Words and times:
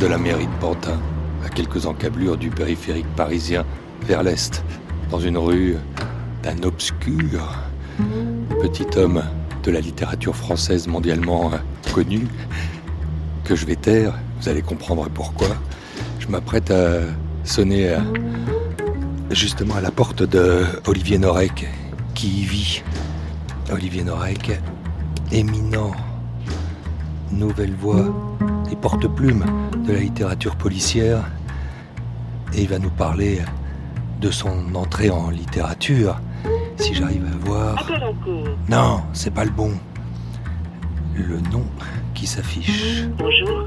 de 0.00 0.06
la 0.06 0.18
mairie 0.18 0.46
de 0.46 0.60
Pantin, 0.60 1.00
à 1.44 1.48
quelques 1.48 1.86
encablures 1.86 2.36
du 2.36 2.50
périphérique 2.50 3.06
parisien, 3.16 3.64
vers 4.02 4.22
l'est, 4.22 4.62
dans 5.10 5.20
une 5.20 5.38
rue 5.38 5.76
d'un 6.42 6.62
obscur 6.64 7.40
petit 8.60 8.86
homme 8.98 9.22
de 9.62 9.70
la 9.70 9.80
littérature 9.80 10.36
française 10.36 10.86
mondialement 10.86 11.50
connu, 11.94 12.26
que 13.44 13.56
je 13.56 13.64
vais 13.64 13.76
taire, 13.76 14.12
vous 14.40 14.48
allez 14.48 14.60
comprendre 14.60 15.08
pourquoi. 15.08 15.48
Je 16.18 16.28
m'apprête 16.28 16.70
à 16.70 17.00
sonner 17.44 17.96
justement 19.30 19.76
à 19.76 19.80
la 19.80 19.90
porte 19.90 20.22
de 20.22 20.64
Olivier 20.86 21.18
Norek, 21.18 21.68
qui 22.14 22.42
y 22.42 22.44
vit. 22.44 22.82
Olivier 23.72 24.04
Norek, 24.04 24.60
éminent, 25.32 25.92
nouvelle 27.32 27.74
voix 27.74 28.14
et 28.70 28.76
porte-plume 28.76 29.44
de 29.86 29.92
la 29.92 30.00
littérature 30.00 30.56
policière. 30.56 31.20
Et 32.54 32.62
il 32.62 32.68
va 32.68 32.78
nous 32.78 32.90
parler 32.90 33.40
de 34.20 34.30
son 34.30 34.74
entrée 34.74 35.10
en 35.10 35.30
littérature. 35.30 36.16
Si 36.76 36.94
j'arrive 36.94 37.24
à 37.24 37.46
voir. 37.46 37.88
Non, 38.68 39.02
c'est 39.12 39.32
pas 39.32 39.44
le 39.44 39.50
bon. 39.50 39.72
Le 41.14 41.40
nom 41.52 41.64
qui 42.14 42.26
s'affiche. 42.26 43.04
Bonjour. 43.16 43.66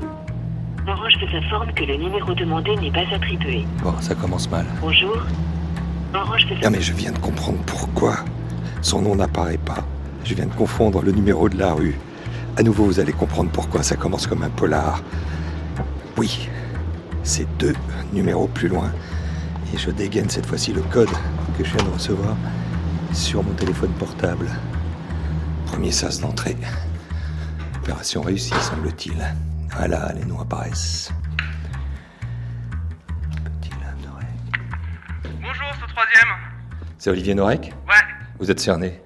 Orange 0.87 1.13
vous 1.21 1.37
informe 1.37 1.71
que 1.73 1.83
le 1.83 1.95
numéro 1.97 2.33
demandé 2.33 2.75
n'est 2.77 2.91
pas 2.91 3.05
attribué. 3.13 3.65
Bon, 3.83 3.93
ça 3.99 4.15
commence 4.15 4.49
mal. 4.49 4.65
Bonjour. 4.81 5.17
Orange 6.13 6.45
vous 6.49 6.55
Ah 6.63 6.69
mais 6.69 6.81
je 6.81 6.93
viens 6.93 7.11
de 7.11 7.19
comprendre 7.19 7.59
pourquoi 7.65 8.17
son 8.81 9.01
nom 9.01 9.15
n'apparaît 9.15 9.57
pas. 9.57 9.85
Je 10.23 10.33
viens 10.33 10.45
de 10.47 10.53
confondre 10.53 11.01
le 11.01 11.11
numéro 11.11 11.49
de 11.49 11.57
la 11.57 11.73
rue. 11.73 11.97
À 12.57 12.63
nouveau, 12.63 12.85
vous 12.85 12.99
allez 12.99 13.13
comprendre 13.13 13.49
pourquoi 13.51 13.83
ça 13.83 13.95
commence 13.95 14.27
comme 14.27 14.43
un 14.43 14.49
polar. 14.49 15.01
Oui, 16.19 16.49
c'est 17.23 17.47
deux 17.57 17.73
numéros 18.11 18.49
plus 18.49 18.67
loin. 18.67 18.91
Et 19.73 19.77
je 19.77 19.89
dégaine 19.89 20.29
cette 20.29 20.45
fois-ci 20.45 20.73
le 20.73 20.81
code 20.81 21.07
que 21.57 21.63
je 21.63 21.73
viens 21.73 21.85
de 21.85 21.91
recevoir 21.91 22.35
sur 23.13 23.41
mon 23.41 23.53
téléphone 23.53 23.93
portable. 23.93 24.49
Premier 25.67 25.93
sas 25.93 26.19
d'entrée. 26.19 26.57
Opération 27.77 28.21
réussie, 28.21 28.53
semble-t-il. 28.59 29.15
Voilà, 29.71 30.11
les 30.11 30.25
noms 30.25 30.41
apparaissent. 30.41 31.09
Petit 33.61 33.71
lame 33.79 34.01
d'oreille. 34.03 34.27
Bonjour, 35.41 35.67
c'est 35.79 35.85
au 35.85 35.87
troisième. 35.87 36.35
C'est 36.97 37.09
Olivier 37.11 37.33
Norek 37.33 37.73
Ouais. 37.87 37.95
Vous 38.39 38.51
êtes 38.51 38.59
cerné 38.59 39.01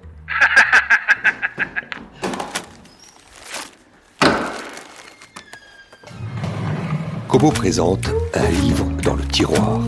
Kobo 7.34 7.50
présente 7.50 8.06
un 8.32 8.48
livre 8.48 8.84
dans 9.02 9.16
le 9.16 9.24
tiroir. 9.24 9.80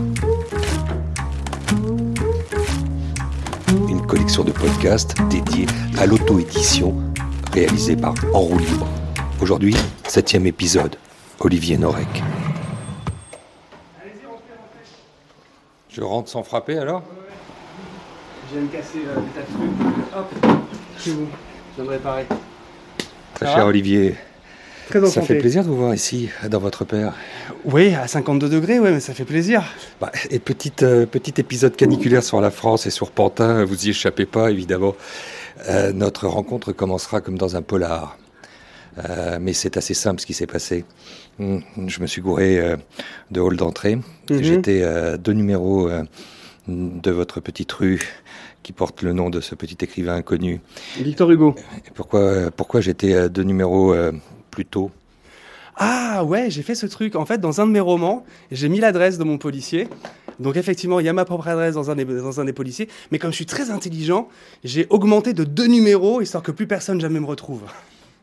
Une 3.87 4.05
collection 4.05 4.43
de 4.43 4.51
podcasts 4.51 5.15
dédiés 5.29 5.65
à 5.97 6.05
l'auto-édition 6.05 6.93
réalisée 7.53 7.95
par 7.95 8.15
En 8.33 8.39
roue 8.39 8.59
libre. 8.59 8.85
Aujourd'hui, 9.39 9.77
septième 10.05 10.45
épisode. 10.45 10.97
Olivier 11.39 11.77
Norek. 11.77 12.21
Je 15.87 16.01
rentre 16.01 16.29
sans 16.29 16.43
frapper 16.43 16.77
alors? 16.79 17.01
Je 18.51 18.57
viens 18.57 18.67
de 18.67 18.71
casser 18.73 19.03
euh, 19.07 19.21
des 19.21 19.29
tas 19.29 19.39
de 19.39 19.55
trucs. 19.55 20.17
Hop, 20.17 20.59
chez 20.99 21.11
vous. 21.11 21.27
Je 21.29 21.75
viens 21.77 21.85
de 21.85 21.89
réparer. 21.91 22.25
Très 23.35 23.45
Ça 23.45 23.55
cher 23.55 23.65
Olivier, 23.67 24.17
Très 24.89 25.05
ça 25.07 25.21
fait 25.21 25.37
plaisir 25.37 25.63
de 25.63 25.67
vous 25.67 25.75
voir 25.77 25.93
ici, 25.93 26.29
dans 26.49 26.59
votre 26.59 26.85
père. 26.85 27.13
Oui, 27.65 27.93
à 27.93 28.07
52 28.07 28.49
degrés, 28.49 28.79
ouais, 28.79 28.91
mais 28.91 28.99
ça 28.99 29.13
fait 29.13 29.25
plaisir. 29.25 29.63
Bah, 29.99 30.11
et 30.29 30.41
euh, 30.81 31.05
petit 31.05 31.33
épisode 31.37 31.75
caniculaire 31.75 32.23
sur 32.23 32.39
la 32.39 32.51
France 32.51 32.85
et 32.85 32.89
sur 32.89 33.11
Pantin, 33.11 33.65
vous 33.65 33.87
y 33.87 33.89
échappez 33.89 34.25
pas 34.25 34.49
évidemment. 34.49 34.95
Euh, 35.67 35.91
notre 35.91 36.27
rencontre 36.27 36.71
commencera 36.71 37.21
comme 37.21 37.37
dans 37.37 37.55
un 37.55 37.61
polar. 37.61 38.17
Euh, 39.09 39.37
mais 39.39 39.53
c'est 39.53 39.77
assez 39.77 39.93
simple 39.93 40.21
ce 40.21 40.25
qui 40.25 40.33
s'est 40.33 40.47
passé. 40.47 40.85
Hum, 41.39 41.61
Je 41.87 42.01
me 42.01 42.07
suis 42.07 42.21
gouré 42.21 42.59
euh, 42.59 42.77
de 43.31 43.41
hall 43.41 43.57
d'entrée. 43.57 43.95
Mhm. 44.29 44.41
J'étais 44.41 44.81
euh, 44.83 45.17
deux 45.17 45.33
numéros 45.33 45.87
euh, 45.87 46.03
de 46.67 47.11
votre 47.11 47.39
petite 47.39 47.71
rue 47.73 48.01
qui 48.63 48.73
porte 48.73 49.01
le 49.01 49.13
nom 49.13 49.29
de 49.29 49.39
ce 49.39 49.55
petit 49.55 49.77
écrivain 49.81 50.15
inconnu. 50.15 50.59
Victor 50.99 51.31
Hugo. 51.31 51.55
Pourquoi, 51.93 52.51
pourquoi 52.51 52.81
j'étais 52.81 53.13
euh, 53.13 53.29
deux 53.29 53.43
numéros 53.43 53.93
euh, 53.93 54.11
Ah 55.75 56.23
ouais, 56.23 56.49
j'ai 56.49 56.63
fait 56.63 56.75
ce 56.75 56.87
truc. 56.87 57.15
En 57.15 57.25
fait, 57.25 57.37
dans 57.39 57.61
un 57.61 57.67
de 57.67 57.71
mes 57.71 57.79
romans, 57.79 58.25
j'ai 58.51 58.67
mis 58.67 58.79
l'adresse 58.79 59.17
de 59.17 59.23
mon 59.23 59.37
policier. 59.37 59.87
Donc 60.39 60.57
effectivement, 60.57 60.99
il 60.99 61.05
y 61.05 61.09
a 61.09 61.13
ma 61.13 61.25
propre 61.25 61.47
adresse 61.47 61.75
dans 61.75 61.91
un, 61.91 61.95
des, 61.95 62.05
dans 62.05 62.39
un 62.39 62.45
des 62.45 62.53
policiers. 62.53 62.89
Mais 63.11 63.19
comme 63.19 63.31
je 63.31 63.35
suis 63.35 63.45
très 63.45 63.69
intelligent, 63.69 64.27
j'ai 64.63 64.87
augmenté 64.89 65.33
de 65.33 65.43
deux 65.43 65.67
numéros, 65.67 66.21
histoire 66.21 66.43
que 66.43 66.51
plus 66.51 66.67
personne 66.67 66.99
jamais 66.99 67.19
me 67.19 67.25
retrouve. 67.25 67.63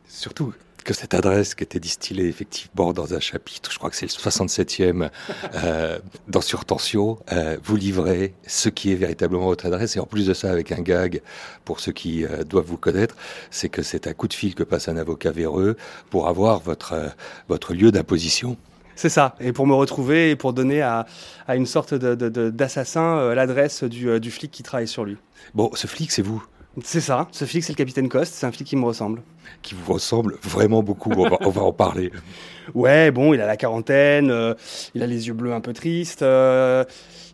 Surtout 0.07 0.53
que 0.85 0.93
cette 0.93 1.13
adresse 1.13 1.55
qui 1.55 1.63
était 1.63 1.79
distillée 1.81 2.27
effectivement 2.27 2.93
dans 2.93 3.13
un 3.13 3.19
chapitre, 3.19 3.71
je 3.71 3.77
crois 3.77 3.89
que 3.89 3.95
c'est 3.97 4.05
le 4.05 4.11
67e, 4.11 5.09
euh, 5.55 5.99
dans 6.29 6.39
Surtensio, 6.41 7.19
euh, 7.33 7.57
vous 7.63 7.75
livrez 7.75 8.33
ce 8.47 8.69
qui 8.69 8.91
est 8.93 8.95
véritablement 8.95 9.45
votre 9.47 9.65
adresse. 9.65 9.97
Et 9.97 9.99
en 9.99 10.05
plus 10.05 10.27
de 10.27 10.33
ça, 10.33 10.49
avec 10.51 10.71
un 10.71 10.81
gag, 10.81 11.21
pour 11.65 11.79
ceux 11.81 11.91
qui 11.91 12.23
euh, 12.23 12.43
doivent 12.43 12.65
vous 12.67 12.77
connaître, 12.77 13.15
c'est 13.51 13.67
que 13.67 13.81
c'est 13.81 14.07
un 14.07 14.13
coup 14.13 14.27
de 14.29 14.33
fil 14.33 14.55
que 14.55 14.63
passe 14.63 14.87
un 14.87 14.95
avocat 14.95 15.31
véreux 15.31 15.75
pour 16.09 16.27
avoir 16.29 16.59
votre, 16.61 16.93
votre 17.49 17.73
lieu 17.73 17.91
d'imposition. 17.91 18.55
C'est 18.95 19.09
ça. 19.09 19.35
Et 19.41 19.51
pour 19.51 19.67
me 19.67 19.73
retrouver 19.73 20.29
et 20.31 20.35
pour 20.37 20.53
donner 20.53 20.81
à, 20.81 21.05
à 21.47 21.57
une 21.57 21.65
sorte 21.65 21.93
de- 21.93 22.15
de- 22.15 22.29
de- 22.29 22.49
d'assassin 22.49 23.33
l'adresse 23.35 23.83
du, 23.83 24.19
du 24.21 24.31
flic 24.31 24.51
qui 24.51 24.63
travaille 24.63 24.87
sur 24.87 25.03
lui. 25.03 25.17
Bon, 25.53 25.69
ce 25.73 25.87
flic, 25.87 26.11
c'est 26.11 26.21
vous, 26.21 26.41
C'est 26.83 27.01
ça. 27.01 27.27
Ce 27.31 27.43
flic, 27.45 27.63
c'est 27.63 27.73
le 27.73 27.77
capitaine 27.77 28.07
Coste. 28.07 28.33
C'est 28.35 28.45
un 28.45 28.51
flic 28.53 28.67
qui 28.67 28.75
me 28.77 28.85
ressemble. 28.85 29.21
Qui 29.61 29.75
vous 29.75 29.93
ressemble 29.93 30.35
vraiment 30.41 30.83
beaucoup. 30.83 31.11
On 31.15 31.29
va, 31.29 31.37
on 31.41 31.49
va 31.49 31.61
en 31.61 31.73
parler. 31.73 32.11
Ouais, 32.73 33.11
bon, 33.11 33.33
il 33.33 33.41
a 33.41 33.45
la 33.45 33.57
quarantaine, 33.57 34.31
euh, 34.31 34.53
il 34.95 35.03
a 35.03 35.07
les 35.07 35.27
yeux 35.27 35.33
bleus 35.33 35.53
un 35.53 35.61
peu 35.61 35.73
tristes, 35.73 36.23
euh, 36.23 36.83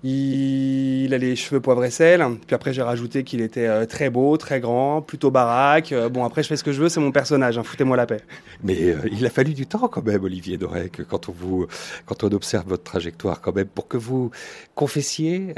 il, 0.03 1.05
il 1.05 1.13
a 1.13 1.17
les 1.17 1.35
cheveux 1.35 1.61
poivre 1.61 1.85
et 1.85 1.89
sel. 1.89 2.25
Puis 2.45 2.55
après, 2.55 2.73
j'ai 2.73 2.81
rajouté 2.81 3.23
qu'il 3.23 3.41
était 3.41 3.67
euh, 3.67 3.85
très 3.85 4.09
beau, 4.09 4.35
très 4.37 4.59
grand, 4.59 5.01
plutôt 5.01 5.31
baraque. 5.31 5.93
Bon, 6.11 6.25
après, 6.25 6.43
je 6.43 6.49
fais 6.49 6.57
ce 6.57 6.63
que 6.63 6.71
je 6.71 6.81
veux, 6.81 6.89
c'est 6.89 6.99
mon 6.99 7.11
personnage, 7.11 7.57
hein, 7.57 7.63
foutez-moi 7.63 7.95
la 7.95 8.05
paix. 8.05 8.21
Mais 8.63 8.95
il 9.11 9.25
a 9.25 9.29
fallu 9.29 9.53
du 9.53 9.67
temps 9.67 9.87
quand 9.87 10.05
même, 10.05 10.23
Olivier 10.23 10.57
Dorec, 10.57 11.01
quand 11.07 11.29
on 11.29 11.31
vous, 11.31 11.67
quand 12.05 12.23
on 12.23 12.31
observe 12.31 12.67
votre 12.67 12.83
trajectoire 12.83 13.41
quand 13.41 13.55
même, 13.55 13.67
pour 13.67 13.87
que 13.87 13.97
vous 13.97 14.31
confessiez, 14.75 15.53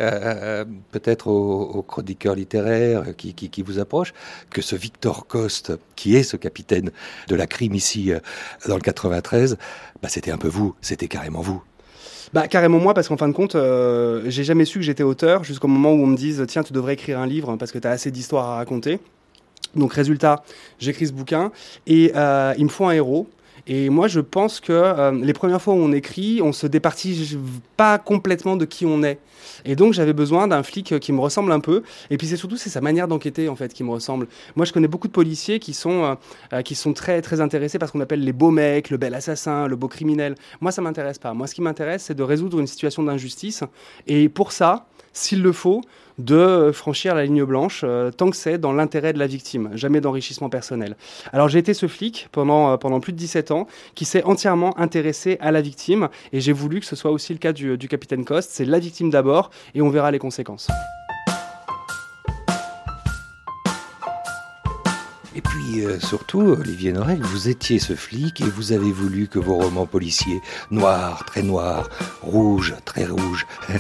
peut-être 0.92 1.28
aux, 1.28 1.62
aux 1.62 1.84
chroniqueurs 1.84 2.36
littéraires 2.36 3.16
qui, 3.16 3.34
qui, 3.34 3.50
qui 3.50 3.62
vous 3.62 3.80
approchent, 3.80 4.13
que 4.50 4.62
ce 4.62 4.75
Victor 4.75 5.28
Coste, 5.28 5.74
qui 5.96 6.16
est 6.16 6.24
ce 6.24 6.38
capitaine 6.44 6.92
de 7.28 7.36
la 7.36 7.48
crime 7.48 7.74
ici 7.74 8.12
euh, 8.12 8.20
dans 8.68 8.76
le 8.76 8.81
93, 8.81 9.58
bah, 10.02 10.09
c'était 10.09 10.31
un 10.31 10.38
peu 10.38 10.50
vous, 10.50 10.76
c'était 10.81 11.08
carrément 11.08 11.42
vous. 11.42 11.64
Bah 12.34 12.48
carrément 12.48 12.80
moi 12.80 12.96
parce 12.96 13.08
qu'en 13.08 13.18
fin 13.18 13.28
de 13.28 13.34
compte 13.34 13.54
euh, 13.54 14.24
j'ai 14.26 14.44
jamais 14.44 14.66
su 14.66 14.80
que 14.80 14.86
j'étais 14.86 15.04
auteur 15.04 15.44
jusqu'au 15.44 15.68
moment 15.68 15.92
où 15.92 16.02
on 16.02 16.08
me 16.08 16.18
dise 16.18 16.44
tiens 16.48 16.64
tu 16.64 16.74
devrais 16.74 16.94
écrire 16.94 17.20
un 17.20 17.28
livre 17.28 17.56
parce 17.58 17.72
que 17.72 17.78
tu 17.78 17.88
as 17.88 17.92
assez 17.92 18.09
d'histoires 18.09 18.50
à 18.50 18.56
raconter. 18.56 19.00
Donc 19.76 19.94
résultat 19.94 20.44
j'écris 20.80 21.08
ce 21.08 21.14
bouquin 21.14 21.52
et 21.86 22.12
euh, 22.16 22.56
il 22.58 22.64
me 22.64 22.70
faut 22.70 22.86
un 22.86 22.92
héros. 22.92 23.28
Et 23.66 23.90
moi 23.90 24.07
je 24.07 24.19
pense 24.19 24.59
que 24.59 24.74
euh, 24.74 25.12
les 25.12 25.34
premières 25.34 25.62
fois 25.62 25.74
où 25.74 25.78
on 25.78 25.94
écrit 25.94 26.41
on 26.41 26.51
se 26.51 26.68
départit 26.68 27.38
pas 27.78 27.97
complètement 27.97 28.57
de 28.57 28.66
qui 28.66 28.85
on 28.85 29.03
est. 29.03 29.19
Et 29.66 29.75
donc 29.75 29.94
j'avais 29.94 30.13
besoin 30.13 30.47
d'un 30.47 30.63
flic 30.63 30.91
euh, 30.91 31.00
qui 31.00 31.13
me 31.13 31.22
ressemble 31.22 31.51
un 31.51 31.62
peu. 31.62 31.84
Et 32.09 32.18
puis 32.18 32.28
c'est 32.28 32.35
surtout 32.35 32.57
c'est 32.57 32.69
sa 32.69 32.81
manière 32.81 33.07
d'enquêter 33.07 33.47
en 33.47 33.56
fait 33.56 33.74
qui 33.74 33.84
me 33.84 33.91
ressemble. 33.91 34.28
Moi 34.56 34.66
je 34.66 34.74
connais 34.74 34.90
beaucoup 34.90 35.07
de 35.07 35.13
policiers 35.13 35.59
qui 35.59 35.74
sont 35.74 36.18
euh, 36.51 36.62
qui 36.62 36.75
sont 36.75 36.94
très 36.94 37.22
très 37.22 37.40
intéressés 37.40 37.79
par 37.79 37.88
ce 37.88 37.94
qu'on 37.94 38.01
appelle 38.01 38.24
les 38.24 38.34
beaux 38.34 38.51
mecs, 38.51 38.89
le 38.89 38.98
bel 38.98 39.13
assassin, 39.13 39.68
le 39.68 39.77
beau 39.77 39.88
criminel. 39.88 40.36
Moi 40.60 40.71
ça 40.71 40.81
m'intéresse 40.81 41.19
pas. 41.19 41.33
Moi 41.33 41.48
ce 41.48 41.56
qui 41.56 41.62
m'intéresse 41.62 42.04
c'est 42.04 42.15
de 42.15 42.24
résoudre 42.24 42.60
une 42.60 42.68
situation 42.68 43.04
d'injustice. 43.04 43.63
Et 44.07 44.27
pour 44.27 44.51
ça, 44.51 44.88
s'il 45.13 45.42
le 45.42 45.51
faut, 45.51 45.81
de 46.19 46.71
franchir 46.74 47.15
la 47.15 47.25
ligne 47.25 47.44
blanche 47.44 47.81
euh, 47.83 48.12
tant 48.12 48.30
que 48.30 48.36
c'est 48.36 48.57
dans 48.57 48.71
l'intérêt 48.71 49.13
de 49.13 49.19
la 49.19 49.27
victime, 49.27 49.71
jamais 49.74 50.01
d'enrichissement 50.01 50.50
personnel. 50.50 50.95
Alors 51.31 51.50
j'ai 51.50 51.60
été 51.60 51.74
ce 51.74 51.88
flic 51.88 52.27
pendant, 52.31 52.71
euh, 52.71 52.77
pendant 52.77 53.00
plus 53.00 53.13
de 53.13 53.18
17 53.18 53.51
ans 53.51 53.68
qui 53.95 54.06
s'est 54.06 54.24
entièrement 54.24 54.77
intéressé 54.80 55.38
à 55.42 55.51
la 55.51 55.62
victime 55.62 56.10
et 56.31 56.39
j'ai 56.39 56.54
voulu 56.54 56.80
que 56.80 56.86
ce 56.86 56.95
soit 56.95 57.12
aussi 57.12 57.33
le 57.33 57.39
cas 57.39 57.54
du, 57.54 57.77
du 57.77 57.88
capitaine 57.88 58.25
Coste. 58.25 58.51
C'est 58.51 58.65
la 58.65 58.80
victime 58.80 59.10
d'abord 59.10 59.50
et 59.74 59.81
on 59.81 59.89
verra 59.89 60.12
les 60.12 60.19
conséquences. 60.19 60.69
Puis, 65.74 65.86
euh, 65.86 66.00
surtout, 66.00 66.42
Olivier 66.42 66.92
Norel, 66.92 67.20
vous 67.24 67.50
étiez 67.50 67.80
ce 67.80 67.96
flic 67.96 68.42
et 68.42 68.44
vous 68.44 68.74
avez 68.74 68.92
voulu 68.92 69.28
que 69.28 69.40
vos 69.40 69.56
romans 69.56 69.88
policiers, 69.88 70.40
noirs, 70.70 71.25
très 71.25 71.42
noirs, 71.42 71.90
rouges, 72.22 72.75
très 72.86 73.06
rouges, 73.06 73.48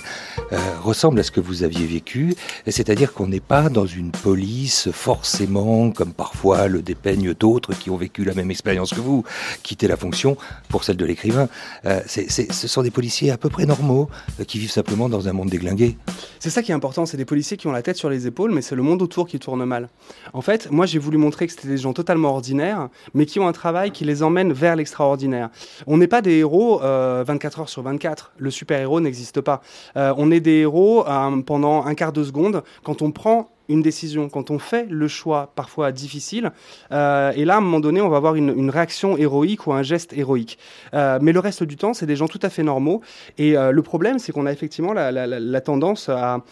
euh, 0.51 0.57
ressemblent 0.81 1.19
à 1.19 1.23
ce 1.23 1.29
que 1.29 1.39
vous 1.39 1.61
aviez 1.61 1.85
vécu. 1.85 2.35
C'est-à-dire 2.65 3.13
qu'on 3.13 3.27
n'est 3.27 3.39
pas 3.39 3.69
dans 3.69 3.85
une 3.85 4.09
police 4.09 4.89
forcément, 4.91 5.91
comme 5.91 6.13
parfois 6.13 6.67
le 6.67 6.81
dépeignent 6.81 7.35
d'autres 7.35 7.73
qui 7.73 7.91
ont 7.91 7.97
vécu 7.97 8.23
la 8.23 8.33
même 8.33 8.49
expérience 8.49 8.91
que 8.91 9.01
vous, 9.01 9.23
quitter 9.61 9.87
la 9.87 9.97
fonction 9.97 10.35
pour 10.69 10.83
celle 10.83 10.97
de 10.97 11.05
l'écrivain. 11.05 11.47
Euh, 11.85 12.01
ce 12.07 12.67
sont 12.67 12.81
des 12.81 12.91
policiers 12.91 13.29
à 13.29 13.37
peu 13.37 13.49
près 13.49 13.67
normaux 13.67 14.09
qui 14.47 14.57
vivent 14.57 14.71
simplement 14.71 15.09
dans 15.09 15.27
un 15.27 15.33
monde 15.33 15.49
déglingué. 15.49 15.95
C'est 16.39 16.49
ça 16.49 16.63
qui 16.63 16.71
est 16.71 16.75
important, 16.75 17.05
c'est 17.05 17.17
des 17.17 17.25
policiers 17.25 17.55
qui 17.55 17.67
ont 17.67 17.71
la 17.71 17.83
tête 17.83 17.97
sur 17.97 18.09
les 18.09 18.25
épaules, 18.25 18.51
mais 18.51 18.63
c'est 18.63 18.75
le 18.75 18.81
monde 18.81 19.01
autour 19.03 19.27
qui 19.27 19.37
tourne 19.37 19.63
mal. 19.63 19.89
En 20.33 20.41
fait, 20.41 20.71
moi 20.71 20.87
j'ai 20.87 20.99
voulu 20.99 21.17
montrer 21.17 21.45
que 21.45 21.53
c'était 21.53 21.67
des 21.67 21.82
gens 21.83 21.93
totalement 21.93 22.29
ordinaires, 22.29 22.89
mais 23.13 23.25
qui 23.25 23.39
ont 23.39 23.47
un 23.47 23.53
travail 23.53 23.91
qui 23.91 24.05
les 24.05 24.23
emmène 24.23 24.51
vers 24.51 24.75
l'extraordinaire. 24.75 25.49
On 25.85 25.97
n'est 25.97 26.07
pas 26.07 26.21
des 26.21 26.37
héros 26.37 26.79
24 26.79 26.83
euh, 26.83 27.61
heures 27.61 27.69
sur 27.69 27.83
24. 27.83 28.33
Le 28.37 28.49
super-héros 28.49 28.99
n'existe 28.99 29.41
pas. 29.41 29.61
Euh, 29.95 30.13
on 30.17 30.31
est 30.31 30.39
des 30.39 30.59
héros 30.61 31.07
euh, 31.07 31.41
pendant 31.41 31.85
un 31.85 31.93
quart 31.93 32.13
de 32.13 32.23
seconde 32.23 32.63
quand 32.83 33.01
on 33.01 33.11
prend 33.11 33.52
une 33.69 33.81
décision, 33.81 34.29
quand 34.29 34.51
on 34.51 34.59
fait 34.59 34.87
le 34.89 35.07
choix 35.07 35.51
parfois 35.55 35.91
difficile, 35.91 36.51
euh, 36.91 37.31
et 37.35 37.45
là, 37.45 37.55
à 37.55 37.57
un 37.57 37.61
moment 37.61 37.79
donné, 37.79 38.01
on 38.01 38.09
va 38.09 38.17
avoir 38.17 38.35
une, 38.35 38.69
réaction 38.69 39.17
héroïque 39.17 39.67
ou 39.67 39.73
un 39.73 39.83
geste 39.83 40.13
héroïque. 40.13 40.57
Euh, 40.93 41.19
mais 41.21 41.31
le 41.31 41.39
reste 41.39 41.63
du 41.63 41.77
temps, 41.77 41.93
c'est 41.93 42.05
des 42.05 42.15
gens 42.15 42.27
tout 42.27 42.39
à 42.41 42.49
fait 42.49 42.63
normaux. 42.63 43.01
Et 43.37 43.55
euh, 43.55 43.71
le 43.71 43.81
problème, 43.81 44.19
c'est 44.19 44.31
qu'on 44.31 44.45
a 44.45 44.51
effectivement 44.51 44.93
la, 44.93 45.61
tendance 45.61 46.09
à, 46.09 46.43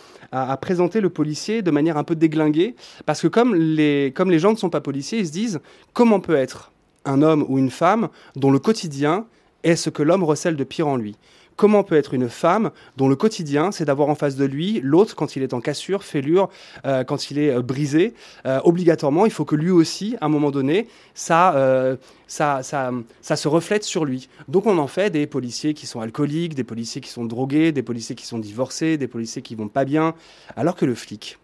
présenter 0.62 1.02
le 1.02 1.10
policier 1.10 1.62
de 1.62 1.72
manière 1.72 1.98
un 1.98 2.04
peu 2.04 2.16
déglinguée, 2.16 2.76
parce 3.06 3.22
que 3.22 3.28
comme 3.28 3.56
les, 3.56 4.14
comme 4.16 4.32
les 4.32 4.40
gens 4.40 4.52
ne 4.52 4.58
sont 4.58 4.70
pas 4.70 4.82
policiers, 4.82 5.20
ils 5.20 5.28
se 5.28 5.32
disent 5.32 5.60
comment 5.94 6.20
peut 6.20 6.36
être 6.36 6.72
un 7.06 7.22
homme 7.22 7.46
ou 7.50 7.58
une 7.58 7.72
femme 7.72 8.10
dont 8.36 8.52
le 8.52 8.60
quotidien 8.60 9.26
est 9.64 9.76
ce 9.76 9.90
que 9.90 10.04
l'homme 10.04 10.24
recèle 10.24 10.56
de 10.56 10.64
pire 10.64 10.88
en 10.88 10.96
lui? 10.96 11.16
Comment 11.56 11.84
peut 11.84 11.96
être 11.96 12.14
une 12.14 12.30
femme 12.30 12.72
dont 12.98 13.08
le 13.08 13.16
quotidien, 13.16 13.72
c'est 13.72 13.86
d'avoir 13.86 14.10
en 14.10 14.16
face 14.16 14.36
de 14.36 14.46
lui 14.46 14.80
l'autre 14.84 15.16
quand 15.16 15.36
il 15.36 15.44
est 15.44 15.54
en 15.54 15.62
cassure, 15.62 16.04
fêlure, 16.04 16.50
euh, 16.86 17.04
quand 17.04 17.30
il 17.30 17.40
est 17.40 17.52
euh, 17.52 17.62
brisé 17.62 18.14
euh, 18.46 18.60
Obligatoirement, 18.64 19.26
il 19.26 19.32
faut 19.32 19.46
que 19.46 19.56
lui 19.56 19.70
aussi, 19.70 20.16
à 20.22 20.26
un 20.26 20.30
moment 20.30 20.52
donné, 20.52 20.88
ça, 21.14 21.98
ça, 22.28 22.64
ça, 22.64 22.92
ça, 23.22 23.36
se 23.36 23.48
reflète 23.48 23.84
sur 23.84 24.06
lui. 24.06 24.30
Donc 24.48 24.66
on 24.66 24.78
en 24.78 24.88
fait 24.88 25.10
des 25.10 25.28
policiers 25.28 25.74
qui 25.74 25.86
sont 25.86 26.00
alcooliques, 26.00 26.56
des 26.56 26.64
policiers 26.64 27.02
qui 27.02 27.10
sont 27.10 27.26
drogués, 27.26 27.72
des 27.72 27.84
policiers 27.84 28.16
qui 28.16 28.26
sont 28.26 28.40
divorcés, 28.40 28.98
des 28.98 29.08
policiers 29.08 29.42
qui 29.42 29.56
vont 29.56 29.68
pas 29.68 29.86
bien, 29.86 30.16
alors 30.56 30.76
que 30.76 30.86
le 30.86 30.96
flic, 30.96 31.38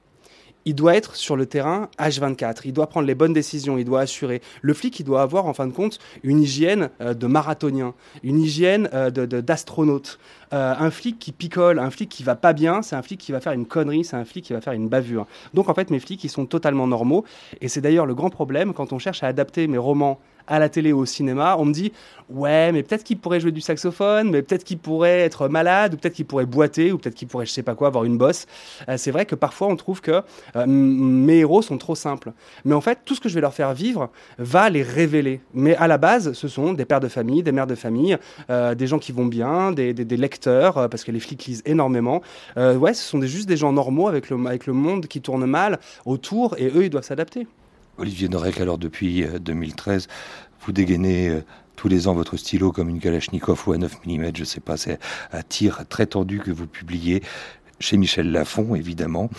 il 0.68 0.76
doit 0.76 0.96
être 0.96 1.16
sur 1.16 1.38
le 1.38 1.46
terrain 1.46 1.88
H24, 1.98 2.64
il 2.66 2.74
doit 2.74 2.88
prendre 2.88 3.08
les 3.08 3.16
bonnes 3.16 3.32
décisions, 3.32 3.78
il 3.78 3.86
doit 3.86 4.02
assurer. 4.02 4.42
Le 4.62 4.74
flic, 4.74 5.00
il 5.00 5.06
doit 5.06 5.22
avoir 5.22 5.46
en 5.46 5.54
fin 5.54 5.66
de 5.66 5.72
compte 5.72 5.98
une 6.24 6.42
hygiène 6.42 6.90
euh, 7.00 7.14
de 7.14 7.26
marathonien, 7.26 7.94
une 8.22 8.42
hygiène 8.42 8.90
euh, 8.94 9.10
d'astronaute. 9.10 10.20
Euh, 10.54 10.76
un 10.78 10.92
flic 10.92 11.20
qui 11.20 11.32
picole, 11.32 11.80
un 11.80 11.90
flic 11.90 12.10
qui 12.10 12.22
va 12.22 12.36
pas 12.36 12.52
bien, 12.52 12.82
c'est 12.82 12.98
un 12.98 13.02
flic 13.02 13.18
qui 13.18 13.32
va 13.32 13.40
faire 13.40 13.54
une 13.54 13.66
connerie, 13.66 14.04
c'est 14.04 14.18
un 14.18 14.26
flic 14.26 14.44
qui 14.44 14.52
va 14.52 14.60
faire 14.60 14.74
une 14.74 14.90
bavure. 14.90 15.26
Donc 15.54 15.70
en 15.70 15.74
fait, 15.74 15.90
mes 15.90 16.00
flics, 16.00 16.22
ils 16.26 16.30
sont 16.30 16.46
totalement 16.46 16.86
normaux. 16.86 17.24
Et 17.62 17.70
c'est 17.70 17.80
d'ailleurs 17.80 18.06
le 18.06 18.14
grand 18.14 18.30
problème 18.30 18.74
quand 18.74 18.92
on 18.92 19.00
cherche 19.00 19.24
à 19.24 19.28
adapter 19.28 19.68
mes 19.68 19.78
romans 19.78 20.20
à 20.48 20.60
la 20.60 20.70
télé 20.70 20.94
ou 20.94 21.00
au 21.00 21.06
cinéma, 21.06 21.56
on 21.58 21.66
me 21.66 21.74
dit 21.74 21.92
ouais, 22.30 22.72
mais 22.72 22.84
peut-être 22.84 23.04
qu'il 23.04 23.18
pourrait 23.18 23.40
jouer 23.40 23.52
du 23.52 23.62
saxophone, 23.62 24.30
mais 24.32 24.42
peut-être 24.42 24.64
qu'il 24.64 24.78
pourrait 24.78 25.20
être 25.20 25.48
malade, 25.48 25.94
ou 25.94 25.98
peut-être 25.98 26.14
qu'il 26.14 26.26
pourrait 26.26 26.46
boiter, 26.46 26.92
ou 26.92 26.98
peut-être 26.98 27.16
qu'il 27.16 27.28
pourrait, 27.28 27.46
je 27.46 27.52
sais 27.52 27.64
pas 27.64 27.76
quoi, 27.76 27.88
avoir 27.88 28.04
une 28.04 28.18
bosse. 28.18 28.46
Euh, 28.90 28.98
c'est 28.98 29.12
vrai 29.12 29.26
que 29.26 29.36
parfois 29.36 29.68
on 29.68 29.76
trouve 29.76 30.02
que 30.02 30.22
euh, 30.56 30.66
mes 30.68 31.40
héros 31.40 31.62
sont 31.62 31.78
trop 31.78 31.96
simples. 31.96 32.32
Mais 32.66 32.76
en 32.76 32.82
fait, 32.82 33.00
tout 33.06 33.16
ce 33.16 33.22
que 33.22 33.30
je 33.30 33.36
vais 33.36 33.42
leur 33.42 33.54
faire 33.54 33.74
vivre 33.74 34.10
va 34.38 34.70
les 34.70 34.84
révéler. 34.84 35.42
Mais 35.54 35.76
à 35.76 35.88
la 35.88 35.98
base, 35.98 36.34
ce 36.34 36.48
sont 36.48 36.74
des 36.74 36.86
pères 36.86 37.00
de 37.00 37.08
famille, 37.08 37.44
des 37.44 37.52
mères 37.52 37.68
de 37.68 37.76
famille, 37.76 38.18
euh, 38.50 38.76
des 38.76 38.88
gens 38.88 39.00
qui 39.00 39.12
vont 39.12 39.26
bien, 39.26 39.72
des, 39.72 39.94
lecteurs, 40.18 40.90
parce 40.90 41.04
que 41.04 41.12
les 41.12 41.20
flics 41.20 41.46
lisent 41.46 41.62
énormément. 41.66 42.22
ouais, 42.56 42.94
ce 42.94 43.04
sont 43.04 43.20
des, 43.20 43.28
juste 43.28 43.48
des 43.48 43.58
gens 43.58 43.72
normaux 43.72 44.08
avec 44.08 44.30
le, 44.30 44.48
avec 44.48 44.66
le 44.66 44.74
monde 44.74 45.06
qui 45.06 45.22
tourne 45.22 45.46
mal 45.46 45.80
autour, 46.06 46.56
et 46.58 46.68
eux, 46.68 46.86
ils 46.86 46.90
doivent 46.90 47.04
s'adapter. 47.04 47.46
Olivier 47.98 48.30
Norek, 48.30 48.60
alors 48.62 48.78
depuis 48.78 49.26
2013, 49.42 50.08
vous 50.66 50.72
dégainez 50.72 51.30
euh, 51.30 51.44
tous 51.76 51.88
les 51.88 52.08
ans 52.08 52.14
votre 52.14 52.38
stylo 52.38 52.72
comme 52.72 52.90
une 52.90 53.00
Kalachnikov 53.00 53.64
ou 53.68 53.74
un 53.74 53.80
9 53.80 54.06
mm, 54.06 54.32
je 54.36 54.42
ne 54.42 54.46
sais 54.46 54.60
pas, 54.60 54.78
c'est 54.78 55.00
un 55.32 55.42
tir 55.42 55.84
très 55.90 56.06
tendu 56.06 56.40
que 56.40 56.52
vous 56.52 56.68
publiez 56.68 57.24
chez 57.80 57.98
Michel 57.98 58.32
Lafon, 58.32 58.76
évidemment. 58.76 59.30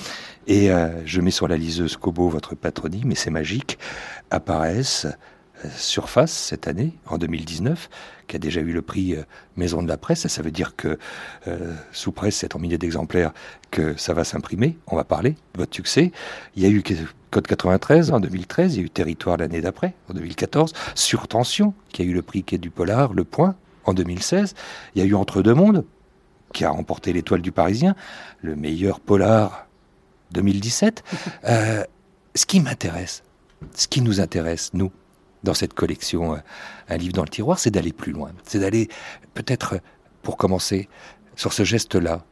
Et 0.46 0.70
euh, 0.70 1.04
je 1.04 1.20
mets 1.20 1.30
sur 1.30 1.48
la 1.48 1.56
liseuse 1.56 1.96
Kobo 1.96 2.28
votre 2.28 2.54
patronyme, 2.54 3.12
et 3.12 3.14
c'est 3.14 3.30
magique, 3.30 3.78
apparaissent 4.30 5.06
euh, 5.06 5.12
Surface 5.76 6.32
cette 6.32 6.68
année, 6.68 6.92
en 7.06 7.18
2019, 7.18 7.90
qui 8.26 8.36
a 8.36 8.38
déjà 8.38 8.60
eu 8.60 8.72
le 8.72 8.82
prix 8.82 9.16
Maison 9.56 9.82
de 9.82 9.88
la 9.88 9.96
Presse. 9.96 10.26
Ça 10.26 10.42
veut 10.42 10.50
dire 10.50 10.76
que 10.76 10.98
sous 11.92 12.12
presse, 12.12 12.36
c'est 12.36 12.54
en 12.54 12.58
milliers 12.58 12.78
d'exemplaires 12.78 13.32
que 13.70 13.96
ça 13.96 14.14
va 14.14 14.24
s'imprimer. 14.24 14.78
On 14.86 14.96
va 14.96 15.04
parler 15.04 15.30
de 15.54 15.58
votre 15.58 15.74
succès. 15.74 16.12
Il 16.54 16.62
y 16.62 16.66
a 16.66 16.68
eu 16.68 16.82
Code 17.30 17.46
93 17.46 18.10
en 18.12 18.20
2013, 18.20 18.74
il 18.74 18.78
y 18.78 18.82
a 18.82 18.84
eu 18.84 18.90
Territoire 18.90 19.36
l'année 19.36 19.60
d'après, 19.60 19.94
en 20.08 20.14
2014, 20.14 20.72
Surtension, 20.94 21.74
qui 21.90 22.02
a 22.02 22.04
eu 22.04 22.12
le 22.12 22.22
prix 22.22 22.42
Quai 22.42 22.58
du 22.58 22.70
Polar, 22.70 23.12
Le 23.12 23.24
Point, 23.24 23.54
en 23.84 23.94
2016, 23.94 24.54
il 24.94 25.02
y 25.02 25.04
a 25.04 25.08
eu 25.08 25.14
Entre 25.14 25.42
deux 25.42 25.54
mondes, 25.54 25.84
qui 26.52 26.64
a 26.64 26.70
remporté 26.70 27.12
l'étoile 27.12 27.42
du 27.42 27.52
Parisien, 27.52 27.94
le 28.42 28.56
meilleur 28.56 29.00
polar 29.00 29.66
2017. 30.32 31.02
Euh, 31.44 31.84
ce 32.34 32.46
qui 32.46 32.60
m'intéresse, 32.60 33.22
ce 33.74 33.88
qui 33.88 34.00
nous 34.00 34.20
intéresse, 34.20 34.70
nous, 34.74 34.92
dans 35.42 35.54
cette 35.54 35.74
collection 35.74 36.34
euh, 36.34 36.38
Un 36.88 36.96
livre 36.96 37.14
dans 37.14 37.22
le 37.22 37.28
tiroir, 37.28 37.58
c'est 37.58 37.70
d'aller 37.70 37.92
plus 37.92 38.12
loin. 38.12 38.32
C'est 38.44 38.58
d'aller, 38.58 38.88
peut-être, 39.34 39.80
pour 40.22 40.36
commencer, 40.36 40.88
sur 41.36 41.52
ce 41.52 41.64
geste-là, 41.64 42.24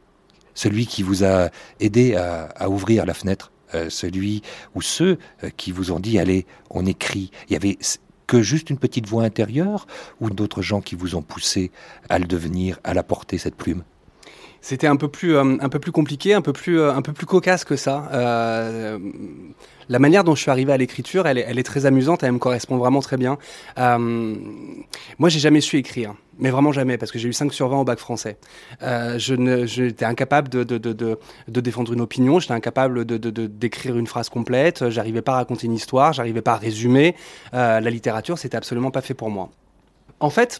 celui 0.53 0.87
qui 0.87 1.03
vous 1.03 1.23
a 1.23 1.49
aidé 1.79 2.15
à 2.15 2.69
ouvrir 2.69 3.05
la 3.05 3.13
fenêtre 3.13 3.51
euh, 3.75 3.89
celui 3.89 4.43
ou 4.75 4.81
ceux 4.81 5.17
euh, 5.43 5.49
qui 5.57 5.73
vous 5.73 5.91
ont 5.91 5.99
dit 5.99 6.19
allez, 6.19 6.45
on 6.69 6.85
écrit. 6.85 7.31
Il 7.49 7.53
y 7.53 7.55
avait 7.57 7.77
que 8.25 8.41
juste 8.41 8.69
une 8.69 8.77
petite 8.77 9.07
voix 9.07 9.23
intérieure 9.23 9.87
ou 10.21 10.29
d'autres 10.29 10.61
gens 10.61 10.79
qui 10.79 10.95
vous 10.95 11.15
ont 11.15 11.21
poussé 11.21 11.71
à 12.07 12.17
le 12.17 12.25
devenir, 12.25 12.79
à 12.85 12.93
la 12.93 13.03
porter 13.03 13.37
cette 13.37 13.55
plume? 13.55 13.83
C'était 14.61 14.87
un 14.87 14.95
peu 14.95 15.07
plus 15.07 15.35
euh, 15.35 15.57
un 15.59 15.69
peu 15.69 15.79
plus 15.79 15.91
compliqué, 15.91 16.33
un 16.33 16.41
peu 16.41 16.53
plus 16.53 16.81
un 16.81 17.01
peu 17.01 17.13
plus 17.13 17.25
cocasse 17.25 17.63
que 17.63 17.75
ça. 17.75 18.09
la 19.89 19.99
manière 19.99 20.23
dont 20.23 20.35
je 20.35 20.41
suis 20.41 20.51
arrivé 20.51 20.73
à 20.73 20.77
l'écriture, 20.77 21.27
elle, 21.27 21.37
est 21.37 21.63
très 21.63 21.85
amusante, 21.85 22.23
elle 22.23 22.33
me 22.33 22.39
correspond 22.39 22.77
vraiment 22.77 22.99
très 22.99 23.17
bien. 23.17 23.37
moi, 23.77 25.29
j'ai 25.29 25.39
jamais 25.39 25.61
su 25.61 25.77
écrire 25.77 26.13
mais 26.39 26.49
vraiment 26.49 26.71
jamais, 26.71 26.97
parce 26.97 27.11
que 27.11 27.19
j'ai 27.19 27.29
eu 27.29 27.33
5 27.33 27.53
sur 27.53 27.67
20 27.69 27.79
au 27.79 27.83
bac 27.83 27.99
français. 27.99 28.37
Euh, 28.81 29.17
j'étais 29.17 30.05
incapable 30.05 30.49
de, 30.49 31.19
défendre 31.47 31.93
une 31.93 32.01
opinion, 32.01 32.39
j'étais 32.39 32.53
incapable 32.53 33.05
d'écrire 33.05 33.97
une 33.97 34.07
phrase 34.07 34.29
complète, 34.29 34.89
j'arrivais 34.89 35.21
pas 35.21 35.33
à 35.33 35.35
raconter 35.37 35.67
une 35.67 35.73
histoire, 35.73 36.13
j'arrivais 36.13 36.41
pas 36.41 36.53
à 36.53 36.57
résumer. 36.57 37.15
Euh, 37.53 37.79
la 37.79 37.89
littérature, 37.89 38.37
c'était 38.37 38.57
absolument 38.57 38.91
pas 38.91 39.01
fait 39.01 39.13
pour 39.13 39.29
moi. 39.29 39.49
En 40.19 40.29
fait, 40.29 40.59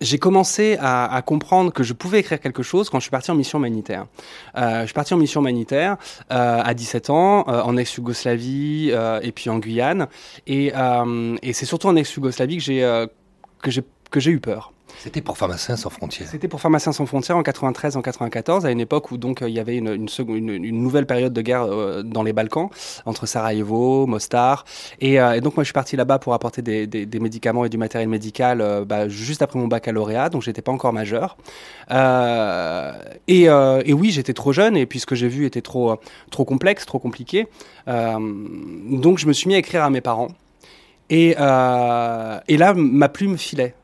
j'ai 0.00 0.18
commencé 0.18 0.76
à, 0.80 1.12
à, 1.14 1.22
comprendre 1.22 1.72
que 1.72 1.82
je 1.82 1.92
pouvais 1.92 2.20
écrire 2.20 2.40
quelque 2.40 2.62
chose 2.62 2.90
quand 2.90 2.98
je 2.98 3.04
suis 3.04 3.10
parti 3.10 3.30
en 3.30 3.34
mission 3.34 3.58
humanitaire. 3.58 4.06
Euh, 4.56 4.82
je 4.82 4.86
suis 4.86 4.94
parti 4.94 5.14
en 5.14 5.16
mission 5.16 5.40
humanitaire 5.40 5.96
euh, 6.30 6.62
à 6.62 6.74
17 6.74 7.10
ans, 7.10 7.44
euh, 7.48 7.62
en 7.62 7.76
ex-Yougoslavie 7.76 8.90
euh, 8.92 9.20
et 9.22 9.32
puis 9.32 9.50
en 9.50 9.58
Guyane. 9.58 10.08
Et, 10.46 10.72
euh, 10.74 11.36
et 11.42 11.52
c'est 11.52 11.66
surtout 11.66 11.88
en 11.88 11.96
ex-Yougoslavie 11.96 12.56
que 12.56 12.62
j'ai 12.62 13.06
j'ai 13.66 13.82
que 14.10 14.20
j'ai 14.20 14.30
eu 14.30 14.40
peur. 14.40 14.73
C'était 14.98 15.20
pour 15.20 15.36
Pharmaciens 15.36 15.76
sans 15.76 15.90
frontières. 15.90 16.28
C'était 16.30 16.48
pour 16.48 16.60
Pharmaciens 16.60 16.92
sans 16.92 17.06
frontières 17.06 17.36
en 17.36 17.42
93, 17.42 17.96
en 17.96 18.02
94, 18.02 18.66
à 18.66 18.70
une 18.70 18.80
époque 18.80 19.10
où 19.10 19.16
donc 19.16 19.42
il 19.42 19.52
y 19.52 19.58
avait 19.58 19.76
une, 19.76 20.06
nouvelle 20.82 21.06
période 21.06 21.32
de 21.32 21.42
guerre 21.42 21.64
euh, 21.64 22.02
dans 22.02 22.22
les 22.22 22.32
Balkans 22.32 22.68
entre 23.04 23.26
Sarajevo, 23.26 24.06
Mostar, 24.06 24.64
et, 25.00 25.20
euh, 25.20 25.34
et 25.34 25.40
donc 25.40 25.56
moi 25.56 25.64
je 25.64 25.66
suis 25.66 25.74
parti 25.74 25.96
là-bas 25.96 26.18
pour 26.18 26.34
apporter 26.34 26.62
des, 26.62 27.20
médicaments 27.20 27.64
et 27.64 27.68
du 27.68 27.78
matériel 27.78 28.08
médical 28.08 28.60
euh, 28.60 28.84
bah, 28.84 29.08
juste 29.08 29.42
après 29.42 29.58
mon 29.58 29.68
baccalauréat, 29.68 30.28
donc 30.28 30.42
j'étais 30.42 30.62
pas 30.62 30.72
encore 30.72 30.92
majeur. 30.92 31.36
et, 33.28 33.92
oui, 33.92 34.10
j'étais 34.10 34.34
trop 34.34 34.52
jeune 34.52 34.76
et 34.76 34.86
puis 34.86 35.00
ce 35.00 35.06
que 35.06 35.14
j'ai 35.14 35.28
vu 35.28 35.46
était 35.46 35.62
trop 35.62 35.98
complexe, 36.30 36.86
trop 36.86 36.98
compliqué, 36.98 37.46
donc 37.86 39.18
je 39.18 39.26
me 39.26 39.32
suis 39.32 39.48
mis 39.48 39.54
à 39.54 39.58
écrire 39.58 39.84
à 39.84 39.90
mes 39.90 40.00
parents. 40.00 40.28
Et 41.10 41.34
là, 41.36 42.42
ma 42.74 43.08
plume 43.08 43.38
filait 43.38 43.74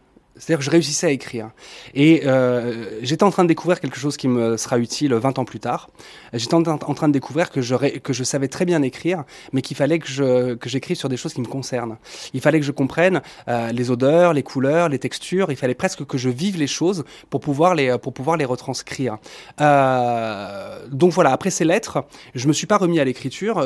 C'est-à-dire 0.41 0.59
que 0.59 0.65
je 0.65 0.71
réussissais 0.71 1.07
à 1.07 1.11
écrire. 1.11 1.51
Et 1.95 2.23
euh, 2.25 2.99
j'étais 3.03 3.25
en 3.25 3.31
train 3.31 3.43
de 3.43 3.49
découvrir 3.49 3.79
quelque 3.79 3.99
chose 3.99 4.17
qui 4.17 4.27
me 4.27 4.57
sera 4.57 4.79
utile 4.79 5.13
20 5.13 5.39
ans 5.39 5.45
plus 5.45 5.61
tard. 5.61 5.91
J'étais 6.33 6.55
en, 6.55 6.63
train 6.63 7.09
de 7.09 7.13
découvrir 7.13 7.51
que 7.51 7.61
je, 7.61 8.25
savais 8.25 8.49
très 8.49 8.65
bien 8.65 8.81
écrire, 8.83 9.25
mais 9.53 9.61
qu'il 9.61 9.77
fallait 9.77 9.99
que, 9.99 10.59
j'écrive 10.65 10.97
sur 10.97 11.11
des 11.11 11.19
choses 11.19 11.35
qui 11.35 11.43
me 11.43 11.47
concernent. 11.47 11.99
Il 12.33 12.41
fallait 12.41 12.59
que 12.59 12.65
je 12.65 12.73
comprenne 12.73 13.21
euh, 13.49 13.71
les 13.73 13.91
odeurs, 13.91 14.33
les 14.33 14.43
couleurs, 14.43 14.89
les 14.89 14.99
textures. 14.99 15.51
Il 15.51 15.57
fallait 15.57 15.75
presque 15.75 16.07
que 16.07 16.17
je 16.17 16.31
vive 16.31 16.57
les 16.57 16.67
choses 16.67 17.05
pour 17.29 17.41
pouvoir 17.41 17.75
les, 17.75 17.99
pour 17.99 18.15
pouvoir 18.15 18.39
les 18.39 18.47
retranscrire. 18.47 19.19
Euh, 19.61 20.87
donc 20.91 21.13
voilà, 21.13 21.33
après 21.33 21.51
ces 21.51 21.67
lettres, 21.67 22.05
je 22.35 22.49
me 22.49 22.55
suis 22.55 22.67
pas 22.67 22.79
remis 22.79 22.99
à 22.99 23.05
l'écriture. 23.05 23.63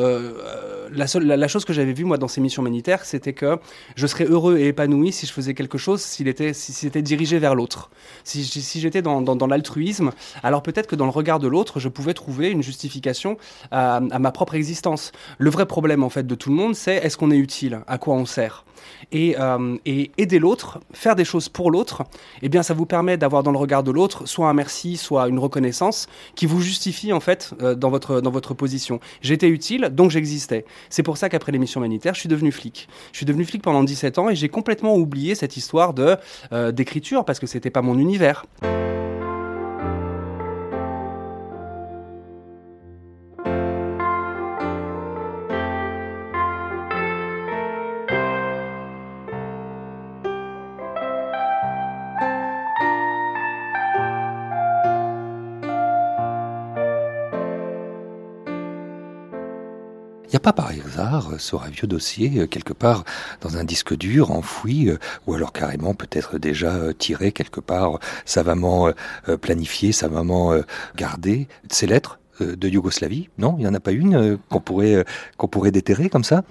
La, 0.90 1.06
seule, 1.06 1.24
la, 1.24 1.48
chose 1.48 1.64
que 1.64 1.72
j'avais 1.72 1.92
vue, 1.92 2.04
moi, 2.04 2.18
dans 2.18 2.28
ces 2.28 2.40
missions 2.40 2.62
humanitaires, 2.62 3.04
c'était 3.04 3.32
que 3.32 3.58
je 3.94 4.06
serais 4.08 4.24
heureux 4.24 4.58
et 4.58 4.68
épanoui 4.68 5.12
si 5.12 5.26
je 5.26 5.32
faisais 5.32 5.54
quelque 5.54 5.78
chose, 5.78 6.00
s'il 6.00 6.26
était 6.26 6.52
si 6.64 6.72
c'était 6.72 7.02
dirigé 7.02 7.38
vers 7.38 7.54
l'autre. 7.54 7.90
Si, 8.24 8.44
j'étais 8.80 9.02
dans, 9.02 9.20
dans, 9.20 9.46
l'altruisme, 9.46 10.12
alors 10.42 10.62
peut-être 10.62 10.86
que 10.86 10.96
dans 10.96 11.04
le 11.04 11.10
regard 11.10 11.38
de 11.38 11.46
l'autre, 11.46 11.78
je 11.78 11.88
pouvais 11.88 12.14
trouver 12.14 12.50
une 12.50 12.62
justification 12.62 13.36
à, 13.70 13.96
à, 13.96 14.18
ma 14.18 14.32
propre 14.32 14.54
existence. 14.54 15.12
Le 15.38 15.50
vrai 15.50 15.66
problème, 15.66 16.02
en 16.02 16.10
fait, 16.10 16.26
de 16.26 16.34
tout 16.34 16.48
le 16.48 16.56
monde, 16.56 16.74
c'est 16.74 16.96
est-ce 16.96 17.16
qu'on 17.16 17.30
est 17.30 17.36
utile? 17.36 17.80
À 17.86 17.98
quoi 17.98 18.14
on 18.14 18.24
sert? 18.24 18.64
Et, 19.12 19.36
euh, 19.38 19.76
et, 19.86 20.10
aider 20.18 20.38
l'autre, 20.38 20.80
faire 20.92 21.16
des 21.16 21.24
choses 21.24 21.48
pour 21.48 21.70
l'autre, 21.70 22.02
eh 22.42 22.48
bien, 22.48 22.62
ça 22.62 22.74
vous 22.74 22.86
permet 22.86 23.16
d'avoir 23.16 23.42
dans 23.42 23.52
le 23.52 23.58
regard 23.58 23.82
de 23.82 23.90
l'autre 23.90 24.26
soit 24.26 24.48
un 24.48 24.54
merci, 24.54 24.96
soit 24.96 25.28
une 25.28 25.38
reconnaissance 25.38 26.06
qui 26.34 26.46
vous 26.46 26.60
justifie 26.60 27.12
en 27.12 27.20
fait 27.20 27.54
euh, 27.62 27.74
dans 27.74 27.90
votre 27.90 28.20
dans 28.20 28.30
votre 28.30 28.54
position. 28.54 29.00
J'étais 29.22 29.48
utile, 29.48 29.90
donc 29.92 30.10
j'existais. 30.10 30.64
C'est 30.90 31.02
pour 31.02 31.16
ça 31.16 31.28
qu'après 31.28 31.52
l'émission 31.52 31.80
humanitaire, 31.80 32.14
je 32.14 32.20
suis 32.20 32.28
devenu 32.28 32.52
flic. 32.52 32.88
Je 33.12 33.18
suis 33.18 33.26
devenu 33.26 33.44
flic 33.44 33.62
pendant 33.62 33.84
17 33.84 34.18
ans 34.18 34.28
et 34.28 34.36
j'ai 34.36 34.48
complètement 34.48 34.96
oublié 34.96 35.34
cette 35.34 35.56
histoire 35.56 35.94
de 35.94 36.16
euh, 36.52 36.72
d'écriture 36.72 37.24
parce 37.24 37.38
que 37.38 37.46
c'était 37.46 37.70
pas 37.70 37.82
mon 37.82 37.98
univers. 37.98 38.44
Pas 60.44 60.52
par 60.52 60.68
hasard 60.68 61.30
euh, 61.32 61.38
sur 61.38 61.62
un 61.62 61.70
vieux 61.70 61.88
dossier, 61.88 62.30
euh, 62.36 62.46
quelque 62.46 62.74
part 62.74 63.04
dans 63.40 63.56
un 63.56 63.64
disque 63.64 63.96
dur, 63.96 64.30
enfoui, 64.30 64.90
euh, 64.90 64.98
ou 65.26 65.32
alors 65.32 65.54
carrément 65.54 65.94
peut-être 65.94 66.36
déjà 66.36 66.92
tiré 66.98 67.32
quelque 67.32 67.60
part, 67.60 67.98
savamment 68.26 68.90
planifié, 69.40 69.92
savamment 69.92 70.52
gardé, 70.96 71.48
ces 71.70 71.86
lettres 71.86 72.18
de 72.40 72.68
Yougoslavie 72.68 73.30
Non, 73.38 73.54
il 73.58 73.62
n'y 73.62 73.68
en 73.68 73.74
a 73.74 73.80
pas 73.80 73.92
une 73.92 74.38
qu'on 74.50 74.60
pourrait, 74.60 75.04
qu'on 75.38 75.48
pourrait 75.48 75.70
déterrer 75.70 76.10
comme 76.10 76.24
ça? 76.24 76.42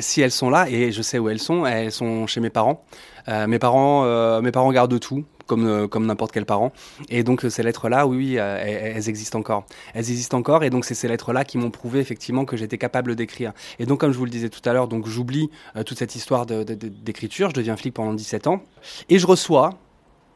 Si 0.00 0.20
elles 0.20 0.30
sont 0.30 0.48
là, 0.48 0.68
et 0.70 0.92
je 0.92 1.02
sais 1.02 1.18
où 1.18 1.28
elles 1.28 1.40
sont, 1.40 1.66
elles 1.66 1.92
sont 1.92 2.26
chez 2.26 2.40
mes 2.40 2.50
parents. 2.50 2.84
mes 3.26 3.58
parents, 3.58 4.40
mes 4.40 4.52
parents 4.52 4.72
gardent 4.72 5.00
tout 5.00 5.24
comme, 5.48 5.66
euh, 5.66 5.88
comme 5.88 6.06
n'importe 6.06 6.30
quel 6.30 6.46
parent. 6.46 6.72
Et 7.08 7.24
donc 7.24 7.44
ces 7.48 7.64
lettres-là, 7.64 8.06
oui, 8.06 8.38
euh, 8.38 8.62
elles, 8.62 9.08
existent 9.08 9.40
encore. 9.40 9.64
Elles 9.94 10.10
existent 10.10 10.38
encore, 10.38 10.62
et 10.62 10.70
donc 10.70 10.84
c'est 10.84 10.94
ces 10.94 11.08
lettres-là 11.08 11.44
qui 11.44 11.58
m'ont 11.58 11.72
prouvé 11.72 11.98
effectivement 11.98 12.44
que 12.44 12.56
j'étais 12.56 12.78
capable 12.78 13.16
d'écrire. 13.16 13.52
Et 13.80 13.86
donc 13.86 13.98
comme 13.98 14.12
je 14.12 14.18
vous 14.18 14.26
le 14.26 14.30
disais 14.30 14.50
tout 14.50 14.60
à 14.68 14.72
l'heure, 14.72 14.86
donc 14.86 15.08
j'oublie 15.08 15.50
euh, 15.74 15.82
toute 15.82 15.98
cette 15.98 16.14
histoire 16.14 16.46
d'écriture, 16.46 17.48
je 17.48 17.54
deviens 17.54 17.76
flic 17.76 17.94
pendant 17.94 18.12
17 18.12 18.46
ans, 18.46 18.62
et 19.08 19.18
je 19.18 19.26
reçois 19.26 19.74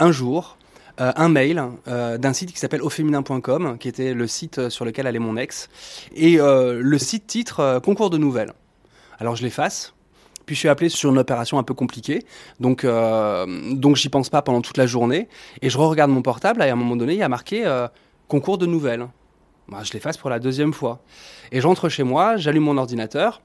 un 0.01 0.11
jour 0.11 0.57
un 0.99 1.29
mail 1.31 1.63
d'un 1.87 2.33
site 2.33 2.53
qui 2.53 2.59
s'appelle 2.59 2.83
auféminin.com, 2.83 3.79
qui 3.79 3.89
était 3.89 4.13
le 4.13 4.27
site 4.27 4.69
sur 4.69 4.85
lequel 4.85 5.07
allait 5.07 5.19
mon 5.19 5.37
ex, 5.37 5.69
et 6.15 6.37
le 6.37 6.99
site 6.99 7.27
titre 7.27 7.81
Concours 7.83 8.11
de 8.11 8.19
nouvelles. 8.19 8.53
Alors 9.19 9.35
je 9.35 9.43
l'efface, 9.43 9.95
puis 10.47 10.55
je 10.55 10.61
suis 10.61 10.69
appelé 10.69 10.89
sur 10.89 11.11
une 11.11 11.19
opération 11.19 11.59
un 11.59 11.63
peu 11.63 11.75
compliquée, 11.75 12.25
donc 12.61 12.85
euh, 12.85 13.47
donc 13.73 13.97
j'y 13.97 14.09
pense 14.09 14.29
pas 14.29 14.43
pendant 14.43 14.61
toute 14.61 14.77
la 14.77 14.87
journée. 14.87 15.29
Et 15.61 15.71
je 15.71 15.79
regarde 15.79 16.11
mon 16.11 16.23
portable 16.23 16.63
et 16.63 16.69
à 16.69 16.73
un 16.73 16.77
moment 16.77 16.97
donné, 16.97 17.15
il 17.15 17.19
y 17.19 17.23
a 17.23 17.29
marqué 17.29 17.67
euh, 17.67 17.89
concours 18.29 18.59
de 18.59 18.67
nouvelles. 18.67 19.07
Bah, 19.69 19.81
je 19.85 19.93
l'efface 19.93 20.17
pour 20.17 20.31
la 20.31 20.39
deuxième 20.39 20.73
fois. 20.73 21.01
Et 21.53 21.61
j'entre 21.61 21.89
chez 21.89 22.03
moi, 22.03 22.37
j'allume 22.37 22.65
mon 22.65 22.77
ordinateur 22.79 23.41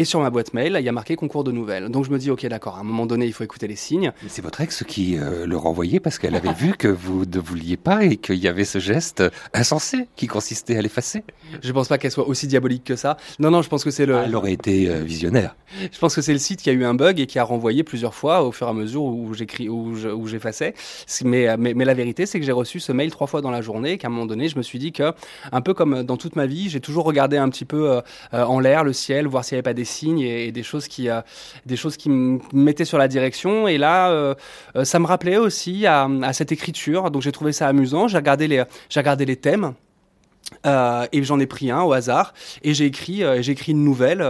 et 0.00 0.04
sur 0.06 0.20
ma 0.20 0.30
boîte 0.30 0.54
mail, 0.54 0.78
il 0.80 0.84
y 0.84 0.88
a 0.88 0.92
marqué 0.92 1.14
concours 1.14 1.44
de 1.44 1.52
nouvelles. 1.52 1.90
Donc 1.90 2.06
je 2.06 2.10
me 2.10 2.18
dis, 2.18 2.30
ok, 2.30 2.46
d'accord, 2.46 2.78
à 2.78 2.80
un 2.80 2.84
moment 2.84 3.04
donné, 3.04 3.26
il 3.26 3.34
faut 3.34 3.44
écouter 3.44 3.68
les 3.68 3.76
signes. 3.76 4.12
C'est 4.28 4.40
votre 4.40 4.62
ex 4.62 4.82
qui 4.88 5.18
euh, 5.18 5.44
le 5.44 5.56
renvoyait 5.58 6.00
parce 6.00 6.18
qu'elle 6.18 6.34
avait 6.34 6.54
vu 6.54 6.72
que 6.72 6.88
vous 6.88 7.26
ne 7.26 7.38
vouliez 7.38 7.76
pas 7.76 8.02
et 8.04 8.16
qu'il 8.16 8.36
y 8.36 8.48
avait 8.48 8.64
ce 8.64 8.78
geste 8.78 9.22
insensé 9.52 10.08
qui 10.16 10.26
consistait 10.26 10.78
à 10.78 10.80
l'effacer. 10.80 11.22
Je 11.62 11.70
pense 11.70 11.88
pas 11.88 11.98
qu'elle 11.98 12.12
soit 12.12 12.26
aussi 12.26 12.46
diabolique 12.46 12.84
que 12.84 12.96
ça. 12.96 13.18
Non, 13.40 13.50
non, 13.50 13.60
je 13.60 13.68
pense 13.68 13.84
que 13.84 13.90
c'est 13.90 14.06
le. 14.06 14.16
Ah, 14.16 14.22
elle 14.24 14.34
aurait 14.34 14.54
été 14.54 14.88
euh, 14.88 15.02
visionnaire. 15.02 15.54
Je 15.92 15.98
pense 15.98 16.14
que 16.14 16.22
c'est 16.22 16.32
le 16.32 16.38
site 16.38 16.62
qui 16.62 16.70
a 16.70 16.72
eu 16.72 16.86
un 16.86 16.94
bug 16.94 17.20
et 17.20 17.26
qui 17.26 17.38
a 17.38 17.44
renvoyé 17.44 17.84
plusieurs 17.84 18.14
fois 18.14 18.42
au 18.42 18.52
fur 18.52 18.68
et 18.68 18.70
à 18.70 18.72
mesure 18.72 19.02
où 19.02 19.34
j'écris, 19.34 19.68
où 19.68 20.26
j'effaçais. 20.26 20.72
Mais, 21.24 21.46
euh, 21.46 21.56
mais, 21.58 21.74
mais, 21.74 21.84
la 21.84 21.94
vérité, 21.94 22.24
c'est 22.24 22.40
que 22.40 22.46
j'ai 22.46 22.52
reçu 22.52 22.80
ce 22.80 22.92
mail 22.92 23.10
trois 23.10 23.26
fois 23.26 23.42
dans 23.42 23.50
la 23.50 23.60
journée 23.60 23.92
et 23.92 23.98
qu'à 23.98 24.08
un 24.08 24.10
moment 24.10 24.24
donné, 24.24 24.48
je 24.48 24.56
me 24.56 24.62
suis 24.62 24.78
dit 24.78 24.92
que, 24.92 25.12
un 25.52 25.60
peu 25.60 25.74
comme 25.74 26.04
dans 26.04 26.16
toute 26.16 26.36
ma 26.36 26.46
vie, 26.46 26.70
j'ai 26.70 26.80
toujours 26.80 27.04
regardé 27.04 27.36
un 27.36 27.50
petit 27.50 27.66
peu 27.66 28.00
en 28.32 28.60
l'air, 28.60 28.82
le 28.82 28.94
ciel, 28.94 29.26
voir 29.26 29.44
s'il 29.44 29.56
n'y 29.56 29.58
avait 29.58 29.62
pas 29.62 29.74
des 29.74 29.84
signes 29.90 30.20
et 30.20 30.52
des 30.52 30.62
choses 30.62 30.88
qui, 30.88 31.08
euh, 31.08 31.20
des 31.66 31.76
choses 31.76 31.96
qui 31.96 32.10
me 32.10 32.40
mettaient 32.52 32.84
sur 32.84 32.98
la 32.98 33.08
direction. 33.08 33.68
Et 33.68 33.78
là, 33.78 34.10
euh, 34.10 34.34
euh, 34.76 34.84
ça 34.84 34.98
me 34.98 35.06
rappelait 35.06 35.36
aussi 35.36 35.86
à, 35.86 36.08
cette 36.32 36.52
écriture. 36.52 37.10
Donc 37.10 37.22
j'ai 37.22 37.32
trouvé 37.32 37.52
ça 37.52 37.68
amusant. 37.68 38.08
J'ai 38.08 38.16
regardé 38.16 38.48
les, 38.48 38.64
j'ai 38.88 39.00
regardé 39.00 39.24
les 39.24 39.36
thèmes. 39.36 39.74
Et 40.64 41.22
j'en 41.22 41.40
ai 41.40 41.46
pris 41.46 41.70
un 41.70 41.82
au 41.82 41.92
hasard 41.92 42.34
et 42.62 42.74
j'ai 42.74 42.86
écrit, 42.86 43.22
j'ai 43.40 43.52
écrit 43.52 43.72
une 43.72 43.84
nouvelle, 43.84 44.24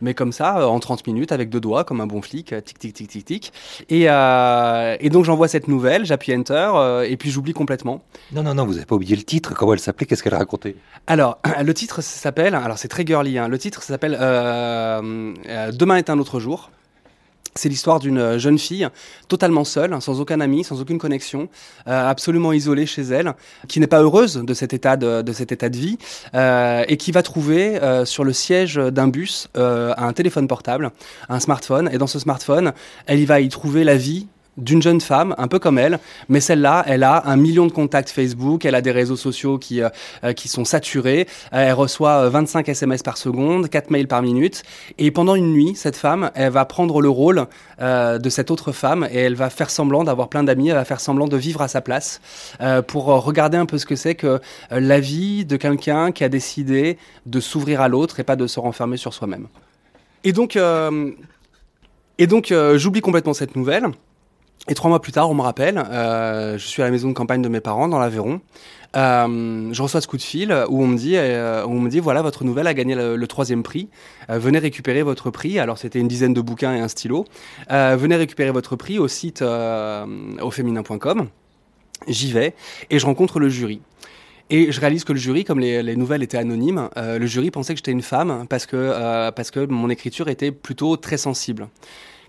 mais 0.00 0.14
comme 0.14 0.32
ça, 0.32 0.68
en 0.68 0.78
30 0.78 1.06
minutes, 1.06 1.32
avec 1.32 1.50
deux 1.50 1.60
doigts, 1.60 1.84
comme 1.84 2.00
un 2.00 2.06
bon 2.06 2.22
flic, 2.22 2.54
tic 2.64 2.78
tic 2.78 2.94
tic 2.94 3.08
tic 3.08 3.24
tic. 3.24 3.52
Et, 3.90 4.02
et 4.04 5.10
donc 5.10 5.24
j'envoie 5.24 5.48
cette 5.48 5.68
nouvelle, 5.68 6.04
j'appuie 6.04 6.34
Enter, 6.34 7.04
et 7.08 7.16
puis 7.16 7.30
j'oublie 7.30 7.52
complètement. 7.52 8.02
Non, 8.32 8.42
non, 8.42 8.54
non, 8.54 8.66
vous 8.66 8.74
n'avez 8.74 8.86
pas 8.86 8.94
oublié 8.94 9.16
le 9.16 9.22
titre, 9.22 9.54
comment 9.54 9.72
elle 9.72 9.80
s'appelait, 9.80 10.06
qu'est-ce 10.06 10.22
qu'elle 10.22 10.34
racontait? 10.34 10.76
Alors, 11.06 11.38
le 11.62 11.74
titre 11.74 12.02
s'appelle, 12.02 12.54
alors 12.54 12.78
c'est 12.78 12.88
très 12.88 13.06
girly, 13.06 13.38
hein, 13.38 13.48
le 13.48 13.58
titre 13.58 13.82
s'appelle 13.82 14.12
Demain 15.72 15.96
est 15.96 16.10
un 16.10 16.18
autre 16.18 16.40
jour. 16.40 16.70
C'est 17.56 17.68
l'histoire 17.68 18.00
d'une 18.00 18.18
euh, 18.18 18.38
jeune 18.38 18.58
fille 18.58 18.88
totalement 19.28 19.64
seule, 19.64 19.96
sans 20.00 20.20
aucun 20.20 20.40
ami, 20.40 20.64
sans 20.64 20.80
aucune 20.80 20.98
connexion, 20.98 21.48
euh, 21.86 22.10
absolument 22.10 22.52
isolée 22.52 22.86
chez 22.86 23.02
elle, 23.02 23.34
qui 23.68 23.78
n'est 23.78 23.86
pas 23.86 24.02
heureuse 24.02 24.36
de 24.36 24.54
cet 24.54 24.72
état 24.72 24.96
de, 24.96 25.22
de 25.22 25.32
cet 25.32 25.52
état 25.52 25.68
de 25.68 25.76
vie, 25.76 25.98
euh, 26.34 26.84
et 26.88 26.96
qui 26.96 27.12
va 27.12 27.22
trouver 27.22 27.80
euh, 27.80 28.04
sur 28.04 28.24
le 28.24 28.32
siège 28.32 28.74
d'un 28.74 29.06
bus 29.06 29.48
euh, 29.56 29.94
un 29.96 30.12
téléphone 30.12 30.48
portable, 30.48 30.90
un 31.28 31.38
smartphone, 31.38 31.88
et 31.92 31.98
dans 31.98 32.08
ce 32.08 32.18
smartphone, 32.18 32.72
elle 33.06 33.20
y 33.20 33.24
va 33.24 33.40
y 33.40 33.48
trouver 33.48 33.84
la 33.84 33.96
vie 33.96 34.26
d'une 34.56 34.82
jeune 34.82 35.00
femme, 35.00 35.34
un 35.38 35.48
peu 35.48 35.58
comme 35.58 35.78
elle, 35.78 35.98
mais 36.28 36.40
celle-là, 36.40 36.84
elle 36.86 37.02
a 37.02 37.24
un 37.26 37.36
million 37.36 37.66
de 37.66 37.72
contacts 37.72 38.10
Facebook, 38.10 38.64
elle 38.64 38.74
a 38.74 38.80
des 38.80 38.92
réseaux 38.92 39.16
sociaux 39.16 39.58
qui, 39.58 39.82
euh, 39.82 39.88
euh, 40.22 40.32
qui 40.32 40.48
sont 40.48 40.64
saturés, 40.64 41.26
elle 41.50 41.72
reçoit 41.72 42.28
25 42.28 42.68
euh, 42.68 42.72
SMS 42.72 43.02
par 43.02 43.16
seconde, 43.16 43.68
4 43.68 43.90
mails 43.90 44.06
par 44.06 44.22
minute, 44.22 44.62
et 44.98 45.10
pendant 45.10 45.34
une 45.34 45.52
nuit, 45.52 45.74
cette 45.74 45.96
femme, 45.96 46.30
elle 46.34 46.52
va 46.52 46.64
prendre 46.64 47.00
le 47.00 47.08
rôle 47.08 47.46
de 47.80 48.28
cette 48.28 48.50
autre 48.50 48.72
femme, 48.72 49.08
et 49.10 49.18
elle 49.18 49.34
va 49.34 49.50
faire 49.50 49.70
semblant 49.70 50.04
d'avoir 50.04 50.28
plein 50.28 50.44
d'amis, 50.44 50.68
elle 50.68 50.76
va 50.76 50.84
faire 50.84 51.00
semblant 51.00 51.26
de 51.26 51.36
vivre 51.36 51.60
à 51.60 51.68
sa 51.68 51.80
place, 51.80 52.20
pour 52.86 53.06
regarder 53.06 53.58
un 53.58 53.66
peu 53.66 53.78
ce 53.78 53.86
que 53.86 53.96
c'est 53.96 54.14
que 54.14 54.40
la 54.70 55.00
vie 55.00 55.44
de 55.44 55.56
quelqu'un 55.56 56.12
qui 56.12 56.22
a 56.24 56.28
décidé 56.28 56.98
de 57.26 57.40
s'ouvrir 57.40 57.80
à 57.80 57.88
l'autre 57.88 58.20
et 58.20 58.24
pas 58.24 58.36
de 58.36 58.46
se 58.46 58.60
renfermer 58.60 58.96
sur 58.96 59.12
soi-même. 59.12 59.48
Et 60.22 60.32
donc, 60.32 60.58
et 62.18 62.26
donc 62.26 62.54
j'oublie 62.76 63.00
complètement 63.00 63.34
cette 63.34 63.56
nouvelle. 63.56 63.86
Et 64.68 64.74
trois 64.74 64.88
mois 64.88 65.00
plus 65.00 65.12
tard, 65.12 65.30
on 65.30 65.34
me 65.34 65.42
rappelle, 65.42 65.76
euh, 65.76 66.56
je 66.56 66.66
suis 66.66 66.80
à 66.80 66.86
la 66.86 66.90
maison 66.90 67.08
de 67.08 67.12
campagne 67.12 67.42
de 67.42 67.48
mes 67.48 67.60
parents 67.60 67.86
dans 67.86 67.98
l'Aveyron. 67.98 68.40
Euh, 68.96 69.72
je 69.72 69.82
reçois 69.82 70.00
ce 70.00 70.06
coup 70.06 70.16
de 70.16 70.22
fil 70.22 70.52
où 70.68 70.82
on 70.82 70.86
me 70.86 70.96
dit, 70.96 71.16
euh, 71.16 71.64
où 71.64 71.70
on 71.70 71.80
me 71.80 71.90
dit, 71.90 72.00
voilà, 72.00 72.22
votre 72.22 72.44
nouvelle 72.44 72.66
a 72.66 72.74
gagné 72.74 72.94
le, 72.94 73.26
troisième 73.26 73.62
prix. 73.62 73.88
Venez 74.28 74.58
récupérer 74.58 75.02
votre 75.02 75.30
prix. 75.30 75.58
Alors 75.58 75.78
c'était 75.78 75.98
une 75.98 76.08
dizaine 76.08 76.32
de 76.32 76.40
bouquins 76.40 76.74
et 76.74 76.80
un 76.80 76.88
stylo. 76.88 77.24
Venez 77.68 78.16
récupérer 78.16 78.50
votre 78.50 78.76
prix 78.76 78.98
au 78.98 79.08
site 79.08 79.42
euh, 79.42 80.06
auféminin.com. 80.40 81.28
J'y 82.06 82.32
vais 82.32 82.54
et 82.90 82.98
je 82.98 83.06
rencontre 83.06 83.40
le 83.40 83.48
jury. 83.48 83.80
Et 84.50 84.70
je 84.72 84.80
réalise 84.80 85.04
que 85.04 85.12
le 85.12 85.18
jury, 85.18 85.44
comme 85.44 85.58
les, 85.58 85.82
les 85.82 85.96
nouvelles 85.96 86.22
étaient 86.22 86.36
anonymes, 86.36 86.90
le 86.96 87.26
jury 87.26 87.50
pensait 87.50 87.72
que 87.72 87.78
j'étais 87.78 87.92
une 87.92 88.02
femme 88.02 88.46
parce 88.48 88.66
que, 88.66 89.30
parce 89.30 89.50
que 89.50 89.64
mon 89.66 89.88
écriture 89.88 90.28
était 90.28 90.52
plutôt 90.52 90.96
très 90.96 91.16
sensible. 91.16 91.68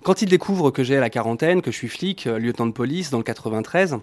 Quand 0.05 0.21
ils 0.21 0.29
découvrent 0.29 0.69
que 0.69 0.83
j'ai 0.83 0.99
la 0.99 1.09
quarantaine, 1.09 1.63
que 1.63 1.71
je 1.71 1.77
suis 1.77 1.87
flic, 1.87 2.27
euh, 2.27 2.37
lieutenant 2.37 2.67
de 2.67 2.73
police 2.73 3.09
dans 3.09 3.17
le 3.17 3.23
93, 3.23 3.97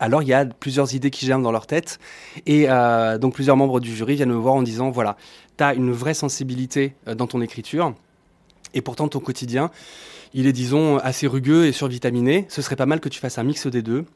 alors 0.00 0.20
il 0.20 0.28
y 0.28 0.32
a 0.32 0.44
plusieurs 0.44 0.96
idées 0.96 1.12
qui 1.12 1.24
germent 1.24 1.44
dans 1.44 1.52
leur 1.52 1.68
tête 1.68 2.00
et 2.44 2.68
euh, 2.68 3.16
donc 3.16 3.34
plusieurs 3.34 3.56
membres 3.56 3.78
du 3.78 3.94
jury 3.94 4.16
viennent 4.16 4.32
me 4.32 4.34
voir 4.34 4.54
en 4.54 4.62
disant 4.62 4.90
voilà, 4.90 5.16
tu 5.58 5.62
as 5.62 5.74
une 5.74 5.92
vraie 5.92 6.12
sensibilité 6.12 6.96
euh, 7.06 7.14
dans 7.14 7.28
ton 7.28 7.40
écriture. 7.40 7.94
Et 8.74 8.80
pourtant, 8.80 9.06
ton 9.06 9.20
quotidien, 9.20 9.70
il 10.34 10.48
est, 10.48 10.52
disons, 10.52 10.98
assez 10.98 11.28
rugueux 11.28 11.66
et 11.66 11.72
survitaminé. 11.72 12.44
Ce 12.48 12.60
serait 12.60 12.74
pas 12.74 12.86
mal 12.86 12.98
que 12.98 13.08
tu 13.08 13.20
fasses 13.20 13.38
un 13.38 13.44
mix 13.44 13.68
des 13.68 13.82
deux 13.82 14.06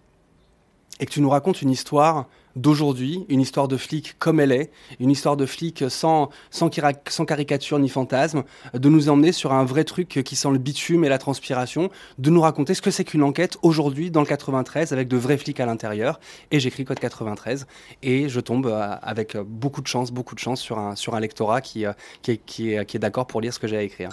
et 0.98 1.06
que 1.06 1.12
tu 1.12 1.20
nous 1.20 1.30
racontes 1.30 1.62
une 1.62 1.70
histoire 1.70 2.26
d'aujourd'hui, 2.56 3.24
une 3.28 3.40
histoire 3.40 3.68
de 3.68 3.76
flic 3.76 4.16
comme 4.18 4.40
elle 4.40 4.52
est, 4.52 4.70
une 4.98 5.10
histoire 5.10 5.36
de 5.36 5.46
flic 5.46 5.84
sans, 5.88 6.30
sans, 6.50 6.68
caricature 6.68 7.78
ni 7.78 7.88
fantasme, 7.88 8.44
de 8.74 8.88
nous 8.88 9.08
emmener 9.08 9.32
sur 9.32 9.52
un 9.52 9.64
vrai 9.64 9.84
truc 9.84 10.22
qui 10.24 10.36
sent 10.36 10.50
le 10.50 10.58
bitume 10.58 11.04
et 11.04 11.08
la 11.08 11.18
transpiration, 11.18 11.90
de 12.18 12.30
nous 12.30 12.40
raconter 12.40 12.74
ce 12.74 12.82
que 12.82 12.90
c'est 12.90 13.04
qu'une 13.04 13.22
enquête 13.22 13.56
aujourd'hui 13.62 14.10
dans 14.10 14.20
le 14.20 14.26
93 14.26 14.92
avec 14.92 15.08
de 15.08 15.16
vrais 15.16 15.38
flics 15.38 15.60
à 15.60 15.66
l'intérieur. 15.66 16.20
Et 16.50 16.60
j'écris 16.60 16.84
Code 16.84 17.00
93 17.00 17.66
et 18.02 18.28
je 18.28 18.40
tombe 18.40 18.66
euh, 18.66 18.96
avec 19.02 19.36
beaucoup 19.36 19.82
de 19.82 19.86
chance, 19.86 20.10
beaucoup 20.10 20.34
de 20.34 20.40
chance 20.40 20.60
sur 20.60 20.78
un, 20.78 20.96
sur 20.96 21.14
un 21.14 21.20
lectorat 21.20 21.60
qui, 21.60 21.86
euh, 21.86 21.92
qui 22.22 22.32
est, 22.32 22.36
qui 22.38 22.72
est, 22.72 22.86
qui 22.86 22.96
est 22.96 23.00
d'accord 23.00 23.26
pour 23.26 23.40
lire 23.40 23.54
ce 23.54 23.58
que 23.58 23.66
j'ai 23.66 23.76
à 23.76 23.82
écrire. 23.82 24.10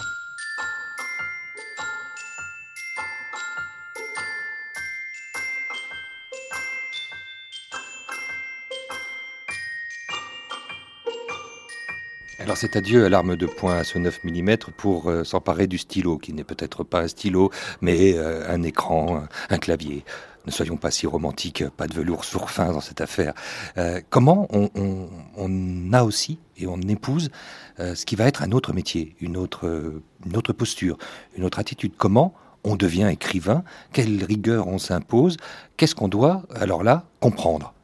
Alors 12.48 12.56
c'est 12.56 12.76
adieu 12.76 13.04
à 13.04 13.10
l'arme 13.10 13.36
de 13.36 13.44
poing 13.44 13.76
à 13.76 13.84
ce 13.84 13.98
9 13.98 14.24
mm 14.24 14.56
pour 14.78 15.10
euh, 15.10 15.22
s'emparer 15.22 15.66
du 15.66 15.76
stylo, 15.76 16.16
qui 16.16 16.32
n'est 16.32 16.44
peut-être 16.44 16.82
pas 16.82 17.02
un 17.02 17.08
stylo, 17.08 17.50
mais 17.82 18.14
euh, 18.14 18.50
un 18.50 18.62
écran, 18.62 19.24
un, 19.50 19.58
clavier. 19.58 20.02
Ne 20.46 20.50
soyons 20.50 20.78
pas 20.78 20.90
si 20.90 21.06
romantiques, 21.06 21.68
pas 21.68 21.86
de 21.86 21.92
velours 21.92 22.24
sur 22.24 22.48
fin 22.48 22.72
dans 22.72 22.80
cette 22.80 23.02
affaire. 23.02 23.34
Euh, 23.76 24.00
comment 24.08 24.48
on, 24.48 24.70
on, 25.36 25.92
a 25.92 26.04
aussi 26.04 26.38
et 26.56 26.66
on 26.66 26.80
épouse 26.80 27.28
ce 27.76 28.06
qui 28.06 28.16
va 28.16 28.24
être 28.24 28.42
un 28.42 28.52
autre 28.52 28.72
métier, 28.72 29.14
une 29.20 29.36
autre, 29.36 30.00
une 30.24 30.34
autre 30.34 30.54
posture, 30.54 30.96
une 31.36 31.44
autre 31.44 31.58
attitude? 31.58 31.92
Comment 31.98 32.32
on 32.64 32.76
devient 32.76 33.10
écrivain? 33.12 33.62
Quelle 33.92 34.24
rigueur 34.24 34.68
on 34.68 34.78
s'impose? 34.78 35.36
Qu'est-ce 35.76 35.94
qu'on 35.94 36.08
doit, 36.08 36.44
alors 36.54 36.82
là, 36.82 37.04
comprendre? 37.20 37.74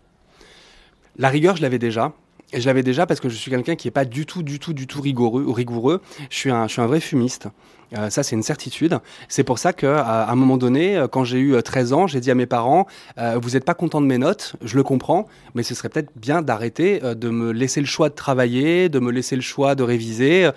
La 1.19 1.29
rigueur, 1.29 1.55
je 1.55 1.61
l'avais 1.61 1.79
déjà. 1.79 2.15
Et 2.55 2.61
je 2.61 2.67
l'avais 2.67 2.85
déjà 2.85 3.05
parce 3.05 3.19
que 3.19 3.29
je 3.29 3.35
suis 3.35 3.51
quelqu'un 3.51 3.75
qui 3.75 3.89
n'est 3.89 3.93
pas 3.93 4.05
du 4.05 4.27
tout, 4.27 4.45
du 4.45 4.61
tout, 4.61 4.73
du 4.73 4.87
tout 4.87 5.01
rigoureux 5.01 5.43
ou 5.43 5.53
rigoureux. 5.53 6.01
Je 6.31 6.37
suis 6.37 6.51
un, 6.51 6.69
je 6.69 6.75
suis 6.75 6.81
un 6.81 6.87
vrai 6.87 7.01
fumiste. 7.01 7.49
Euh, 7.97 8.11
ça, 8.11 8.23
c'est 8.23 8.37
une 8.37 8.43
certitude. 8.43 8.99
C'est 9.29 9.45
pour 9.45 9.59
ça 9.59 9.73
qu'à 9.73 10.29
un 10.29 10.35
moment 10.35 10.57
donné, 10.57 10.97
euh, 10.97 11.09
quand 11.09 11.25
j'ai 11.25 11.39
eu 11.39 11.63
13 11.63 11.93
euh, 11.93 11.97
ans, 11.97 12.07
j'ai 12.07 12.21
dit 12.21 12.31
à 12.31 12.35
mes 12.35 12.47
parents 12.47 12.87
Vous 13.41 13.51
n'êtes 13.51 13.65
pas 13.65 13.75
content 13.75 14.01
de 14.01 14.07
mes 14.07 14.19
notes, 14.19 14.57
je 14.63 14.77
le 14.77 14.83
comprends, 14.83 15.27
mais 15.55 15.63
ce 15.63 15.75
serait 15.75 15.89
peut-être 15.89 16.11
bien 16.17 16.43
d'arrêter 16.43 17.01
de 17.01 17.29
me 17.31 17.53
laisser 17.53 17.81
le 17.81 17.87
choix 17.87 18.09
de 18.09 18.15
travailler, 18.15 18.89
de 18.89 18.99
me 18.99 19.11
laisser 19.11 19.37
le 19.37 19.43
choix 19.43 19.75
de 19.75 19.83
réviser. 19.83 20.51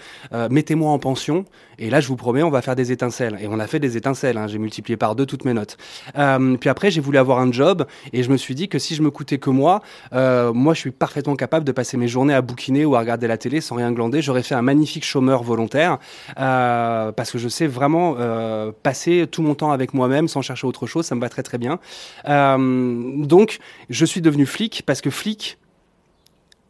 Mettez-moi 0.50 0.91
en 0.91 1.00
pension. 1.00 1.46
Et 1.79 1.89
là, 1.89 2.00
je 2.00 2.08
vous 2.08 2.15
promets, 2.15 2.41
on 2.41 2.50
va 2.50 2.62
faire 2.62 2.75
des 2.75 2.91
étincelles. 2.91 3.38
Et 3.39 3.48
on 3.48 3.60
a 3.60 3.67
fait 3.67 3.79
des 3.79 3.98
étincelles. 3.98 4.38
Hein. 4.38 4.48
J'ai 4.48 4.58
multiplié 4.58 4.98
par 4.98 5.15
deux 5.15 5.25
toutes 5.25 5.46
mes 5.46 5.53
notes. 5.53 5.77
puis 6.13 6.70
après, 6.70 6.91
j'ai 6.91 7.01
voulu 7.01 7.17
avoir 7.17 7.39
un 7.39 7.51
job 7.51 7.86
et 8.13 8.24
je 8.24 8.32
me 8.32 8.38
suis 8.38 8.56
dit 8.56 8.67
que 8.67 8.79
si 8.79 8.96
je 8.96 9.01
me 9.01 9.12
coûtais 9.12 9.38
que 9.38 9.50
moi, 9.50 9.82
moi, 10.13 10.74
je 10.74 10.79
suis 10.79 10.91
parfaitement 10.91 11.36
capable 11.36 11.65
de 11.65 11.72
passer 11.72 11.98
mes 11.98 12.08
journées 12.08 12.34
à 12.34 12.41
bouquiner 12.41 12.86
ou 12.86 12.96
à 12.96 13.00
regarder 13.00 13.27
la 13.27 13.38
télé 13.38 13.62
sans 13.62 13.75
rien 13.75 13.91
glander. 13.91 14.22
J'aurais 14.22 14.44
fait 14.44 14.56
un 14.56 14.62
magnifique 14.62 15.06
chômeur 15.06 15.44
volontaire 15.44 16.00
que 17.31 17.38
je 17.38 17.48
sais 17.48 17.67
vraiment 17.67 18.15
euh, 18.17 18.72
passer 18.84 19.27
tout 19.29 19.41
mon 19.41 19.55
temps 19.55 19.72
avec 19.72 19.93
moi-même 19.93 20.27
sans 20.27 20.41
chercher 20.41 20.67
autre 20.67 20.88
chose, 20.88 21.05
ça 21.05 21.15
me 21.15 21.22
va 21.22 21.29
très 21.29 21.43
très 21.43 21.57
bien. 21.57 21.79
Euh, 22.27 23.25
donc, 23.25 23.60
je 23.89 24.05
suis 24.05 24.22
devenu 24.22 24.46
flic 24.46 24.84
parce 24.86 25.01
que 25.01 25.10
flic, 25.10 25.57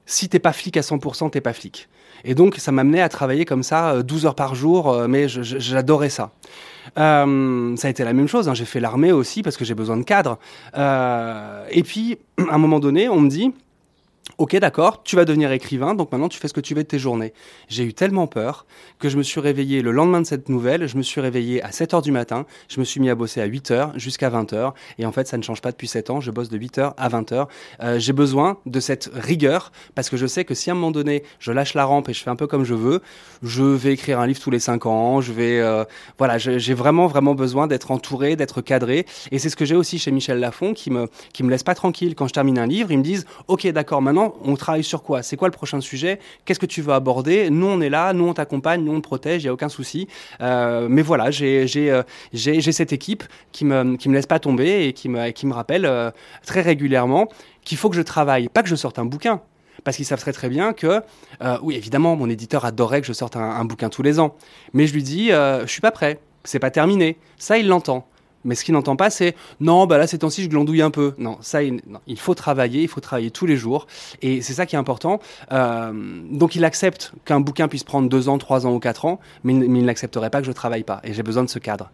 si 0.06 0.30
t'es 0.30 0.40
pas 0.40 0.54
flic 0.54 0.78
à 0.78 0.82
100%, 0.82 1.32
t'es 1.32 1.42
pas 1.42 1.54
flic. 1.54 1.90
Et 2.24 2.34
donc, 2.34 2.56
ça 2.56 2.72
m'amenait 2.72 3.02
à 3.02 3.10
travailler 3.10 3.46
comme 3.46 3.64
ça 3.64 4.02
12 4.02 4.24
euh, 4.24 4.28
heures 4.28 4.36
par 4.36 4.56
jour, 4.56 5.08
mais 5.08 5.28
j'adorais 5.28 6.10
ça. 6.10 6.32
ça 6.96 7.24
a 7.24 7.90
été 7.90 8.04
la 8.04 8.14
même 8.14 8.28
chose. 8.28 8.50
Hein. 8.50 8.54
J'ai 8.54 8.66
fait 8.66 8.80
l'armée 8.80 9.12
aussi 9.12 9.44
parce 9.44 9.58
que 9.58 9.66
j'ai 9.66 9.76
besoin 9.76 9.98
de 9.98 10.04
cadre. 10.04 10.40
et 10.76 11.84
puis, 11.84 12.18
à 12.50 12.56
un 12.56 12.58
moment 12.58 12.80
donné, 12.80 13.08
on 13.10 13.22
me 13.22 13.30
dit 13.30 13.54
Ok, 14.40 14.56
d'accord, 14.58 15.02
tu 15.02 15.16
vas 15.16 15.26
devenir 15.26 15.52
écrivain, 15.52 15.96
donc 15.96 16.12
maintenant 16.12 16.30
tu 16.30 16.38
fais 16.38 16.48
ce 16.48 16.54
que 16.54 16.62
tu 16.62 16.76
veux 16.76 16.84
de 16.84 16.88
tes 16.88 17.00
journées. 17.00 17.34
J'ai 17.70 17.84
eu 17.84 17.96
tellement 17.96 18.28
peur 18.28 18.68
que 19.00 19.10
je 19.10 19.18
me 19.18 19.24
suis 19.24 19.40
réveillé 19.40 19.82
le 19.82 19.90
lendemain 19.90 20.22
de 20.22 20.28
cette 20.28 20.48
nouvelle, 20.48 20.88
je 20.88 20.96
me 20.96 21.02
suis 21.02 21.20
réveillé 21.20 21.64
à 21.64 21.72
7 21.72 21.96
heures 21.96 22.02
du 22.04 22.12
matin, 22.12 22.46
je 22.70 22.80
me 22.80 22.86
suis 22.86 23.00
mis 23.00 23.10
à 23.10 23.16
bosser 23.16 23.42
à 23.42 23.46
8 23.46 23.72
heures 23.72 23.98
jusqu'à 23.98 24.30
20 24.30 24.54
heures, 24.54 24.76
et 25.00 25.08
en 25.08 25.12
fait 25.12 25.28
ça 25.28 25.40
ne 25.40 25.42
change 25.42 25.60
pas 25.60 25.72
depuis 25.72 25.88
7 25.88 26.12
ans, 26.12 26.22
je 26.22 26.30
bosse 26.30 26.50
de 26.50 26.58
8 26.60 26.78
heures 26.78 26.94
à 26.98 27.10
20 27.10 27.32
heures. 27.32 27.48
Euh, 27.82 27.98
j'ai 27.98 28.14
besoin 28.14 28.60
de 28.68 28.80
cette 28.80 29.10
rigueur 29.12 29.72
parce 29.96 30.08
que 30.08 30.18
je 30.18 30.28
sais 30.28 30.46
que 30.46 30.54
si 30.54 30.70
à 30.70 30.74
un 30.74 30.76
moment 30.76 30.92
donné 30.92 31.24
je 31.40 31.52
lâche 31.52 31.74
la 31.74 31.86
rampe 31.86 32.08
et 32.08 32.14
je 32.14 32.22
fais 32.22 32.30
un 32.30 32.36
peu 32.36 32.46
comme 32.46 32.64
je 32.64 32.76
veux, 32.76 33.02
je 33.42 33.64
vais 33.64 33.94
écrire 33.94 34.20
un 34.20 34.28
livre 34.28 34.40
tous 34.40 34.52
les 34.52 34.60
5 34.60 34.86
ans, 34.86 35.20
je 35.20 35.34
vais, 35.34 35.60
euh, 35.62 35.84
voilà, 36.20 36.38
j'ai 36.38 36.76
vraiment 36.76 37.08
vraiment 37.08 37.34
besoin 37.34 37.66
d'être 37.66 37.90
entouré, 37.90 38.36
d'être 38.36 38.62
cadré, 38.62 39.08
et 39.32 39.40
c'est 39.40 39.50
ce 39.50 39.56
que 39.56 39.66
j'ai 39.66 39.76
aussi 39.76 39.98
chez 39.98 40.12
Michel 40.12 40.40
Lafon 40.40 40.76
qui 40.76 40.92
me 40.92 41.08
qui 41.34 41.42
me 41.42 41.50
laisse 41.50 41.64
pas 41.64 41.74
tranquille 41.74 42.14
quand 42.14 42.28
je 42.28 42.34
termine 42.34 42.60
un 42.60 42.68
livre, 42.68 42.92
ils 42.92 43.00
me 43.00 43.04
disent 43.04 43.26
ok 43.48 43.66
d'accord 43.70 44.04
maintenant 44.04 44.27
on 44.44 44.56
travaille 44.56 44.84
sur 44.84 45.04
quoi? 45.04 45.24
C'est 45.24 45.38
quoi 45.38 45.48
le 45.48 45.54
prochain 45.54 45.82
sujet? 45.82 46.20
Qu'est-ce 46.46 46.60
que 46.60 46.66
tu 46.66 46.82
veux 46.82 46.94
aborder? 46.94 47.50
Nous, 47.50 47.66
on 47.66 47.82
est 47.82 47.90
là, 47.90 48.14
nous, 48.14 48.28
on 48.28 48.34
t'accompagne, 48.34 48.84
nous, 48.84 48.94
on 48.94 49.02
te 49.02 49.08
protège, 49.08 49.44
il 49.44 49.46
n'y 49.46 49.50
a 49.50 49.54
aucun 49.54 49.70
souci. 49.70 50.08
Euh, 50.42 50.88
mais 50.90 51.02
voilà, 51.02 51.30
euh, 51.42 52.04
j'ai 52.34 52.72
cette 52.72 52.94
équipe 52.94 53.24
qui 53.52 53.66
me, 53.66 53.96
qui 53.96 54.10
me 54.10 54.16
laisse 54.16 54.26
pas 54.26 54.40
tomber 54.40 54.88
et 54.88 54.94
qui 54.94 55.10
me, 55.10 55.32
qui 55.32 55.46
me 55.46 55.54
rappelle 55.54 55.86
euh, 55.86 56.12
très 56.46 56.62
régulièrement 56.62 57.28
qu'il 57.64 57.78
faut 57.78 57.90
que 57.90 57.96
je 57.96 58.02
travaille, 58.02 58.50
pas 58.50 58.64
que 58.64 58.70
je 58.70 58.76
sorte 58.76 59.00
un 59.00 59.06
bouquin 59.06 59.42
parce 59.84 59.98
qu'ils 59.98 60.06
savent 60.06 60.20
très 60.20 60.34
très 60.34 60.50
bien 60.50 60.74
que, 60.74 61.02
oui, 61.62 61.76
évidemment, 61.76 62.16
mon 62.16 62.30
éditeur 62.30 62.66
adorait 62.66 63.00
que 63.00 63.08
je 63.08 63.14
sorte 63.14 63.38
un, 63.38 63.64
bouquin 63.64 63.90
tous 63.90 64.02
les 64.02 64.20
ans, 64.20 64.36
mais 64.74 64.86
je 64.86 64.94
lui 64.94 65.04
dis, 65.04 65.30
je 65.30 65.66
suis 65.68 65.82
pas 65.82 65.92
prêt, 65.92 66.20
c'est 66.44 66.60
pas 66.60 66.72
terminé. 66.72 67.18
Ça, 67.38 67.58
il 67.58 67.68
l'entend. 67.68 68.06
Mais 68.46 68.56
ce 68.56 68.64
qu'il 68.64 68.74
n'entend 68.74 68.96
pas, 68.96 69.10
c'est 69.10 69.36
non, 69.60 69.86
bah 69.88 69.98
là, 69.98 70.08
ces 70.08 70.20
temps-ci, 70.20 70.44
je 70.44 70.50
glandouille 70.50 70.82
un 70.82 70.92
peu. 70.92 71.14
Non, 71.18 71.38
ça, 71.42 71.64
il, 71.64 71.82
faut 72.18 72.36
travailler, 72.36 72.84
il 72.84 72.88
faut 72.88 73.02
travailler 73.02 73.32
tous 73.32 73.46
les 73.46 73.58
jours. 73.58 73.88
Et 74.22 74.42
c'est 74.42 74.54
ça 74.54 74.66
qui 74.66 74.76
est 74.76 74.80
important. 74.80 75.20
Euh, 75.52 75.92
donc, 76.32 76.56
il 76.56 76.64
accepte 76.64 77.14
qu'un 77.26 77.40
bouquin 77.40 77.68
puisse 77.68 77.84
prendre 77.84 78.10
deux 78.10 78.30
ans, 78.30 78.38
trois 78.38 78.66
ans 78.66 78.74
ou 78.74 78.80
quatre 78.80 79.06
ans, 79.06 79.20
mais, 79.44 79.54
mais 79.54 79.80
il 79.80 79.86
n'accepterait 79.86 80.30
pas 80.30 80.42
que 80.42 80.48
je 80.48 80.52
travaille 80.52 80.84
pas. 80.84 81.02
Et 81.04 81.14
j'ai 81.14 81.24
besoin 81.24 81.44
de 81.44 81.50
ce 81.50 81.60
cadre 81.60 81.92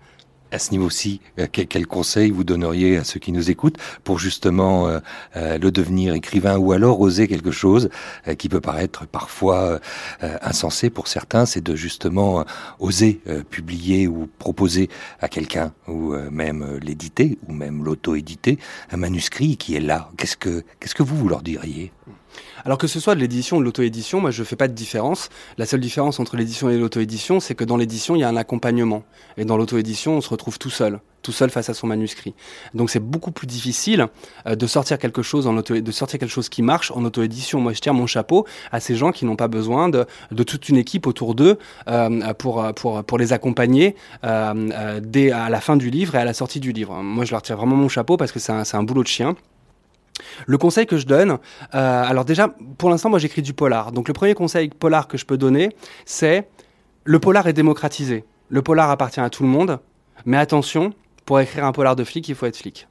à 0.53 0.59
ce 0.59 0.71
niveau-ci, 0.71 1.19
euh, 1.39 1.47
quel, 1.51 1.87
conseil 1.87 2.31
vous 2.31 2.43
donneriez 2.43 2.97
à 2.97 3.03
ceux 3.03 3.19
qui 3.19 3.31
nous 3.31 3.49
écoutent 3.49 3.77
pour 4.03 4.19
justement 4.19 4.87
euh, 4.87 4.99
euh, 5.35 5.57
le 5.57 5.71
devenir 5.71 6.13
écrivain 6.13 6.57
ou 6.57 6.71
alors 6.71 7.01
oser 7.01 7.27
quelque 7.27 7.51
chose 7.51 7.89
qui 8.37 8.49
peut 8.49 8.61
paraître 8.61 9.07
parfois 9.07 9.79
insensé 10.21 10.89
pour 10.89 11.07
certains, 11.07 11.45
c'est 11.45 11.61
de 11.61 11.75
justement 11.75 12.45
oser 12.79 13.21
publier 13.49 14.07
ou 14.07 14.29
proposer 14.37 14.89
à 15.19 15.27
quelqu'un 15.27 15.73
ou 15.87 16.13
même 16.31 16.77
l'éditer 16.81 17.37
ou 17.47 17.53
même 17.53 17.83
l'auto-éditer 17.83 18.59
un 18.91 18.97
manuscrit 18.97 19.57
qui 19.57 19.75
est 19.75 19.81
là. 19.81 20.09
Qu'est-ce 20.17 20.37
que 20.37 20.63
qu'est-ce 20.79 20.95
que 20.95 21.03
vous 21.03 21.27
leur 21.27 21.41
diriez? 21.41 21.91
Alors 22.65 22.77
que 22.77 22.87
ce 22.87 22.99
soit 22.99 23.15
de 23.15 23.19
l'édition 23.19 23.57
ou 23.57 23.59
de 23.59 23.65
l'auto-édition, 23.65 24.21
moi 24.21 24.31
je 24.31 24.43
fais 24.43 24.55
pas 24.55 24.67
de 24.67 24.73
différence. 24.73 25.29
La 25.57 25.65
seule 25.65 25.81
différence 25.81 26.19
entre 26.19 26.37
l'édition 26.37 26.69
et 26.69 26.77
l'auto-édition, 26.77 27.39
c'est 27.39 27.55
que 27.55 27.63
dans 27.63 27.77
l'édition, 27.77 28.15
il 28.15 28.19
y 28.19 28.23
a 28.23 28.29
un 28.29 28.37
accompagnement. 28.37 29.03
Et 29.37 29.45
dans 29.45 29.57
l'auto-édition, 29.57 30.17
on 30.17 30.21
se 30.21 30.29
retrouve 30.29 30.59
tout 30.59 30.69
seul 30.69 30.99
tout 31.23 31.31
seul 31.31 31.49
face 31.49 31.69
à 31.69 31.73
son 31.73 31.87
manuscrit. 31.87 32.35
Donc 32.75 32.91
c'est 32.91 32.99
beaucoup 32.99 33.31
plus 33.31 33.47
difficile 33.47 34.07
euh, 34.45 34.55
de 34.55 34.67
sortir 34.67 34.99
quelque 34.99 35.23
chose 35.23 35.47
en 35.47 35.57
auto 35.57 35.79
de 35.79 35.91
sortir 35.91 36.19
quelque 36.19 36.29
chose 36.29 36.49
qui 36.49 36.61
marche 36.61 36.91
en 36.91 37.03
auto-édition. 37.03 37.59
Moi 37.59 37.73
je 37.73 37.79
tiens 37.79 37.93
mon 37.93 38.05
chapeau 38.05 38.45
à 38.71 38.79
ces 38.79 38.95
gens 38.95 39.11
qui 39.11 39.25
n'ont 39.25 39.37
pas 39.37 39.47
besoin 39.47 39.89
de, 39.89 40.05
de 40.31 40.43
toute 40.43 40.69
une 40.69 40.77
équipe 40.77 41.07
autour 41.07 41.33
d'eux 41.33 41.57
euh, 41.87 42.33
pour, 42.33 42.63
pour, 42.75 43.03
pour 43.03 43.17
les 43.17 43.33
accompagner 43.33 43.95
euh, 44.23 44.99
dès 45.01 45.31
à 45.31 45.49
la 45.49 45.61
fin 45.61 45.77
du 45.77 45.89
livre 45.89 46.15
et 46.15 46.19
à 46.19 46.25
la 46.25 46.33
sortie 46.33 46.59
du 46.59 46.73
livre. 46.73 47.01
Moi 47.01 47.25
je 47.25 47.31
leur 47.31 47.41
tire 47.41 47.57
vraiment 47.57 47.77
mon 47.77 47.89
chapeau 47.89 48.17
parce 48.17 48.31
que 48.31 48.39
c'est 48.39 48.51
un 48.51 48.83
boulot 48.83 49.03
de 49.03 49.07
chien. 49.07 49.35
Le 50.45 50.57
conseil 50.57 50.85
que 50.85 50.97
je 50.97 51.05
donne, 51.05 51.31
euh, 51.31 51.37
alors 52.03 52.25
déjà, 52.25 52.53
pour 52.77 52.89
l'instant, 52.89 53.09
moi 53.09 53.19
j'écris 53.19 53.41
du 53.41 53.53
polar. 53.53 53.91
Donc 53.91 54.07
le 54.07 54.13
premier 54.13 54.33
conseil 54.33 54.69
polar 54.69 55.07
que 55.07 55.17
je 55.17 55.25
peux 55.25 55.37
donner, 55.37 55.69
c'est 56.05 56.47
le 57.03 57.19
polar 57.19 57.47
est 57.47 57.53
démocratisé. 57.53 58.23
Le 58.49 58.61
polar 58.61 58.89
appartient 58.89 59.19
à 59.19 59.29
tout 59.29 59.43
le 59.43 59.49
monde, 59.49 59.79
mais 60.25 60.37
attention, 60.37 60.93
pour 61.25 61.39
écrire 61.39 61.65
un 61.65 61.71
polar 61.71 61.95
de 61.95 62.03
flic, 62.03 62.27
il 62.27 62.35
faut 62.35 62.45
être 62.45 62.57
flic. 62.57 62.87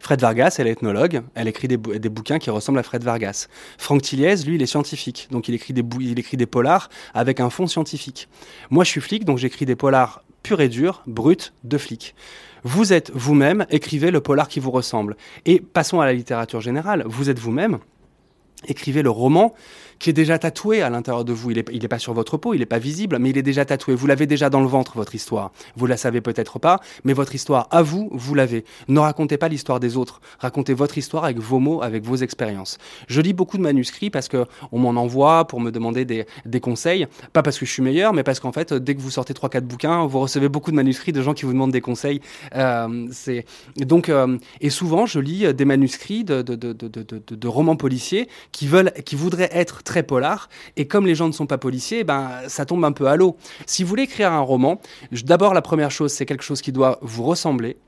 Fred 0.00 0.20
Vargas, 0.20 0.56
elle 0.58 0.66
est 0.66 0.72
ethnologue, 0.72 1.22
elle 1.34 1.48
écrit 1.48 1.68
des, 1.68 1.76
bouquins 1.76 2.38
qui 2.38 2.50
ressemblent 2.50 2.78
à 2.78 2.82
Fred 2.82 3.04
Vargas. 3.04 3.46
Franck 3.78 4.02
Tilliez, 4.02 4.36
lui, 4.44 4.56
il 4.56 4.62
est 4.62 4.66
scientifique, 4.66 5.28
donc 5.30 5.48
il 5.48 5.54
écrit, 5.54 5.72
des 5.72 5.84
il 6.00 6.18
écrit 6.18 6.36
des 6.36 6.46
polars 6.46 6.90
avec 7.14 7.40
un 7.40 7.50
fond 7.50 7.66
scientifique. 7.66 8.28
Moi, 8.70 8.84
je 8.84 8.90
suis 8.90 9.00
flic, 9.00 9.24
donc 9.24 9.38
j'écris 9.38 9.64
des 9.64 9.76
polars 9.76 10.24
purs 10.42 10.60
et 10.60 10.68
durs, 10.68 11.02
bruts, 11.06 11.52
de 11.64 11.78
flic. 11.78 12.14
Vous 12.64 12.92
êtes 12.92 13.10
vous-même, 13.14 13.66
écrivez 13.70 14.10
le 14.10 14.20
polar 14.20 14.48
qui 14.48 14.60
vous 14.60 14.70
ressemble. 14.70 15.16
Et 15.46 15.60
passons 15.60 16.00
à 16.00 16.06
la 16.06 16.12
littérature 16.12 16.60
générale. 16.60 17.04
Vous 17.06 17.28
êtes 17.28 17.38
vous-même. 17.38 17.78
Écrivez 18.66 19.02
le 19.02 19.10
roman 19.10 19.54
qui 20.02 20.10
est 20.10 20.12
déjà 20.12 20.36
tatoué 20.36 20.82
à 20.82 20.90
l'intérieur 20.90 21.24
de 21.24 21.32
vous. 21.32 21.52
Il 21.52 21.64
n'est 21.80 21.88
pas 21.88 22.00
sur 22.00 22.12
votre 22.12 22.36
peau, 22.36 22.54
il 22.54 22.58
n'est 22.58 22.66
pas 22.66 22.80
visible, 22.80 23.18
mais 23.20 23.30
il 23.30 23.38
est 23.38 23.42
déjà 23.42 23.64
tatoué. 23.64 23.94
Vous 23.94 24.08
l'avez 24.08 24.26
déjà 24.26 24.50
dans 24.50 24.60
le 24.60 24.66
ventre, 24.66 24.96
votre 24.96 25.14
histoire. 25.14 25.52
Vous 25.76 25.86
la 25.86 25.96
savez 25.96 26.20
peut-être 26.20 26.58
pas, 26.58 26.80
mais 27.04 27.12
votre 27.12 27.36
histoire, 27.36 27.68
à 27.70 27.82
vous, 27.82 28.08
vous 28.10 28.34
l'avez. 28.34 28.64
Ne 28.88 28.98
racontez 28.98 29.36
pas 29.38 29.48
l'histoire 29.48 29.78
des 29.78 29.96
autres. 29.96 30.20
Racontez 30.40 30.74
votre 30.74 30.98
histoire 30.98 31.24
avec 31.24 31.38
vos 31.38 31.60
mots, 31.60 31.82
avec 31.82 32.02
vos 32.02 32.16
expériences. 32.16 32.78
Je 33.06 33.20
lis 33.20 33.32
beaucoup 33.32 33.56
de 33.58 33.62
manuscrits 33.62 34.10
parce 34.10 34.26
que 34.26 34.44
on 34.72 34.80
m'en 34.80 35.00
envoie 35.00 35.46
pour 35.46 35.60
me 35.60 35.70
demander 35.70 36.04
des, 36.04 36.26
conseils. 36.60 37.06
Pas 37.32 37.44
parce 37.44 37.56
que 37.56 37.64
je 37.64 37.70
suis 37.70 37.82
meilleur, 37.82 38.12
mais 38.12 38.24
parce 38.24 38.40
qu'en 38.40 38.50
fait, 38.50 38.72
dès 38.74 38.96
que 38.96 39.00
vous 39.00 39.10
sortez 39.10 39.34
3-4 39.34 39.60
bouquins, 39.60 40.04
vous 40.06 40.18
recevez 40.18 40.48
beaucoup 40.48 40.72
de 40.72 40.76
manuscrits 40.76 41.12
de 41.12 41.22
gens 41.22 41.32
qui 41.32 41.44
vous 41.44 41.52
demandent 41.52 41.70
des 41.70 41.80
conseils. 41.80 42.20
Euh, 42.56 43.06
c'est 43.12 43.44
donc 43.76 44.08
euh, 44.08 44.36
et 44.60 44.70
souvent, 44.70 45.06
je 45.06 45.20
lis 45.20 45.54
des 45.54 45.64
manuscrits 45.64 46.24
de, 46.24 46.42
de, 46.42 46.56
de, 46.56 46.72
de 46.72 47.48
romans 47.48 47.76
policiers 47.76 48.28
qui 48.52 48.66
veulent, 48.66 48.92
qui 49.04 49.16
voudraient 49.16 49.50
être 49.52 49.82
très 49.82 50.02
polar. 50.02 50.48
Et 50.76 50.86
comme 50.86 51.06
les 51.06 51.14
gens 51.14 51.26
ne 51.26 51.32
sont 51.32 51.46
pas 51.46 51.58
policiers, 51.58 52.04
ben, 52.04 52.30
ça 52.48 52.64
tombe 52.66 52.84
un 52.84 52.92
peu 52.92 53.06
à 53.06 53.16
l'eau. 53.16 53.36
Si 53.66 53.82
vous 53.82 53.88
voulez 53.88 54.04
écrire 54.04 54.30
un 54.30 54.40
roman, 54.40 54.80
d'abord, 55.24 55.54
la 55.54 55.62
première 55.62 55.90
chose, 55.90 56.12
c'est 56.12 56.26
quelque 56.26 56.44
chose 56.44 56.60
qui 56.60 56.72
doit 56.72 56.98
vous 57.02 57.24
ressembler. 57.24 57.78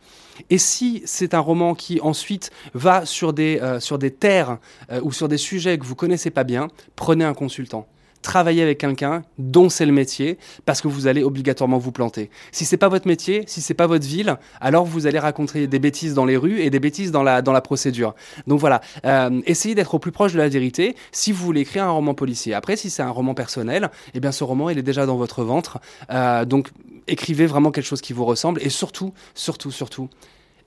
Et 0.50 0.58
si 0.58 1.02
c'est 1.04 1.34
un 1.34 1.38
roman 1.38 1.74
qui 1.74 2.00
ensuite 2.00 2.50
va 2.72 3.06
sur 3.06 3.32
des, 3.32 3.60
euh, 3.62 3.78
sur 3.78 3.98
des 3.98 4.10
terres 4.10 4.58
euh, 4.90 5.00
ou 5.02 5.12
sur 5.12 5.28
des 5.28 5.38
sujets 5.38 5.78
que 5.78 5.84
vous 5.84 5.94
connaissez 5.94 6.30
pas 6.30 6.42
bien, 6.42 6.68
prenez 6.96 7.24
un 7.24 7.34
consultant 7.34 7.86
travailler 8.24 8.62
avec 8.62 8.78
quelqu'un 8.78 9.22
dont 9.38 9.68
c'est 9.68 9.86
le 9.86 9.92
métier, 9.92 10.38
parce 10.64 10.80
que 10.80 10.88
vous 10.88 11.06
allez 11.06 11.22
obligatoirement 11.22 11.78
vous 11.78 11.92
planter. 11.92 12.30
Si 12.50 12.64
c'est 12.64 12.76
pas 12.78 12.88
votre 12.88 13.06
métier, 13.06 13.44
si 13.46 13.60
c'est 13.60 13.74
pas 13.74 13.86
votre 13.86 14.06
ville, 14.06 14.36
alors 14.60 14.84
vous 14.84 15.06
allez 15.06 15.20
raconter 15.20 15.68
des 15.68 15.78
bêtises 15.78 16.14
dans 16.14 16.24
les 16.24 16.36
rues 16.36 16.60
et 16.60 16.70
des 16.70 16.80
bêtises 16.80 17.12
dans 17.12 17.22
la, 17.22 17.42
dans 17.42 17.52
la 17.52 17.60
procédure. 17.60 18.14
Donc 18.48 18.58
voilà, 18.58 18.80
euh, 19.04 19.40
essayez 19.46 19.76
d'être 19.76 19.94
au 19.94 19.98
plus 19.98 20.10
proche 20.10 20.32
de 20.32 20.38
la 20.38 20.48
vérité 20.48 20.96
si 21.12 21.30
vous 21.30 21.44
voulez 21.44 21.60
écrire 21.60 21.84
un 21.84 21.90
roman 21.90 22.14
policier. 22.14 22.54
Après, 22.54 22.76
si 22.76 22.90
c'est 22.90 23.02
un 23.02 23.10
roman 23.10 23.34
personnel, 23.34 23.90
eh 24.14 24.20
bien 24.20 24.32
ce 24.32 24.42
roman, 24.42 24.70
il 24.70 24.78
est 24.78 24.82
déjà 24.82 25.06
dans 25.06 25.16
votre 25.16 25.44
ventre. 25.44 25.78
Euh, 26.10 26.44
donc 26.46 26.70
écrivez 27.06 27.46
vraiment 27.46 27.70
quelque 27.70 27.86
chose 27.86 28.00
qui 28.00 28.14
vous 28.14 28.24
ressemble 28.24 28.60
et 28.62 28.70
surtout, 28.70 29.12
surtout, 29.34 29.70
surtout, 29.70 30.08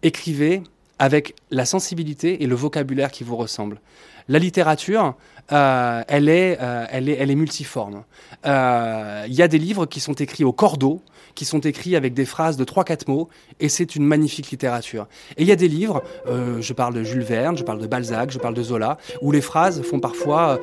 écrivez 0.03 0.61
avec 0.99 1.36
la 1.51 1.65
sensibilité 1.65 2.43
et 2.43 2.47
le 2.47 2.55
vocabulaire 2.55 3.12
qui 3.12 3.23
vous 3.23 3.36
ressemblent. 3.36 3.79
La 4.29 4.39
littérature, 4.39 5.15
euh, 5.51 6.03
elle, 6.07 6.27
est, 6.27 6.57
euh, 6.62 6.86
elle, 6.89 7.07
est, 7.07 7.17
elle 7.19 7.31
est 7.31 7.36
multiforme. 7.36 8.03
Il 8.43 8.49
euh, 8.49 9.25
y 9.29 9.41
a 9.41 9.47
des 9.47 9.57
livres 9.57 9.86
qui 9.86 9.99
sont 9.99 10.13
écrits 10.13 10.43
au 10.43 10.51
cordeau, 10.51 11.01
qui 11.36 11.45
sont 11.45 11.60
écrits 11.60 11.95
avec 11.95 12.13
des 12.13 12.25
phrases 12.25 12.57
de 12.57 12.65
3-4 12.65 13.10
mots, 13.10 13.29
et 13.60 13.69
c'est 13.69 13.95
une 13.95 14.03
magnifique 14.03 14.49
littérature. 14.49 15.07
Et 15.38 15.43
il 15.43 15.47
y 15.47 15.51
a 15.51 15.55
des 15.55 15.67
livres, 15.67 16.03
je 16.25 16.73
parle 16.73 16.95
de 16.95 17.03
Jules 17.03 17.21
Verne, 17.21 17.55
je 17.55 17.63
parle 17.63 17.79
de 17.79 17.86
Balzac, 17.86 18.31
je 18.31 18.39
parle 18.39 18.55
de 18.55 18.63
Zola, 18.63 18.97
où 19.21 19.31
les 19.31 19.41
phrases 19.41 19.83
font 19.83 19.99
parfois 19.99 20.60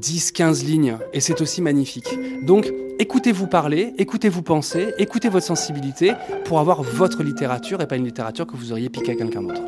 10-15 0.00 0.64
lignes, 0.64 0.98
et 1.12 1.20
c'est 1.20 1.40
aussi 1.40 1.62
magnifique. 1.62 2.18
Donc, 2.42 2.72
écoutez-vous 2.98 3.46
parler, 3.46 3.94
écoutez-vous 3.98 4.42
penser, 4.42 4.88
écoutez 4.98 5.28
votre 5.28 5.46
sensibilité 5.46 6.12
pour 6.44 6.60
avoir 6.60 6.82
votre 6.82 7.22
littérature 7.22 7.80
et 7.80 7.86
pas 7.86 7.96
une 7.96 8.04
littérature 8.04 8.46
que 8.46 8.56
vous 8.56 8.72
auriez 8.72 8.88
piqué 8.88 9.12
à 9.12 9.14
quelqu'un 9.14 9.42
d'autre. 9.42 9.62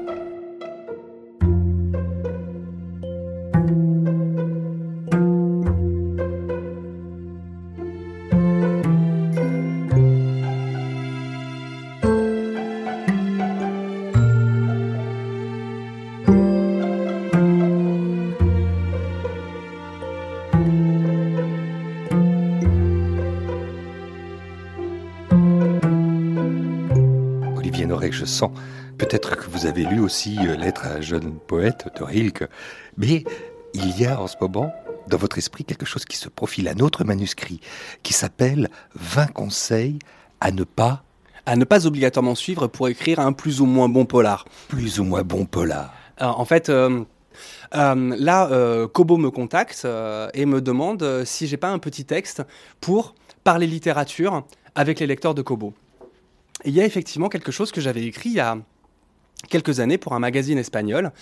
Je 28.16 28.24
sens. 28.24 28.50
Peut-être 28.98 29.36
que 29.36 29.48
vous 29.50 29.66
avez 29.66 29.84
lu 29.84 30.00
aussi 30.00 30.38
euh, 30.40 30.56
Lettre 30.56 30.86
à 30.86 30.94
un 30.94 31.00
jeune 31.00 31.34
poète 31.34 31.88
de 31.98 32.02
Rilke, 32.02 32.44
mais 32.96 33.24
il 33.74 34.00
y 34.00 34.06
a 34.06 34.20
en 34.20 34.26
ce 34.26 34.36
moment 34.40 34.72
dans 35.08 35.18
votre 35.18 35.36
esprit 35.36 35.64
quelque 35.64 35.84
chose 35.84 36.04
qui 36.06 36.16
se 36.16 36.28
profile, 36.28 36.68
un 36.68 36.80
autre 36.80 37.04
manuscrit 37.04 37.60
qui 38.02 38.14
s'appelle 38.14 38.70
20 38.94 39.26
conseils 39.26 39.98
à 40.40 40.50
ne 40.50 40.64
pas 40.64 41.02
à 41.48 41.54
ne 41.54 41.64
pas 41.64 41.86
obligatoirement 41.86 42.34
suivre 42.34 42.66
pour 42.66 42.88
écrire 42.88 43.20
un 43.20 43.32
plus 43.32 43.60
ou 43.60 43.66
moins 43.66 43.88
bon 43.88 44.04
polar. 44.04 44.46
Plus 44.66 44.98
ou 44.98 45.04
moins 45.04 45.22
bon 45.22 45.44
polar. 45.44 45.94
en 46.18 46.44
fait, 46.44 46.70
euh, 46.70 47.04
euh, 47.76 48.16
là, 48.18 48.88
Kobo 48.88 49.16
me 49.16 49.30
contacte 49.30 49.86
et 50.34 50.44
me 50.44 50.60
demande 50.60 51.22
si 51.24 51.46
j'ai 51.46 51.56
pas 51.56 51.68
un 51.68 51.78
petit 51.78 52.04
texte 52.04 52.42
pour 52.80 53.14
parler 53.44 53.68
littérature 53.68 54.42
avec 54.74 54.98
les 54.98 55.06
lecteurs 55.06 55.34
de 55.34 55.42
Kobo 55.42 55.72
il 56.66 56.74
y 56.74 56.80
a 56.80 56.84
effectivement 56.84 57.28
quelque 57.28 57.52
chose 57.52 57.72
que 57.72 57.80
j'avais 57.80 58.04
écrit 58.04 58.30
il 58.30 58.36
y 58.36 58.40
a 58.40 58.58
quelques 59.48 59.80
années 59.80 59.98
pour 59.98 60.14
un 60.14 60.18
magazine 60.18 60.58
espagnol. 60.58 61.12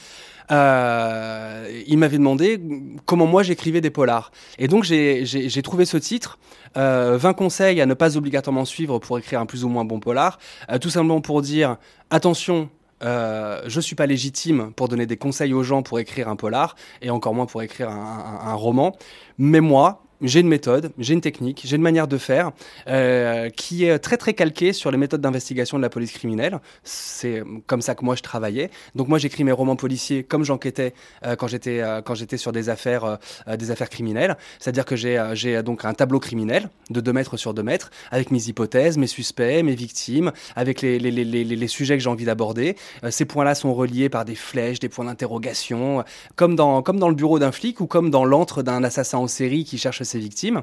Euh, 0.50 1.82
il 1.86 1.98
m'avait 1.98 2.18
demandé 2.18 2.60
comment 3.06 3.26
moi 3.26 3.42
j'écrivais 3.42 3.80
des 3.80 3.90
polars. 3.90 4.30
Et 4.58 4.68
donc 4.68 4.84
j'ai 4.84 5.62
trouvé 5.62 5.84
ce 5.84 5.96
titre, 5.96 6.38
20 6.74 6.80
euh, 6.80 7.32
conseils 7.32 7.80
à 7.80 7.86
ne 7.86 7.94
pas 7.94 8.16
obligatoirement 8.16 8.64
suivre 8.64 8.98
pour 8.98 9.18
écrire 9.18 9.40
un 9.40 9.46
plus 9.46 9.64
ou 9.64 9.68
moins 9.68 9.84
bon 9.84 10.00
polar, 10.00 10.38
euh, 10.70 10.78
tout 10.78 10.90
simplement 10.90 11.20
pour 11.20 11.42
dire 11.42 11.76
attention, 12.10 12.68
euh, 13.02 13.62
je 13.66 13.80
suis 13.80 13.96
pas 13.96 14.06
légitime 14.06 14.72
pour 14.74 14.88
donner 14.88 15.06
des 15.06 15.16
conseils 15.16 15.52
aux 15.52 15.62
gens 15.62 15.82
pour 15.82 15.98
écrire 15.98 16.28
un 16.28 16.36
polar, 16.36 16.76
et 17.02 17.10
encore 17.10 17.34
moins 17.34 17.46
pour 17.46 17.62
écrire 17.62 17.90
un 17.90 18.54
roman. 18.54 18.96
Mais 19.38 19.60
moi, 19.60 20.03
j'ai 20.24 20.40
une 20.40 20.48
méthode, 20.48 20.92
j'ai 20.98 21.14
une 21.14 21.20
technique, 21.20 21.62
j'ai 21.64 21.76
une 21.76 21.82
manière 21.82 22.08
de 22.08 22.16
faire 22.16 22.52
euh, 22.88 23.50
qui 23.50 23.84
est 23.84 23.98
très 23.98 24.16
très 24.16 24.32
calquée 24.32 24.72
sur 24.72 24.90
les 24.90 24.96
méthodes 24.96 25.20
d'investigation 25.20 25.76
de 25.76 25.82
la 25.82 25.90
police 25.90 26.12
criminelle. 26.12 26.58
C'est 26.82 27.42
comme 27.66 27.82
ça 27.82 27.94
que 27.94 28.04
moi 28.04 28.16
je 28.16 28.22
travaillais. 28.22 28.70
Donc 28.94 29.08
moi 29.08 29.18
j'écris 29.18 29.44
mes 29.44 29.52
romans 29.52 29.76
policiers 29.76 30.24
comme 30.24 30.44
j'enquêtais 30.44 30.94
euh, 31.24 31.36
quand 31.36 31.46
j'étais 31.46 31.80
euh, 31.80 32.00
quand 32.00 32.14
j'étais 32.14 32.38
sur 32.38 32.52
des 32.52 32.68
affaires 32.70 33.18
des 33.58 33.70
affaires 33.70 33.90
criminelles. 33.90 34.36
C'est-à-dire 34.58 34.84
que 34.84 34.96
j'ai 34.96 35.22
j'ai 35.34 35.62
donc 35.62 35.84
un 35.84 35.94
tableau 35.94 36.20
criminel 36.20 36.70
de 36.90 37.00
2 37.00 37.12
mètres 37.12 37.36
sur 37.36 37.52
2 37.52 37.62
mètres 37.62 37.90
avec 38.10 38.30
mes 38.30 38.48
hypothèses, 38.48 38.96
mes 38.96 39.06
suspects, 39.06 39.62
mes 39.62 39.74
victimes, 39.74 40.32
avec 40.56 40.80
les, 40.80 40.98
les, 40.98 41.10
les, 41.10 41.44
les 41.44 41.68
sujets 41.68 41.96
que 41.96 42.02
j'ai 42.02 42.10
envie 42.10 42.24
d'aborder. 42.24 42.76
ces 43.10 43.24
points-là 43.24 43.54
sont 43.54 43.74
reliés 43.74 44.08
par 44.08 44.24
des 44.24 44.34
flèches, 44.34 44.78
des 44.78 44.88
points 44.88 45.04
d'interrogation, 45.04 46.04
comme 46.36 46.56
dans 46.56 46.82
comme 46.82 46.98
dans 46.98 47.08
le 47.08 47.14
bureau 47.14 47.38
d'un 47.38 47.52
flic 47.52 47.80
ou 47.80 47.86
comme 47.86 48.10
dans 48.10 48.24
l'antre 48.24 48.62
d'un 48.62 48.82
assassin 48.84 49.18
en 49.18 49.26
série 49.26 49.64
qui 49.64 49.78
cherche 49.78 50.02
ses 50.02 50.13
victimes. 50.18 50.62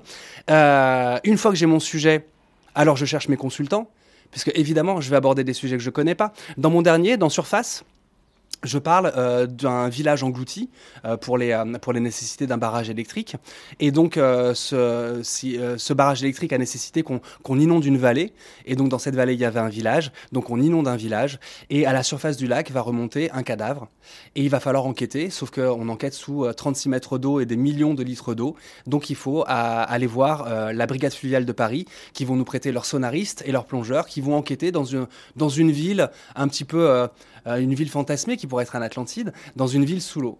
Euh, 0.50 1.20
une 1.24 1.38
fois 1.38 1.52
que 1.52 1.58
j'ai 1.58 1.66
mon 1.66 1.80
sujet, 1.80 2.26
alors 2.76 2.98
je 2.98 3.06
cherche 3.06 3.28
mes 3.28 3.38
consultants, 3.38 3.90
puisque 4.32 4.52
évidemment, 4.56 5.02
je 5.02 5.10
vais 5.10 5.18
aborder 5.18 5.44
des 5.44 5.54
sujets 5.54 5.78
que 5.78 5.84
je 5.84 5.90
connais 5.90 6.16
pas. 6.16 6.34
Dans 6.58 6.70
mon 6.70 6.82
dernier, 6.82 7.18
dans 7.18 7.30
Surface, 7.30 7.84
je 8.63 8.78
parle 8.78 9.12
euh, 9.17 9.47
d'un 9.47 9.89
village 9.89 10.24
englouti 10.24 10.69
euh, 11.06 11.17
pour, 11.17 11.38
les, 11.38 11.52
euh, 11.52 11.65
pour 11.80 11.93
les 11.93 12.00
nécessités 12.00 12.47
d'un 12.47 12.58
barrage 12.58 12.89
électrique. 12.89 13.36
Et 13.80 13.91
donc, 13.91 14.15
ce, 14.15 15.21
ce 15.24 15.93
barrage 15.93 16.24
électrique 16.24 16.54
a 16.54 16.58
nécessité 16.58 17.04
qu'on 17.04 17.60
inonde 17.60 17.86
une 17.86 17.97
vallée. 17.97 18.34
Et 18.65 18.76
donc, 18.76 18.89
dans 18.89 19.00
cette 19.00 19.15
vallée, 19.15 19.34
il 19.34 19.39
y 19.39 19.45
avait 19.45 19.60
un 19.60 19.69
village. 19.69 20.12
Donc, 20.32 20.50
on 20.50 20.62
inonde 20.62 20.88
un 20.88 20.95
village. 20.95 21.39
Et 21.69 21.86
à 21.86 21.93
la 21.93 22.04
surface 22.04 22.38
du 22.38 22.47
lac 22.47 22.71
va 22.71 22.82
remonter 22.82 23.32
un 23.32 23.43
cadavre. 23.43 23.89
Et 24.36 24.43
il 24.43 24.50
va 24.50 24.60
falloir 24.60 24.86
enquêter, 24.86 25.30
sauf 25.30 25.52
qu'on 25.52 25.89
enquête 25.89 26.13
sous 26.13 26.52
36 26.52 26.89
mètres 26.89 27.17
d'eau 27.17 27.39
et 27.39 27.45
des 27.45 27.58
millions 27.58 27.93
de 27.93 28.04
litres 28.04 28.34
d'eau. 28.34 28.56
Donc, 28.86 29.10
il 29.10 29.15
faut 29.15 29.43
aller 29.47 30.08
voir 30.08 30.74
la 30.74 30.86
brigade 30.86 31.13
fluviale 31.13 31.45
de 31.45 31.52
Paris, 31.52 31.86
qui 32.13 32.26
vont 32.26 32.36
nous 32.36 32.45
prêter 32.45 32.71
leurs 32.71 32.86
sonaristes 32.86 33.43
et 33.45 33.52
leurs 33.52 33.65
plongeurs, 33.65 34.06
qui 34.06 34.21
vont 34.21 34.36
enquêter 34.36 34.71
dans 34.71 34.86
une, 34.86 35.08
dans 35.36 35.50
une 35.50 35.71
ville 35.71 36.10
un 36.36 36.47
petit 36.47 36.65
peu 36.65 37.08
une 37.45 37.74
ville 37.74 37.89
fantasmée 37.89 38.38
qui 38.38 38.47
pourrait 38.52 38.64
être 38.64 38.76
un 38.76 38.82
Atlantide, 38.82 39.32
dans 39.56 39.68
une 39.68 39.86
ville 39.86 40.02
sous 40.02 40.20
l'eau. 40.20 40.38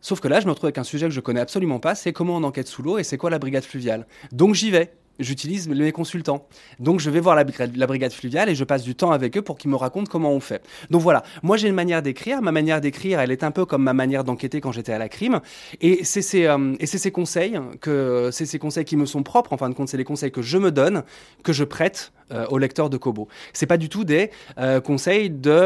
Sauf 0.00 0.18
que 0.18 0.26
là, 0.26 0.40
je 0.40 0.46
me 0.46 0.50
retrouve 0.50 0.66
avec 0.66 0.78
un 0.78 0.84
sujet 0.84 1.06
que 1.06 1.14
je 1.14 1.20
connais 1.20 1.40
absolument 1.40 1.78
pas, 1.78 1.94
c'est 1.94 2.12
comment 2.12 2.36
on 2.36 2.42
enquête 2.42 2.66
sous 2.66 2.82
l'eau 2.82 2.98
et 2.98 3.04
c'est 3.04 3.16
quoi 3.16 3.30
la 3.30 3.38
brigade 3.38 3.62
fluviale. 3.62 4.08
Donc 4.32 4.54
j'y 4.54 4.72
vais 4.72 4.92
j'utilise 5.18 5.68
mes 5.68 5.92
consultants. 5.92 6.46
Donc 6.78 7.00
je 7.00 7.10
vais 7.10 7.20
voir 7.20 7.34
la, 7.36 7.44
la, 7.74 7.86
brigade 7.86 8.12
fluviale 8.12 8.48
et 8.48 8.54
je 8.54 8.64
passe 8.64 8.82
du 8.82 8.94
temps 8.94 9.10
avec 9.10 9.36
eux 9.36 9.42
pour 9.42 9.58
qu'ils 9.58 9.70
me 9.70 9.76
racontent 9.76 10.10
comment 10.10 10.32
on 10.32 10.40
fait. 10.40 10.62
Donc 10.90 11.02
voilà, 11.02 11.22
moi 11.42 11.56
j'ai 11.56 11.68
une 11.68 11.74
manière 11.74 12.02
d'écrire. 12.02 12.42
Ma 12.42 12.52
manière 12.52 12.80
d'écrire, 12.80 13.20
elle 13.20 13.30
est 13.30 13.44
un 13.44 13.50
peu 13.50 13.64
comme 13.64 13.82
ma 13.82 13.92
manière 13.92 14.24
d'enquêter 14.24 14.60
quand 14.60 14.72
j'étais 14.72 14.92
à 14.92 14.98
la 14.98 15.08
crime. 15.08 15.40
Et 15.80 16.04
c'est 16.04 16.22
ces, 16.22 16.46
euh, 16.46 16.74
ces 16.84 17.10
conseils 17.10 17.58
que 17.80 18.30
c'est 18.32 18.46
ces 18.46 18.58
conseils 18.58 18.84
qui 18.84 18.96
me 18.96 19.06
sont 19.06 19.22
propres. 19.22 19.52
En 19.52 19.56
fin 19.56 19.68
de 19.68 19.74
compte, 19.74 19.88
c'est 19.88 19.96
les 19.96 20.04
conseils 20.04 20.30
que 20.30 20.42
je 20.42 20.58
me 20.58 20.70
donne, 20.70 21.02
que 21.42 21.52
je 21.52 21.64
prête 21.64 22.12
euh, 22.30 22.46
au 22.50 22.58
lecteur 22.58 22.90
de 22.90 22.96
Kobo. 22.96 23.28
C'est 23.52 23.66
pas 23.66 23.78
du 23.78 23.88
tout 23.88 24.04
des 24.04 24.30
euh, 24.58 24.80
conseils 24.80 25.30
de 25.30 25.58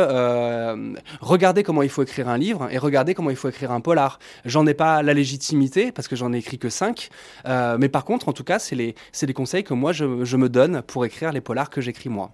regarder 1.21 1.63
comment 1.63 1.83
il 1.83 1.89
faut 1.89 2.03
écrire 2.03 2.29
un 2.29 2.39
livre 2.39 2.69
et 2.71 2.79
regarder 2.79 3.15
comment 3.15 3.31
il 3.31 3.37
faut 3.37 3.49
écrire 3.49 3.73
un 3.73 3.81
polar. 3.81 4.19
J'en 4.45 4.67
ai 4.67 4.75
pas 4.75 5.03
la 5.03 5.15
légitimité 5.15 5.93
parce 5.93 6.09
que 6.09 6.17
j'en 6.17 6.33
ai 6.33 6.39
écrit 6.39 6.59
que 6.59 6.69
5. 6.69 7.11
mais 7.79 7.89
par 7.89 8.05
contre, 8.05 8.29
en 8.29 8.33
tout 8.33 8.45
cas, 8.45 8.59
c'est 8.59 8.77
les, 8.77 8.95
c'est 9.13 9.27
les 9.27 9.35
conseils 9.43 9.65
que 9.65 9.75
moi 9.75 9.93
je, 9.93 10.37
me 10.37 10.49
donne 10.49 10.83
pour 10.83 11.05
écrire 11.05 11.33
les 11.33 11.41
polars 11.41 11.69
que 11.69 11.81
j'écris 11.81 12.09
moi. 12.09 12.31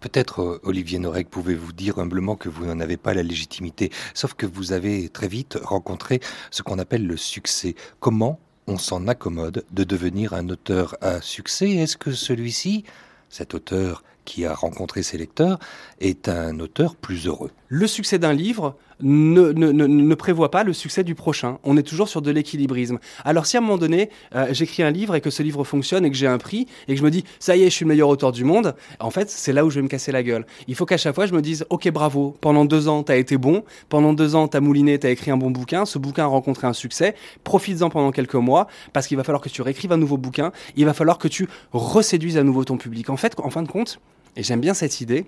Peut-être, 0.00 0.40
euh, 0.40 0.60
Olivier 0.62 0.98
Norek, 0.98 1.28
pouvez-vous 1.28 1.74
dire 1.74 1.98
humblement 1.98 2.36
que 2.36 2.48
vous 2.48 2.64
n'en 2.64 2.80
avez 2.80 2.96
pas 2.96 3.12
la 3.12 3.22
légitimité, 3.22 3.90
sauf 4.14 4.32
que 4.32 4.46
vous 4.46 4.72
avez 4.72 5.10
très 5.10 5.28
vite 5.28 5.58
rencontré 5.62 6.20
ce 6.50 6.62
qu'on 6.62 6.78
appelle 6.78 7.06
le 7.06 7.18
succès. 7.18 7.74
Comment 8.00 8.40
on 8.66 8.78
s'en 8.78 9.08
accommode 9.08 9.66
de 9.72 9.84
devenir 9.84 10.32
un 10.32 10.48
auteur 10.48 10.96
à 11.02 11.20
succès? 11.20 11.72
Est-ce 11.72 11.98
que 11.98 12.12
celui-ci, 12.12 12.84
cet 13.28 13.52
auteur 13.52 14.02
qui 14.24 14.44
a 14.44 14.54
rencontré 14.54 15.02
ses 15.02 15.18
lecteurs, 15.18 15.58
est 16.00 16.28
un 16.28 16.58
auteur 16.60 16.96
plus 16.96 17.26
heureux 17.26 17.50
Le 17.68 17.86
succès 17.86 18.18
d'un 18.18 18.32
livre 18.32 18.76
ne, 19.02 19.52
ne, 19.52 19.72
ne, 19.72 20.14
prévoit 20.14 20.50
pas 20.50 20.64
le 20.64 20.72
succès 20.72 21.04
du 21.04 21.14
prochain. 21.14 21.58
On 21.64 21.76
est 21.76 21.82
toujours 21.82 22.08
sur 22.08 22.22
de 22.22 22.30
l'équilibrisme. 22.30 22.98
Alors 23.24 23.46
si 23.46 23.56
à 23.56 23.60
un 23.60 23.62
moment 23.62 23.78
donné, 23.78 24.10
euh, 24.34 24.46
j'écris 24.50 24.82
un 24.82 24.90
livre 24.90 25.14
et 25.14 25.20
que 25.20 25.30
ce 25.30 25.42
livre 25.42 25.64
fonctionne 25.64 26.04
et 26.04 26.10
que 26.10 26.16
j'ai 26.16 26.26
un 26.26 26.38
prix 26.38 26.66
et 26.88 26.94
que 26.94 26.98
je 26.98 27.04
me 27.04 27.10
dis, 27.10 27.24
ça 27.40 27.56
y 27.56 27.62
est, 27.62 27.70
je 27.70 27.74
suis 27.74 27.84
le 27.84 27.88
meilleur 27.88 28.08
auteur 28.08 28.32
du 28.32 28.44
monde, 28.44 28.74
en 29.00 29.10
fait, 29.10 29.28
c'est 29.28 29.52
là 29.52 29.64
où 29.64 29.70
je 29.70 29.76
vais 29.76 29.82
me 29.82 29.88
casser 29.88 30.12
la 30.12 30.22
gueule. 30.22 30.46
Il 30.68 30.74
faut 30.74 30.86
qu'à 30.86 30.96
chaque 30.96 31.14
fois, 31.14 31.26
je 31.26 31.34
me 31.34 31.42
dise, 31.42 31.66
ok, 31.70 31.90
bravo, 31.90 32.36
pendant 32.40 32.64
deux 32.64 32.88
ans, 32.88 33.02
tu 33.02 33.12
as 33.12 33.16
été 33.16 33.36
bon, 33.36 33.64
pendant 33.88 34.12
deux 34.12 34.34
ans, 34.34 34.48
tu 34.48 34.56
as 34.56 34.60
mouliné, 34.60 34.98
tu 34.98 35.06
as 35.06 35.10
écrit 35.10 35.30
un 35.30 35.36
bon 35.36 35.50
bouquin, 35.50 35.84
ce 35.84 35.98
bouquin 35.98 36.24
a 36.24 36.28
rencontré 36.28 36.66
un 36.66 36.72
succès, 36.72 37.14
profites-en 37.44 37.90
pendant 37.90 38.12
quelques 38.12 38.34
mois, 38.34 38.68
parce 38.92 39.06
qu'il 39.06 39.16
va 39.16 39.24
falloir 39.24 39.42
que 39.42 39.48
tu 39.48 39.62
réécrives 39.62 39.92
un 39.92 39.96
nouveau 39.96 40.16
bouquin, 40.16 40.52
il 40.76 40.84
va 40.84 40.94
falloir 40.94 41.18
que 41.18 41.28
tu 41.28 41.48
reséduises 41.72 42.38
à 42.38 42.44
nouveau 42.44 42.64
ton 42.64 42.76
public. 42.76 43.10
En 43.10 43.16
fait, 43.16 43.34
en 43.38 43.50
fin 43.50 43.62
de 43.62 43.68
compte, 43.68 44.00
et 44.36 44.42
j'aime 44.42 44.60
bien 44.60 44.74
cette 44.74 45.00
idée, 45.00 45.26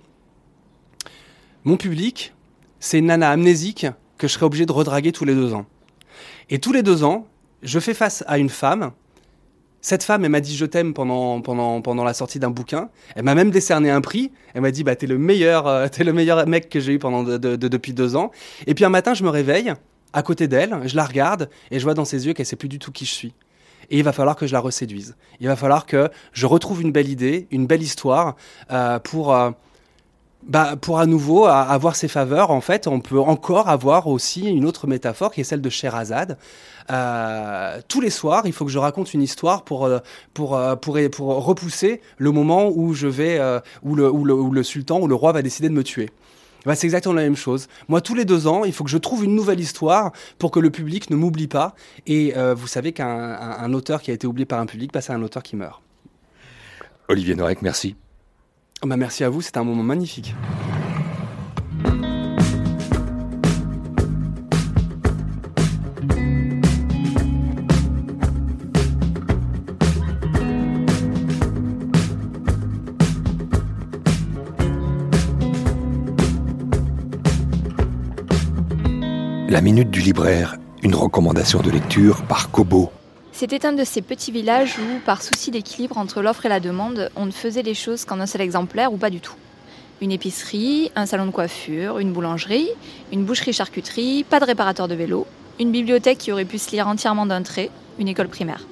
mon 1.65 1.77
public, 1.77 2.35
c'est 2.81 2.99
une 2.99 3.07
nana 3.07 3.31
amnésique 3.31 3.87
que 4.19 4.29
je 4.29 4.33
serais 4.35 4.47
obligé 4.47 4.67
de 4.67 4.73
redraguer 4.73 5.13
tous 5.13 5.25
les 5.25 5.35
deux 5.35 5.55
ans. 5.55 5.67
Et 6.51 6.59
tous 6.59 6.73
les 6.73 6.83
deux 6.83 7.05
ans, 7.05 7.27
je 7.63 7.79
fais 7.81 7.95
face 7.95 8.23
à 8.27 8.39
une 8.39 8.51
femme. 8.51 8.93
Cette 9.81 10.03
femme, 10.03 10.25
elle 10.25 10.31
m'a 10.31 10.41
dit 10.41 10.57
je 10.57 10.67
t'aime 10.67 10.95
pendant, 10.95 11.41
pendant, 11.41 11.81
pendant 11.81 12.05
la 12.05 12.15
sortie 12.15 12.39
d'un 12.39 12.51
bouquin. 12.51 12.91
Elle 13.15 13.25
m'a 13.25 13.35
même 13.35 13.51
décerné 13.51 13.91
un 13.91 14.01
prix. 14.01 14.31
Elle 14.55 14.63
m'a 14.63 14.71
dit 14.71 14.85
bah, 14.85 14.97
t'es 14.97 15.07
le 15.07 15.19
meilleur, 15.19 15.67
euh, 15.67 15.87
le 15.99 16.13
meilleur 16.13 16.47
mec 16.47 16.69
que 16.69 16.81
j'ai 16.81 16.93
eu 16.93 16.99
pendant 16.99 17.23
depuis 17.23 17.93
deux 17.93 18.17
ans. 18.17 18.31
Et 18.67 18.75
puis 18.75 18.85
un 18.85 18.91
matin, 18.91 19.15
je 19.15 19.25
me 19.25 19.31
réveille 19.31 19.73
à 20.13 20.23
côté 20.23 20.47
d'elle, 20.47 20.81
je 20.85 20.97
la 20.97 21.05
regarde 21.05 21.51
et 21.71 21.79
je 21.79 21.85
vois 21.85 21.95
dans 21.95 22.05
ses 22.05 22.27
yeux 22.27 22.35
qu'elle 22.35 22.47
sait 22.47 22.57
plus 22.57 22.69
du 22.69 22.79
tout 22.79 22.93
qui 22.93 23.05
je 23.05 23.13
suis. 23.13 23.35
Et 23.91 23.99
il 23.99 24.05
va 24.05 24.13
falloir 24.13 24.37
que 24.37 24.47
je 24.47 24.53
la 24.53 24.61
reséduise. 24.61 25.17
Il 25.41 25.49
va 25.49 25.57
falloir 25.57 25.87
que 25.87 26.11
je 26.33 26.47
retrouve 26.47 26.83
une 26.83 26.93
belle 26.93 27.09
idée, 27.09 27.47
une 27.51 27.67
belle 27.67 27.83
histoire 27.83 28.37
euh, 28.71 28.99
pour. 28.99 29.35
Euh, 29.35 29.51
bah, 30.47 30.77
pour 30.79 30.99
à 30.99 31.07
nouveau 31.07 31.47
avoir 31.47 31.97
ses 31.97 32.07
faveurs, 32.07 32.51
en 32.51 32.61
fait, 32.61 32.87
on 32.87 33.01
peut 33.01 33.19
encore 33.19 33.71
avoir 33.71 34.09
aussi 34.09 34.47
une 34.47 34.67
autre 34.67 34.87
métaphore 34.87 35.33
qui 35.33 35.41
est 35.41 35.45
celle 35.45 35.63
de 35.63 35.71
Sherazade. 35.71 36.37
Euh, 36.91 37.81
tous 37.89 38.03
les 38.03 38.11
soirs, 38.11 38.43
il 38.45 38.53
faut 38.53 38.67
que 38.67 38.71
je 38.71 38.79
raconte 38.79 39.15
une 39.15 39.23
histoire 39.23 39.63
pour 39.65 39.89
pour 40.35 40.61
pour, 40.83 40.99
pour, 41.11 41.47
repousser 41.47 42.03
le 42.19 42.31
moment 42.31 42.69
où 42.69 42.93
je 42.93 43.07
vais 43.07 43.39
le, 43.39 43.63
où, 43.85 43.95
le, 43.95 44.11
où, 44.35 44.51
le, 44.51 44.63
sultan 44.63 45.01
ou 45.01 45.07
le 45.07 45.15
roi 45.15 45.33
va 45.33 45.41
décider 45.41 45.71
de 45.71 45.75
me 45.75 45.83
tuer. 45.83 46.11
Bah, 46.65 46.75
c'est 46.75 46.87
exactement 46.87 47.15
la 47.15 47.23
même 47.23 47.37
chose. 47.37 47.69
Moi, 47.89 48.01
tous 48.01 48.15
les 48.15 48.25
deux 48.25 48.47
ans, 48.47 48.65
il 48.65 48.73
faut 48.73 48.85
que 48.85 48.91
je 48.91 48.99
trouve 48.99 49.25
une 49.25 49.35
nouvelle 49.35 49.61
histoire 49.61 50.13
pour 50.39 50.51
que 50.51 50.61
le 50.61 50.71
public 50.71 51.11
ne 51.11 51.17
m'oublie 51.17 51.49
pas. 51.49 51.75
Et 52.07 52.33
vous 52.57 52.67
savez 52.67 52.93
qu'un 52.93 53.07
un, 53.07 53.73
auteur 53.75 54.03
qui 54.03 54.11
a 54.11 54.15
été 54.15 54.27
oublié 54.27 54.47
par 54.47 54.61
un 54.61 54.67
public, 54.67 54.93
bah, 54.93 55.01
c'est 55.01 55.13
un 55.13 55.23
auteur 55.23 55.43
qui 55.43 55.57
meurt. 55.57 55.83
Olivier 57.09 57.35
Norek, 57.35 57.61
merci. 57.63 57.97
Ah 58.83 58.87
bah, 58.87 58.97
merci 58.97 59.25
à 59.25 59.29
vous, 59.29 59.43
c'était 59.43 59.59
un 59.59 59.65
moment 59.65 59.83
magnifique. 59.83 60.35
La 79.55 79.61
minute 79.61 79.89
du 79.89 80.01
libraire, 80.01 80.57
une 80.83 80.97
recommandation 80.97 81.61
de 81.61 81.71
lecture 81.71 82.25
par 82.25 82.51
Kobo. 82.51 82.91
C'était 83.31 83.65
un 83.65 83.73
de 83.73 83.85
ces 83.85 84.03
petits 84.03 84.33
villages 84.33 84.81
où, 84.81 84.99
par 85.07 85.23
souci 85.23 85.53
d'équilibre 85.53 85.97
entre 85.97 86.23
l'offre 86.23 86.45
et 86.45 86.49
la 86.49 86.59
demande, 86.59 87.09
on 87.15 87.25
ne 87.25 87.31
faisait 87.31 87.63
les 87.63 87.75
choses 87.75 88.05
qu'en 88.05 88.19
un 88.19 88.27
seul 88.27 88.41
exemplaire 88.41 88.93
ou 88.93 88.97
pas 88.97 89.11
du 89.11 89.21
tout. 89.21 89.37
Une 90.01 90.11
épicerie, 90.11 90.91
un 90.97 91.07
salon 91.07 91.27
de 91.27 91.31
coiffure, 91.31 92.01
une 92.01 92.13
boulangerie, 92.13 92.69
une 93.13 93.25
boucherie-charcuterie, 93.25 94.25
pas 94.29 94.41
de 94.41 94.45
réparateur 94.45 94.89
de 94.89 94.97
vélo, 94.97 95.25
une 95.61 95.71
bibliothèque 95.71 96.19
qui 96.19 96.33
aurait 96.33 96.47
pu 96.47 96.59
se 96.59 96.73
lire 96.73 96.89
entièrement 96.89 97.25
d'un 97.25 97.43
trait, 97.43 97.71
une 98.01 98.09
école 98.09 98.27
primaire. 98.27 98.67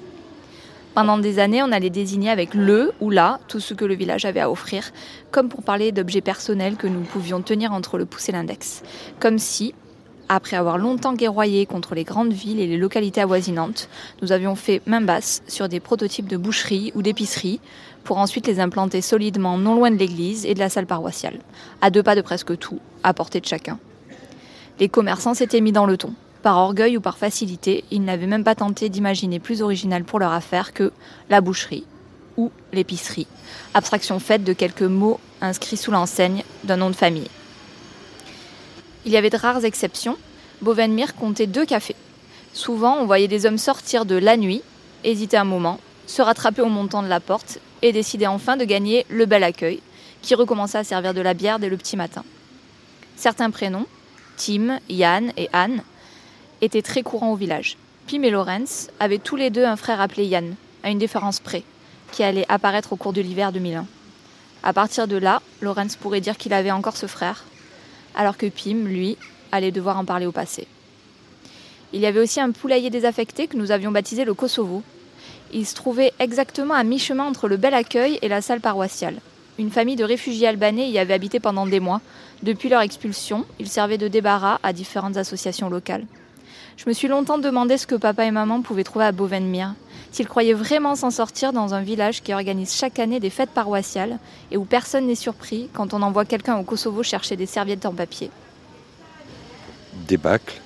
Pendant 0.96 1.16
des 1.16 1.38
années, 1.38 1.62
on 1.62 1.70
allait 1.70 1.90
désigner 1.90 2.30
avec 2.30 2.54
le 2.54 2.90
ou 3.00 3.10
la 3.10 3.38
tout 3.46 3.60
ce 3.60 3.72
que 3.72 3.84
le 3.84 3.94
village 3.94 4.24
avait 4.24 4.40
à 4.40 4.50
offrir, 4.50 4.90
comme 5.30 5.48
pour 5.48 5.62
parler 5.62 5.92
d'objets 5.92 6.22
personnels 6.22 6.74
que 6.74 6.88
nous 6.88 7.02
pouvions 7.02 7.40
tenir 7.40 7.72
entre 7.72 7.98
le 7.98 8.04
pouce 8.04 8.28
et 8.30 8.32
l'index. 8.32 8.82
Comme 9.20 9.38
si, 9.38 9.74
après 10.28 10.56
avoir 10.56 10.78
longtemps 10.78 11.14
guerroyé 11.14 11.66
contre 11.66 11.94
les 11.94 12.04
grandes 12.04 12.32
villes 12.32 12.60
et 12.60 12.66
les 12.66 12.76
localités 12.76 13.20
avoisinantes, 13.20 13.88
nous 14.22 14.32
avions 14.32 14.54
fait 14.54 14.82
main 14.86 15.00
basse 15.00 15.42
sur 15.46 15.68
des 15.68 15.80
prototypes 15.80 16.28
de 16.28 16.36
boucheries 16.36 16.92
ou 16.94 17.02
d'épiceries 17.02 17.60
pour 18.04 18.18
ensuite 18.18 18.46
les 18.46 18.60
implanter 18.60 19.00
solidement 19.00 19.58
non 19.58 19.74
loin 19.74 19.90
de 19.90 19.96
l'église 19.96 20.46
et 20.46 20.54
de 20.54 20.58
la 20.58 20.68
salle 20.68 20.86
paroissiale, 20.86 21.38
à 21.80 21.90
deux 21.90 22.02
pas 22.02 22.14
de 22.14 22.22
presque 22.22 22.58
tout, 22.58 22.80
à 23.02 23.14
portée 23.14 23.40
de 23.40 23.46
chacun. 23.46 23.78
Les 24.80 24.88
commerçants 24.88 25.34
s'étaient 25.34 25.60
mis 25.60 25.72
dans 25.72 25.86
le 25.86 25.96
ton. 25.96 26.14
Par 26.42 26.58
orgueil 26.58 26.96
ou 26.96 27.00
par 27.00 27.18
facilité, 27.18 27.84
ils 27.90 28.02
n'avaient 28.02 28.26
même 28.26 28.42
pas 28.42 28.56
tenté 28.56 28.88
d'imaginer 28.88 29.38
plus 29.38 29.62
original 29.62 30.02
pour 30.02 30.18
leur 30.18 30.32
affaire 30.32 30.72
que 30.72 30.92
la 31.30 31.40
boucherie 31.40 31.84
ou 32.36 32.50
l'épicerie, 32.72 33.26
abstraction 33.74 34.18
faite 34.18 34.42
de 34.42 34.52
quelques 34.52 34.82
mots 34.82 35.20
inscrits 35.40 35.76
sous 35.76 35.90
l'enseigne 35.90 36.42
d'un 36.64 36.78
nom 36.78 36.90
de 36.90 36.96
famille. 36.96 37.28
Il 39.04 39.12
y 39.12 39.16
avait 39.16 39.30
de 39.30 39.36
rares 39.36 39.64
exceptions. 39.64 40.16
Bovenmire 40.60 41.14
comptait 41.14 41.46
deux 41.46 41.66
cafés. 41.66 41.96
Souvent, 42.52 42.98
on 42.98 43.06
voyait 43.06 43.28
des 43.28 43.46
hommes 43.46 43.58
sortir 43.58 44.04
de 44.04 44.14
la 44.14 44.36
nuit, 44.36 44.62
hésiter 45.04 45.36
un 45.36 45.44
moment, 45.44 45.80
se 46.06 46.22
rattraper 46.22 46.62
au 46.62 46.68
montant 46.68 47.02
de 47.02 47.08
la 47.08 47.20
porte 47.20 47.58
et 47.80 47.92
décider 47.92 48.26
enfin 48.26 48.56
de 48.56 48.64
gagner 48.64 49.04
le 49.08 49.26
bel 49.26 49.42
accueil, 49.42 49.80
qui 50.20 50.34
recommença 50.34 50.80
à 50.80 50.84
servir 50.84 51.14
de 51.14 51.20
la 51.20 51.34
bière 51.34 51.58
dès 51.58 51.68
le 51.68 51.76
petit 51.76 51.96
matin. 51.96 52.24
Certains 53.16 53.50
prénoms, 53.50 53.86
Tim, 54.36 54.78
Yann 54.88 55.32
et 55.36 55.48
Anne, 55.52 55.82
étaient 56.60 56.82
très 56.82 57.02
courants 57.02 57.32
au 57.32 57.36
village. 57.36 57.76
Pim 58.06 58.22
et 58.22 58.30
Lorenz 58.30 58.88
avaient 59.00 59.18
tous 59.18 59.36
les 59.36 59.50
deux 59.50 59.64
un 59.64 59.76
frère 59.76 60.00
appelé 60.00 60.26
Yann, 60.26 60.54
à 60.84 60.90
une 60.90 60.98
différence 60.98 61.40
près, 61.40 61.64
qui 62.12 62.22
allait 62.22 62.46
apparaître 62.48 62.92
au 62.92 62.96
cours 62.96 63.12
de 63.12 63.20
l'hiver 63.20 63.52
2001. 63.52 63.86
À 64.62 64.72
partir 64.72 65.08
de 65.08 65.16
là, 65.16 65.42
Lorenz 65.60 65.96
pourrait 65.96 66.20
dire 66.20 66.36
qu'il 66.36 66.52
avait 66.52 66.70
encore 66.70 66.96
ce 66.96 67.06
frère, 67.06 67.44
alors 68.14 68.36
que 68.36 68.46
Pim, 68.46 68.84
lui, 68.84 69.16
allait 69.50 69.70
devoir 69.70 69.98
en 69.98 70.04
parler 70.04 70.26
au 70.26 70.32
passé. 70.32 70.66
Il 71.92 72.00
y 72.00 72.06
avait 72.06 72.20
aussi 72.20 72.40
un 72.40 72.50
poulailler 72.52 72.90
désaffecté 72.90 73.46
que 73.46 73.56
nous 73.56 73.70
avions 73.70 73.90
baptisé 73.90 74.24
le 74.24 74.34
Kosovo. 74.34 74.82
Il 75.52 75.66
se 75.66 75.74
trouvait 75.74 76.12
exactement 76.18 76.74
à 76.74 76.84
mi-chemin 76.84 77.24
entre 77.24 77.48
le 77.48 77.58
bel 77.58 77.74
accueil 77.74 78.18
et 78.22 78.28
la 78.28 78.40
salle 78.40 78.60
paroissiale. 78.60 79.20
Une 79.58 79.70
famille 79.70 79.96
de 79.96 80.04
réfugiés 80.04 80.48
albanais 80.48 80.88
y 80.88 80.98
avait 80.98 81.12
habité 81.12 81.38
pendant 81.38 81.66
des 81.66 81.80
mois. 81.80 82.00
Depuis 82.42 82.70
leur 82.70 82.80
expulsion, 82.80 83.44
ils 83.60 83.68
servaient 83.68 83.98
de 83.98 84.08
débarras 84.08 84.58
à 84.62 84.72
différentes 84.72 85.18
associations 85.18 85.68
locales. 85.68 86.06
Je 86.78 86.88
me 86.88 86.94
suis 86.94 87.08
longtemps 87.08 87.36
demandé 87.36 87.76
ce 87.76 87.86
que 87.86 87.94
papa 87.94 88.24
et 88.24 88.30
maman 88.30 88.62
pouvaient 88.62 88.84
trouver 88.84 89.04
à 89.04 89.12
Bovenmire, 89.12 89.74
s'ils 90.12 90.28
croyaient 90.28 90.52
vraiment 90.52 90.94
s'en 90.94 91.10
sortir 91.10 91.52
dans 91.52 91.74
un 91.74 91.80
village 91.80 92.22
qui 92.22 92.34
organise 92.34 92.74
chaque 92.74 92.98
année 92.98 93.18
des 93.18 93.30
fêtes 93.30 93.50
paroissiales 93.50 94.18
et 94.50 94.56
où 94.58 94.64
personne 94.64 95.06
n'est 95.06 95.14
surpris 95.14 95.68
quand 95.72 95.94
on 95.94 96.02
envoie 96.02 96.26
quelqu'un 96.26 96.58
au 96.58 96.62
Kosovo 96.62 97.02
chercher 97.02 97.34
des 97.36 97.46
serviettes 97.46 97.86
en 97.86 97.94
papier. 97.94 98.30
Débâcle, 100.06 100.60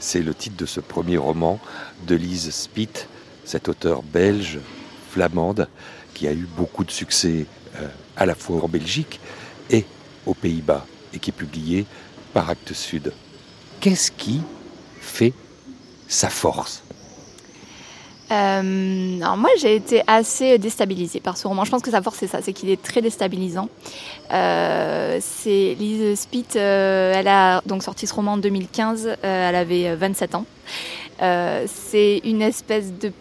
c'est 0.00 0.20
le 0.20 0.34
titre 0.34 0.56
de 0.56 0.66
ce 0.66 0.80
premier 0.80 1.16
roman 1.16 1.60
de 2.06 2.16
Lise 2.16 2.50
Spitt, 2.50 3.08
cette 3.44 3.68
auteure 3.68 4.02
belge, 4.02 4.58
flamande, 5.10 5.68
qui 6.12 6.26
a 6.26 6.32
eu 6.32 6.48
beaucoup 6.56 6.84
de 6.84 6.90
succès 6.90 7.46
euh, 7.76 7.88
à 8.16 8.26
la 8.26 8.34
fois 8.34 8.62
en 8.64 8.68
Belgique 8.68 9.20
et 9.70 9.84
aux 10.26 10.34
Pays-Bas, 10.34 10.84
et 11.14 11.18
qui 11.18 11.30
est 11.30 11.32
publié 11.32 11.86
par 12.32 12.50
Actes 12.50 12.72
Sud. 12.72 13.12
Qu'est-ce 13.80 14.10
qui 14.10 14.40
fait 15.00 15.32
sa 16.08 16.28
force? 16.28 16.82
Euh, 18.30 19.20
alors 19.22 19.38
moi 19.38 19.48
j'ai 19.58 19.74
été 19.74 20.02
assez 20.06 20.58
déstabilisée 20.58 21.20
par 21.20 21.36
ce 21.36 21.48
roman. 21.48 21.64
Je 21.64 21.70
pense 21.70 21.82
que 21.82 21.90
sa 21.90 22.02
force 22.02 22.18
c'est 22.18 22.26
ça, 22.26 22.40
c'est 22.42 22.52
qu'il 22.52 22.68
est 22.70 22.82
très 22.82 23.00
déstabilisant. 23.00 23.68
Euh, 24.32 25.18
c'est 25.20 25.74
Lise 25.78 26.20
Spitt, 26.20 26.56
euh, 26.56 27.14
elle 27.16 27.28
a 27.28 27.62
donc 27.64 27.82
sorti 27.82 28.06
ce 28.06 28.14
roman 28.14 28.32
en 28.32 28.36
2015, 28.36 29.16
elle 29.22 29.54
avait 29.54 29.94
27 29.94 30.34
ans. 30.34 30.44
c'est 31.66 32.20
une 32.24 32.42
espèce 32.42 32.92
de 32.92 33.12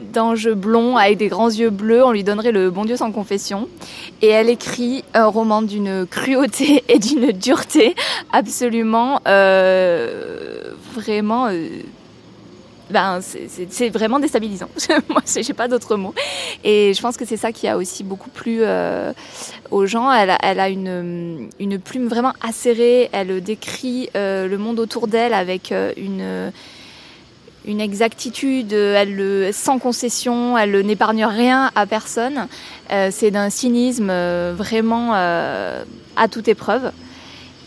d'ange 0.00 0.48
blond 0.52 0.96
avec 0.96 1.18
des 1.18 1.28
grands 1.28 1.50
yeux 1.50 1.68
bleus, 1.68 2.02
on 2.02 2.12
lui 2.12 2.24
donnerait 2.24 2.52
le 2.52 2.70
bon 2.70 2.86
Dieu 2.86 2.96
sans 2.96 3.12
confession. 3.12 3.68
Et 4.22 4.28
elle 4.28 4.48
écrit 4.48 5.04
un 5.12 5.26
roman 5.26 5.60
d'une 5.60 6.06
cruauté 6.06 6.82
et 6.88 6.98
d'une 6.98 7.32
dureté 7.32 7.94
absolument, 8.32 9.20
vraiment 10.94 11.50
ben, 12.90 13.20
c'est 13.22 13.88
vraiment 13.88 14.18
déstabilisant. 14.18 14.68
Moi, 15.08 15.22
j'ai 15.26 15.52
pas 15.52 15.68
d'autres 15.68 15.96
mots. 15.96 16.14
Et 16.64 16.92
je 16.92 17.00
pense 17.00 17.16
que 17.16 17.24
c'est 17.24 17.36
ça 17.36 17.52
qui 17.52 17.68
a 17.68 17.76
aussi 17.76 18.02
beaucoup 18.02 18.30
plu 18.30 18.58
euh, 18.60 19.12
aux 19.70 19.86
gens. 19.86 20.12
Elle, 20.12 20.30
a 20.60 20.68
une, 20.68 21.48
plume 21.84 22.08
vraiment 22.08 22.32
acérée. 22.46 23.08
Elle 23.12 23.40
décrit 23.42 24.10
euh, 24.16 24.48
le 24.48 24.58
monde 24.58 24.80
autour 24.80 25.06
d'elle 25.06 25.34
avec 25.34 25.70
euh, 25.72 25.92
une 27.64 27.80
exactitude, 27.80 28.72
elle 28.72 29.52
sans 29.52 29.78
concession, 29.78 30.58
elle 30.58 30.80
n'épargne 30.80 31.24
rien 31.24 31.70
à 31.76 31.86
personne. 31.86 32.48
c'est 33.10 33.30
d'un 33.30 33.50
cynisme 33.50 34.10
vraiment 34.52 35.12
à 35.12 36.28
toute 36.28 36.48
épreuve. 36.48 36.90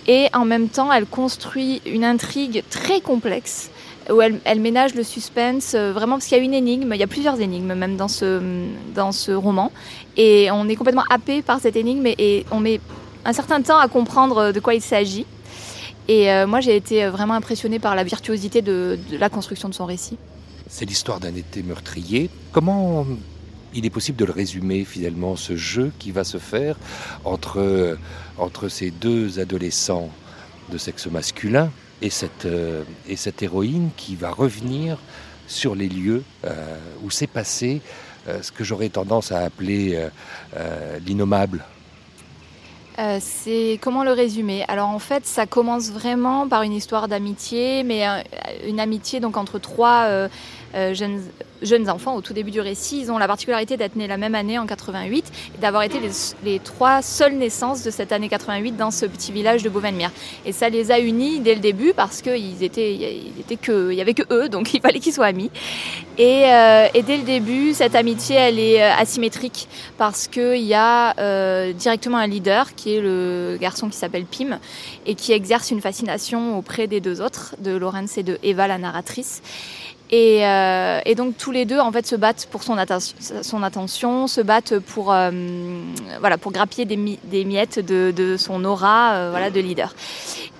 Et 0.07 0.27
en 0.33 0.45
même 0.45 0.69
temps, 0.69 0.91
elle 0.91 1.05
construit 1.05 1.81
une 1.85 2.03
intrigue 2.03 2.63
très 2.69 3.01
complexe 3.01 3.69
où 4.11 4.21
elle, 4.21 4.59
ménage 4.59 4.95
le 4.95 5.03
suspense, 5.03 5.73
euh, 5.75 5.93
vraiment 5.93 6.15
parce 6.15 6.27
qu'il 6.27 6.37
y 6.37 6.41
a 6.41 6.43
une 6.43 6.53
énigme, 6.53 6.91
il 6.93 6.99
y 6.99 7.03
a 7.03 7.07
plusieurs 7.07 7.39
énigmes 7.39 7.73
même 7.73 7.95
dans 7.95 8.07
ce, 8.07 8.41
dans 8.93 9.11
ce 9.11 9.31
roman, 9.31 9.71
et 10.17 10.49
on 10.51 10.67
est 10.67 10.75
complètement 10.75 11.05
happé 11.09 11.41
par 11.41 11.59
cette 11.59 11.75
énigme 11.75 12.07
et, 12.07 12.45
on 12.51 12.59
met 12.59 12.81
un 13.25 13.33
certain 13.33 13.61
temps 13.61 13.77
à 13.77 13.87
comprendre 13.87 14.51
de 14.51 14.59
quoi 14.59 14.73
il 14.73 14.81
s'agit. 14.81 15.25
Et 16.09 16.29
euh, 16.29 16.45
moi 16.45 16.59
j'ai 16.59 16.75
été 16.75 17.07
vraiment 17.07 17.33
impressionnée 17.33 17.79
par 17.79 17.95
la 17.95 18.03
virtuosité 18.03 18.61
de, 18.61 18.99
la 19.11 19.29
construction 19.29 19.69
de 19.69 19.73
son 19.73 19.85
récit. 19.85 20.17
C'est 20.67 20.83
l'histoire 20.83 21.21
d'un 21.21 21.33
été 21.33 21.63
meurtrier. 21.63 22.29
Comment 22.51 23.05
il 23.73 23.85
est 23.85 23.89
possible 23.89 24.17
de 24.17 24.25
le 24.25 24.31
résumer 24.31 24.85
finalement, 24.85 25.35
ce 25.35 25.55
jeu 25.55 25.91
qui 25.99 26.11
va 26.11 26.23
se 26.23 26.37
faire 26.37 26.77
entre, 27.25 27.97
entre 28.37 28.69
ces 28.69 28.91
deux 28.91 29.39
adolescents 29.39 30.09
de 30.69 30.77
sexe 30.77 31.07
masculin 31.07 31.71
et 32.01 32.09
cette, 32.09 32.45
euh, 32.45 32.83
et 33.07 33.15
cette 33.15 33.41
héroïne 33.41 33.89
qui 33.97 34.15
va 34.15 34.31
revenir 34.31 34.97
sur 35.47 35.75
les 35.75 35.89
lieux 35.89 36.23
euh, 36.45 36.77
où 37.03 37.09
s'est 37.09 37.27
passé 37.27 37.81
euh, 38.27 38.41
ce 38.41 38.51
que 38.51 38.63
j'aurais 38.63 38.89
tendance 38.89 39.31
à 39.31 39.39
appeler 39.39 39.99
l'innommable. 41.05 41.63
c'est 43.19 43.79
comment 43.81 44.03
le 44.03 44.11
résumer? 44.11 44.63
Alors 44.67 44.89
en 44.89 44.99
fait, 44.99 45.25
ça 45.25 45.45
commence 45.45 45.91
vraiment 45.91 46.47
par 46.47 46.63
une 46.63 46.73
histoire 46.73 47.07
d'amitié, 47.07 47.83
mais 47.83 48.05
une 48.67 48.79
amitié 48.79 49.19
donc 49.19 49.35
entre 49.35 49.59
trois 49.59 50.29
jeunes 50.93 51.21
jeunes 51.63 51.89
enfants 51.89 52.15
au 52.15 52.21
tout 52.21 52.33
début 52.33 52.51
du 52.51 52.61
récit. 52.61 52.99
Ils 53.01 53.11
ont 53.11 53.17
la 53.17 53.27
particularité 53.27 53.77
d'être 53.77 53.95
nés 53.95 54.07
la 54.07 54.17
même 54.17 54.35
année 54.35 54.59
en 54.59 54.65
88 54.65 55.25
et 55.55 55.61
d'avoir 55.61 55.83
été 55.83 55.99
les, 56.43 56.59
trois 56.59 57.01
seules 57.01 57.35
naissances 57.35 57.83
de 57.83 57.91
cette 57.91 58.11
année 58.11 58.29
88 58.29 58.75
dans 58.77 58.91
ce 58.91 59.05
petit 59.05 59.31
village 59.31 59.63
de 59.63 59.69
Beauvenmire. 59.69 60.11
Et 60.45 60.51
ça 60.51 60.69
les 60.69 60.91
a 60.91 60.99
unis 60.99 61.39
dès 61.39 61.55
le 61.55 61.61
début 61.61 61.93
parce 61.95 62.21
qu'il 62.21 62.61
était, 62.63 62.93
il 62.93 63.39
était 63.39 63.55
que, 63.55 63.91
il 63.91 63.97
y 63.97 64.01
avait 64.01 64.13
que 64.13 64.23
eux, 64.31 64.49
donc 64.49 64.73
il 64.73 64.81
fallait 64.81 64.99
qu'ils 64.99 65.13
soient 65.13 65.25
amis. 65.25 65.51
Et, 66.17 66.45
euh, 66.45 66.87
et, 66.93 67.01
dès 67.01 67.17
le 67.17 67.23
début, 67.23 67.73
cette 67.73 67.95
amitié, 67.95 68.35
elle 68.35 68.59
est 68.59 68.83
euh, 68.83 68.93
asymétrique 68.97 69.67
parce 69.97 70.27
qu'il 70.27 70.61
y 70.61 70.75
a 70.75 71.17
euh, 71.19 71.73
directement 71.73 72.17
un 72.17 72.27
leader 72.27 72.75
qui 72.75 72.95
est 72.95 73.01
le 73.01 73.57
garçon 73.59 73.89
qui 73.89 73.97
s'appelle 73.97 74.25
Pim 74.25 74.59
et 75.05 75.15
qui 75.15 75.31
exerce 75.31 75.71
une 75.71 75.81
fascination 75.81 76.57
auprès 76.57 76.87
des 76.87 76.99
deux 76.99 77.21
autres, 77.21 77.55
de 77.59 77.75
Laurence 77.75 78.17
et 78.17 78.23
de 78.23 78.37
Eva, 78.43 78.67
la 78.67 78.77
narratrice. 78.77 79.41
Euh, 80.11 81.01
et, 81.05 81.15
donc 81.15 81.37
tous 81.37 81.51
les 81.51 81.65
deux 81.65 81.79
en 81.79 81.91
fait 81.91 82.05
se 82.05 82.15
battent 82.15 82.47
pour 82.51 82.61
son, 82.63 82.77
son 83.41 83.63
attention, 83.63 84.27
se 84.27 84.41
battent 84.41 84.77
pour 84.79 85.11
euh, 85.11 85.31
voilà 86.19 86.37
pour 86.37 86.51
grappiller 86.51 86.85
des, 86.85 87.45
miettes 87.45 87.79
de, 87.79 88.35
son 88.37 88.63
aura 88.63 89.13
euh, 89.13 89.29
voilà 89.31 89.49
de 89.49 89.59
leader. 89.59 89.95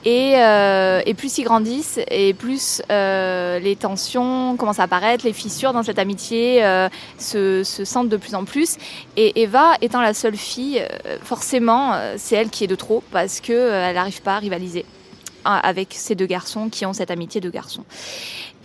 Et, 0.05 0.33
et, 0.33 1.13
plus 1.13 1.37
ils 1.37 1.43
grandissent 1.43 1.99
et 2.09 2.33
plus 2.33 2.81
les 2.89 3.77
tensions 3.79 4.57
commencent 4.57 4.79
à 4.79 4.83
apparaître, 4.83 5.25
les 5.25 5.33
fissures 5.33 5.71
dans 5.71 5.83
cette 5.83 5.99
amitié 5.99 6.61
se, 7.17 7.63
se, 7.63 7.85
sentent 7.85 8.09
de 8.09 8.17
plus 8.17 8.35
en 8.35 8.43
plus. 8.43 8.77
Et 9.15 9.43
Eva 9.43 9.75
étant 9.81 10.01
la 10.01 10.13
seule 10.13 10.35
fille, 10.35 10.85
forcément 11.21 11.93
c'est 12.17 12.35
elle 12.35 12.49
qui 12.49 12.65
est 12.65 12.67
de 12.67 12.75
trop 12.75 13.01
parce 13.11 13.39
que 13.39 13.53
elle 13.53 13.95
n'arrive 13.95 14.21
pas 14.21 14.35
à 14.35 14.39
rivaliser 14.39 14.85
avec 15.45 15.89
ces 15.91 16.15
deux 16.15 16.25
garçons 16.25 16.69
qui 16.69 16.85
ont 16.85 16.93
cette 16.93 17.11
amitié 17.11 17.39
de 17.39 17.49
garçons. 17.49 17.85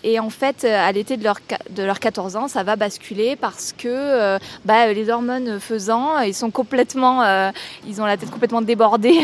Et 0.04 0.20
en 0.20 0.30
fait, 0.30 0.64
euh, 0.64 0.88
à 0.88 0.92
l'été 0.92 1.16
de 1.16 1.24
leurs 1.24 1.40
de 1.70 1.82
leur 1.82 1.98
14 1.98 2.36
ans, 2.36 2.48
ça 2.48 2.62
va 2.62 2.76
basculer 2.76 3.36
parce 3.36 3.74
que 3.76 3.88
euh, 3.88 4.38
bah, 4.64 4.92
les 4.92 5.10
hormones 5.10 5.58
faisant, 5.58 6.20
ils 6.20 6.34
sont 6.34 6.50
complètement, 6.50 7.22
euh, 7.22 7.50
ils 7.86 8.00
ont 8.00 8.06
la 8.06 8.16
tête 8.16 8.30
complètement 8.30 8.62
débordée 8.62 9.18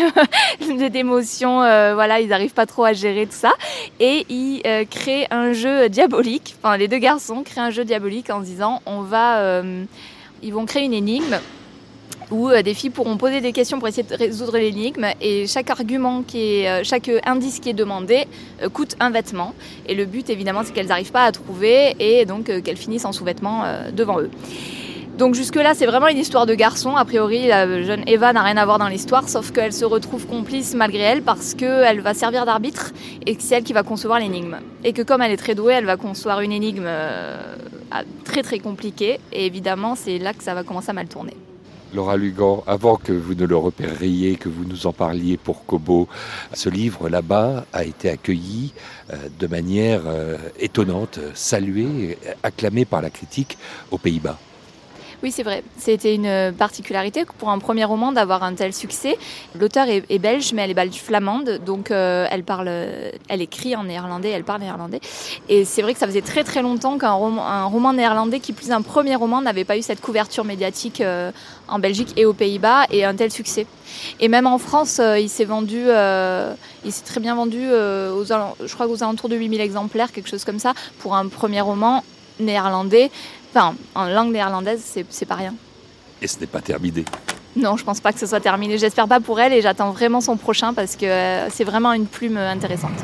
d'émotions. 0.91 1.59
voilà, 1.59 2.21
ils 2.21 2.29
n'arrivent 2.29 2.55
pas 2.55 2.67
trop 2.67 2.85
à 2.85 2.93
gérer 2.93 3.27
tout 3.27 3.37
ça. 3.37 3.53
Et 4.01 4.27
ils 4.29 4.63
créent 4.91 5.27
un 5.31 5.53
jeu 5.53 5.89
diabolique. 5.89 6.57
Enfin, 6.63 6.77
les 6.77 6.89
deux 6.89 6.99
garçons 6.99 7.43
créent 7.45 7.61
un 7.61 7.71
jeu 7.71 7.85
diabolique 7.85 8.31
en 8.31 8.41
se 8.41 8.47
disant, 8.47 8.83
on 8.87 9.03
va, 9.03 9.63
ils 10.43 10.53
vont 10.53 10.67
créer 10.67 10.85
une 10.85 10.95
énigme 10.95 11.39
où 12.31 12.49
euh, 12.49 12.63
des 12.63 12.75
filles 12.75 12.91
pourront 12.91 13.17
poser 13.17 13.41
des 13.41 13.53
questions 13.53 13.79
pour 13.79 13.89
essayer 13.89 14.03
de 14.03 14.15
résoudre 14.17 14.57
l'énigme 14.59 15.07
et 15.21 15.47
chaque 15.47 15.71
argument 15.71 16.23
qui 16.23 16.61
est, 16.61 16.69
euh, 16.69 16.81
chaque 16.85 17.11
indice 17.25 17.61
qui 17.61 17.71
est 17.71 17.75
demandé 17.75 18.27
euh, 18.63 18.69
coûte 18.69 18.97
un 19.01 19.11
vêtement. 19.11 19.55
Et 19.87 19.95
le 19.95 20.05
but 20.05 20.31
évidemment 20.31 20.63
c'est 20.65 20.73
qu'elles 20.73 20.87
n'arrivent 20.87 21.13
pas 21.13 21.25
à 21.25 21.33
trouver 21.33 21.95
et 21.99 22.25
donc 22.25 22.45
qu'elles 22.63 22.77
finissent 22.77 23.05
en 23.05 23.13
sous-vêtements 23.13 23.65
devant 23.93 24.21
eux. 24.21 24.31
Donc 25.19 25.37
jusque-là, 25.37 25.75
c'est 25.75 25.87
vraiment 25.87 26.09
une 26.09 26.19
histoire 26.19 26.45
de 26.45 26.55
garçon. 26.55 26.97
A 26.97 27.05
priori, 27.05 27.47
la 27.47 27.83
jeune 27.85 28.03
Eva 28.09 28.33
n'a 28.33 28.43
rien 28.43 28.57
à 28.57 28.65
voir 28.65 28.79
dans 28.79 28.89
l'histoire, 28.89 29.29
sauf 29.29 29.53
qu'elle 29.53 29.73
se 29.73 29.85
retrouve 29.85 30.27
complice 30.27 30.75
malgré 30.75 31.03
elle 31.03 31.23
parce 31.23 31.55
qu'elle 31.55 32.01
va 32.01 32.15
servir 32.15 32.47
d'arbitre 32.47 32.93
et 33.25 33.37
que 33.37 33.43
c'est 33.43 33.55
elle 33.55 33.63
qui 33.63 33.73
va 33.73 33.85
concevoir 33.85 34.19
l'énigme. 34.19 34.57
Et 34.83 34.93
que 34.93 35.03
comme 35.03 35.23
elle 35.23 35.31
est 35.31 35.37
très 35.37 35.55
douée, 35.55 35.75
elle 35.75 35.87
va 35.87 35.97
concevoir 35.97 36.41
une 36.41 36.53
énigme 36.53 36.89
très 38.25 38.43
très 38.43 38.59
compliquée. 38.59 39.21
Et 39.33 39.47
évidemment, 39.47 39.95
c'est 39.95 40.19
là 40.19 40.33
que 40.33 40.43
ça 40.43 40.55
va 40.55 40.65
commencer 40.65 40.91
à 40.91 40.95
mal 40.95 41.07
tourner. 41.07 41.37
Laura 41.95 42.17
Lugan, 42.17 42.65
avant 42.67 42.97
que 42.97 43.13
vous 43.13 43.35
ne 43.35 43.47
le 43.47 43.57
repériez, 43.57 44.37
que 44.37 44.49
vous 44.49 44.65
nous 44.65 44.87
en 44.87 44.93
parliez 44.93 45.37
pour 45.37 45.65
Kobo, 45.65 46.09
ce 46.53 46.69
livre 46.69 47.09
là-bas 47.09 47.65
a 47.73 47.85
été 47.85 48.11
accueilli 48.11 48.73
euh, 49.13 49.29
de 49.39 49.47
manière 49.47 50.03
euh, 50.07 50.37
étonnante, 50.59 51.21
salué, 51.35 52.19
acclamé 52.43 52.85
par 52.85 53.01
la 53.01 53.11
critique 53.11 53.57
aux 53.93 53.99
Pays-Bas. 53.99 54.39
Oui, 55.25 55.33
c'est 55.33 55.43
vrai. 55.43 55.65
C'était 55.79 56.15
une 56.15 56.53
particularité 56.53 57.25
pour 57.39 57.49
un 57.49 57.59
premier 57.59 57.87
roman 57.87 58.13
d'avoir 58.13 58.43
un 58.43 58.53
tel 58.53 58.75
succès. 58.75 59.17
L'auteur 59.59 59.87
est, 59.89 60.19
belge, 60.19 60.53
mais 60.53 60.61
elle 60.61 60.71
est 60.73 60.75
belge 60.75 60.97
flamande, 60.97 61.61
donc 61.65 61.91
euh, 61.91 62.27
elle 62.31 62.45
parle, 62.45 62.69
elle 62.69 63.41
écrit 63.41 63.75
en 63.75 63.85
néerlandais, 63.85 64.29
elle 64.29 64.45
parle 64.45 64.61
néerlandais. 64.61 65.01
Et 65.49 65.65
c'est 65.65 65.81
vrai 65.81 65.95
que 65.95 65.99
ça 65.99 66.07
faisait 66.07 66.21
très 66.21 66.45
très 66.45 66.61
longtemps 66.61 66.99
qu'un 66.99 67.13
roman, 67.15 67.95
néerlandais, 67.95 68.39
qui 68.39 68.53
plus 68.53 68.71
un 68.71 68.83
premier 68.83 69.15
roman, 69.15 69.41
n'avait 69.41 69.65
pas 69.65 69.79
eu 69.79 69.83
cette 69.83 70.03
couverture 70.03 70.45
médiatique 70.45 71.01
euh, 71.01 71.33
en 71.69 71.79
Belgique 71.79 72.13
et 72.19 72.27
aux 72.27 72.35
Pays-Bas 72.35 72.85
et 72.91 73.07
un 73.07 73.15
tel 73.15 73.31
succès. 73.31 73.67
Et 74.21 74.29
même 74.29 74.47
en 74.47 74.59
France, 74.59 74.99
euh, 75.01 75.19
il 75.19 75.31
s'est 75.31 75.47
vendu, 75.47 75.85
il 76.85 76.93
s'est 76.93 77.05
très 77.07 77.21
bien 77.21 77.35
vendu, 77.35 77.61
aux, 77.67 78.27
je 78.27 78.75
crois 78.75 78.89
aux 78.89 79.03
alentours 79.03 79.31
de 79.31 79.37
8000 79.37 79.63
exemplaires, 79.63 80.13
quelque 80.13 80.29
chose 80.29 80.45
comme 80.45 80.59
ça, 80.59 80.75
pour 80.99 81.17
un 81.17 81.29
premier 81.29 81.63
roman 81.63 82.05
néerlandais. 82.41 83.11
Enfin, 83.55 83.77
en 83.95 84.07
langue 84.09 84.33
néerlandaise, 84.33 84.83
c'est 85.09 85.27
pas 85.27 85.37
rien. 85.37 85.55
Et 86.21 86.27
ce 86.27 86.41
n'est 86.41 86.49
pas 86.49 86.61
terminé 86.61 87.05
Non, 87.55 87.77
je 87.77 87.85
pense 87.85 88.01
pas 88.01 88.13
que 88.13 88.19
ce 88.19 88.27
soit 88.27 88.41
terminé. 88.41 88.79
J'espère 88.79 89.07
pas 89.07 89.21
pour 89.21 89.39
elle 89.39 89.53
et 89.53 89.63
j'attends 89.63 89.93
vraiment 89.93 90.21
son 90.21 90.37
prochain 90.37 90.75
parce 90.75 90.97
que 90.97 91.07
euh, 91.07 91.49
c'est 91.51 91.63
vraiment 91.63 91.93
une 91.93 92.07
plume 92.07 92.37
intéressante. 92.37 92.99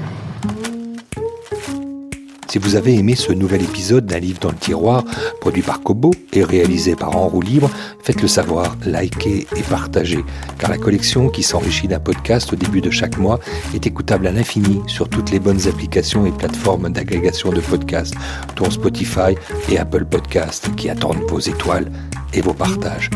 Si 2.51 2.59
vous 2.59 2.75
avez 2.75 2.97
aimé 2.97 3.15
ce 3.15 3.33
nouvel 3.33 3.63
épisode 3.63 4.07
d'un 4.07 4.19
livre 4.19 4.41
dans 4.41 4.51
le 4.51 4.57
tiroir, 4.57 5.05
produit 5.41 5.63
par 5.63 5.83
Kobo 5.83 6.11
et 6.33 6.43
réalisé 6.43 6.97
par 6.97 7.17
En 7.17 7.29
roue 7.29 7.43
libre, 7.43 7.71
faites-le 8.03 8.27
savoir, 8.27 8.77
likez 8.85 9.47
et 9.57 9.63
partagez, 9.63 10.25
car 10.59 10.69
la 10.69 10.77
collection 10.77 11.29
qui 11.29 11.45
s'enrichit 11.45 11.87
d'un 11.87 12.01
podcast 12.01 12.53
au 12.53 12.57
début 12.57 12.81
de 12.81 12.91
chaque 12.91 13.19
mois 13.19 13.39
est 13.73 13.87
écoutable 13.87 14.27
à 14.27 14.33
l'infini 14.33 14.81
sur 14.89 15.09
toutes 15.09 15.31
les 15.31 15.39
bonnes 15.39 15.69
applications 15.69 16.27
et 16.27 16.33
plateformes 16.33 16.91
d'agrégation 16.91 17.53
de 17.53 17.61
podcasts, 17.61 18.17
dont 18.57 18.69
Spotify 18.69 19.37
et 19.69 19.79
Apple 19.79 20.05
Podcasts, 20.05 20.75
qui 20.75 20.91
attendent 20.91 21.23
vos 21.29 21.39
étoiles 21.39 21.93
et 22.35 22.41
vos 22.41 22.55
partages. 22.55 23.11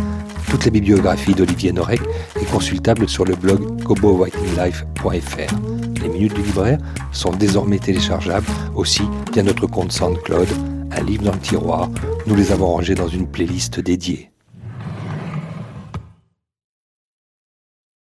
Toute 0.48 0.64
la 0.64 0.70
bibliographie 0.70 1.34
d'Olivier 1.34 1.72
Norek 1.72 2.02
est 2.40 2.50
consultable 2.52 3.08
sur 3.08 3.24
le 3.24 3.34
blog 3.34 3.82
kobowritinglife.fr. 3.82 5.83
Les 6.04 6.10
minutes 6.10 6.34
du 6.34 6.42
libraire 6.42 6.78
sont 7.12 7.30
désormais 7.30 7.78
téléchargeables 7.78 8.46
aussi 8.74 9.02
via 9.32 9.42
notre 9.42 9.66
compte 9.66 9.90
SoundCloud, 9.90 10.48
un 10.90 11.00
livre 11.00 11.24
dans 11.24 11.32
le 11.32 11.38
tiroir. 11.38 11.88
Nous 12.26 12.34
les 12.34 12.52
avons 12.52 12.66
rangés 12.66 12.94
dans 12.94 13.08
une 13.08 13.26
playlist 13.26 13.80
dédiée. 13.80 14.33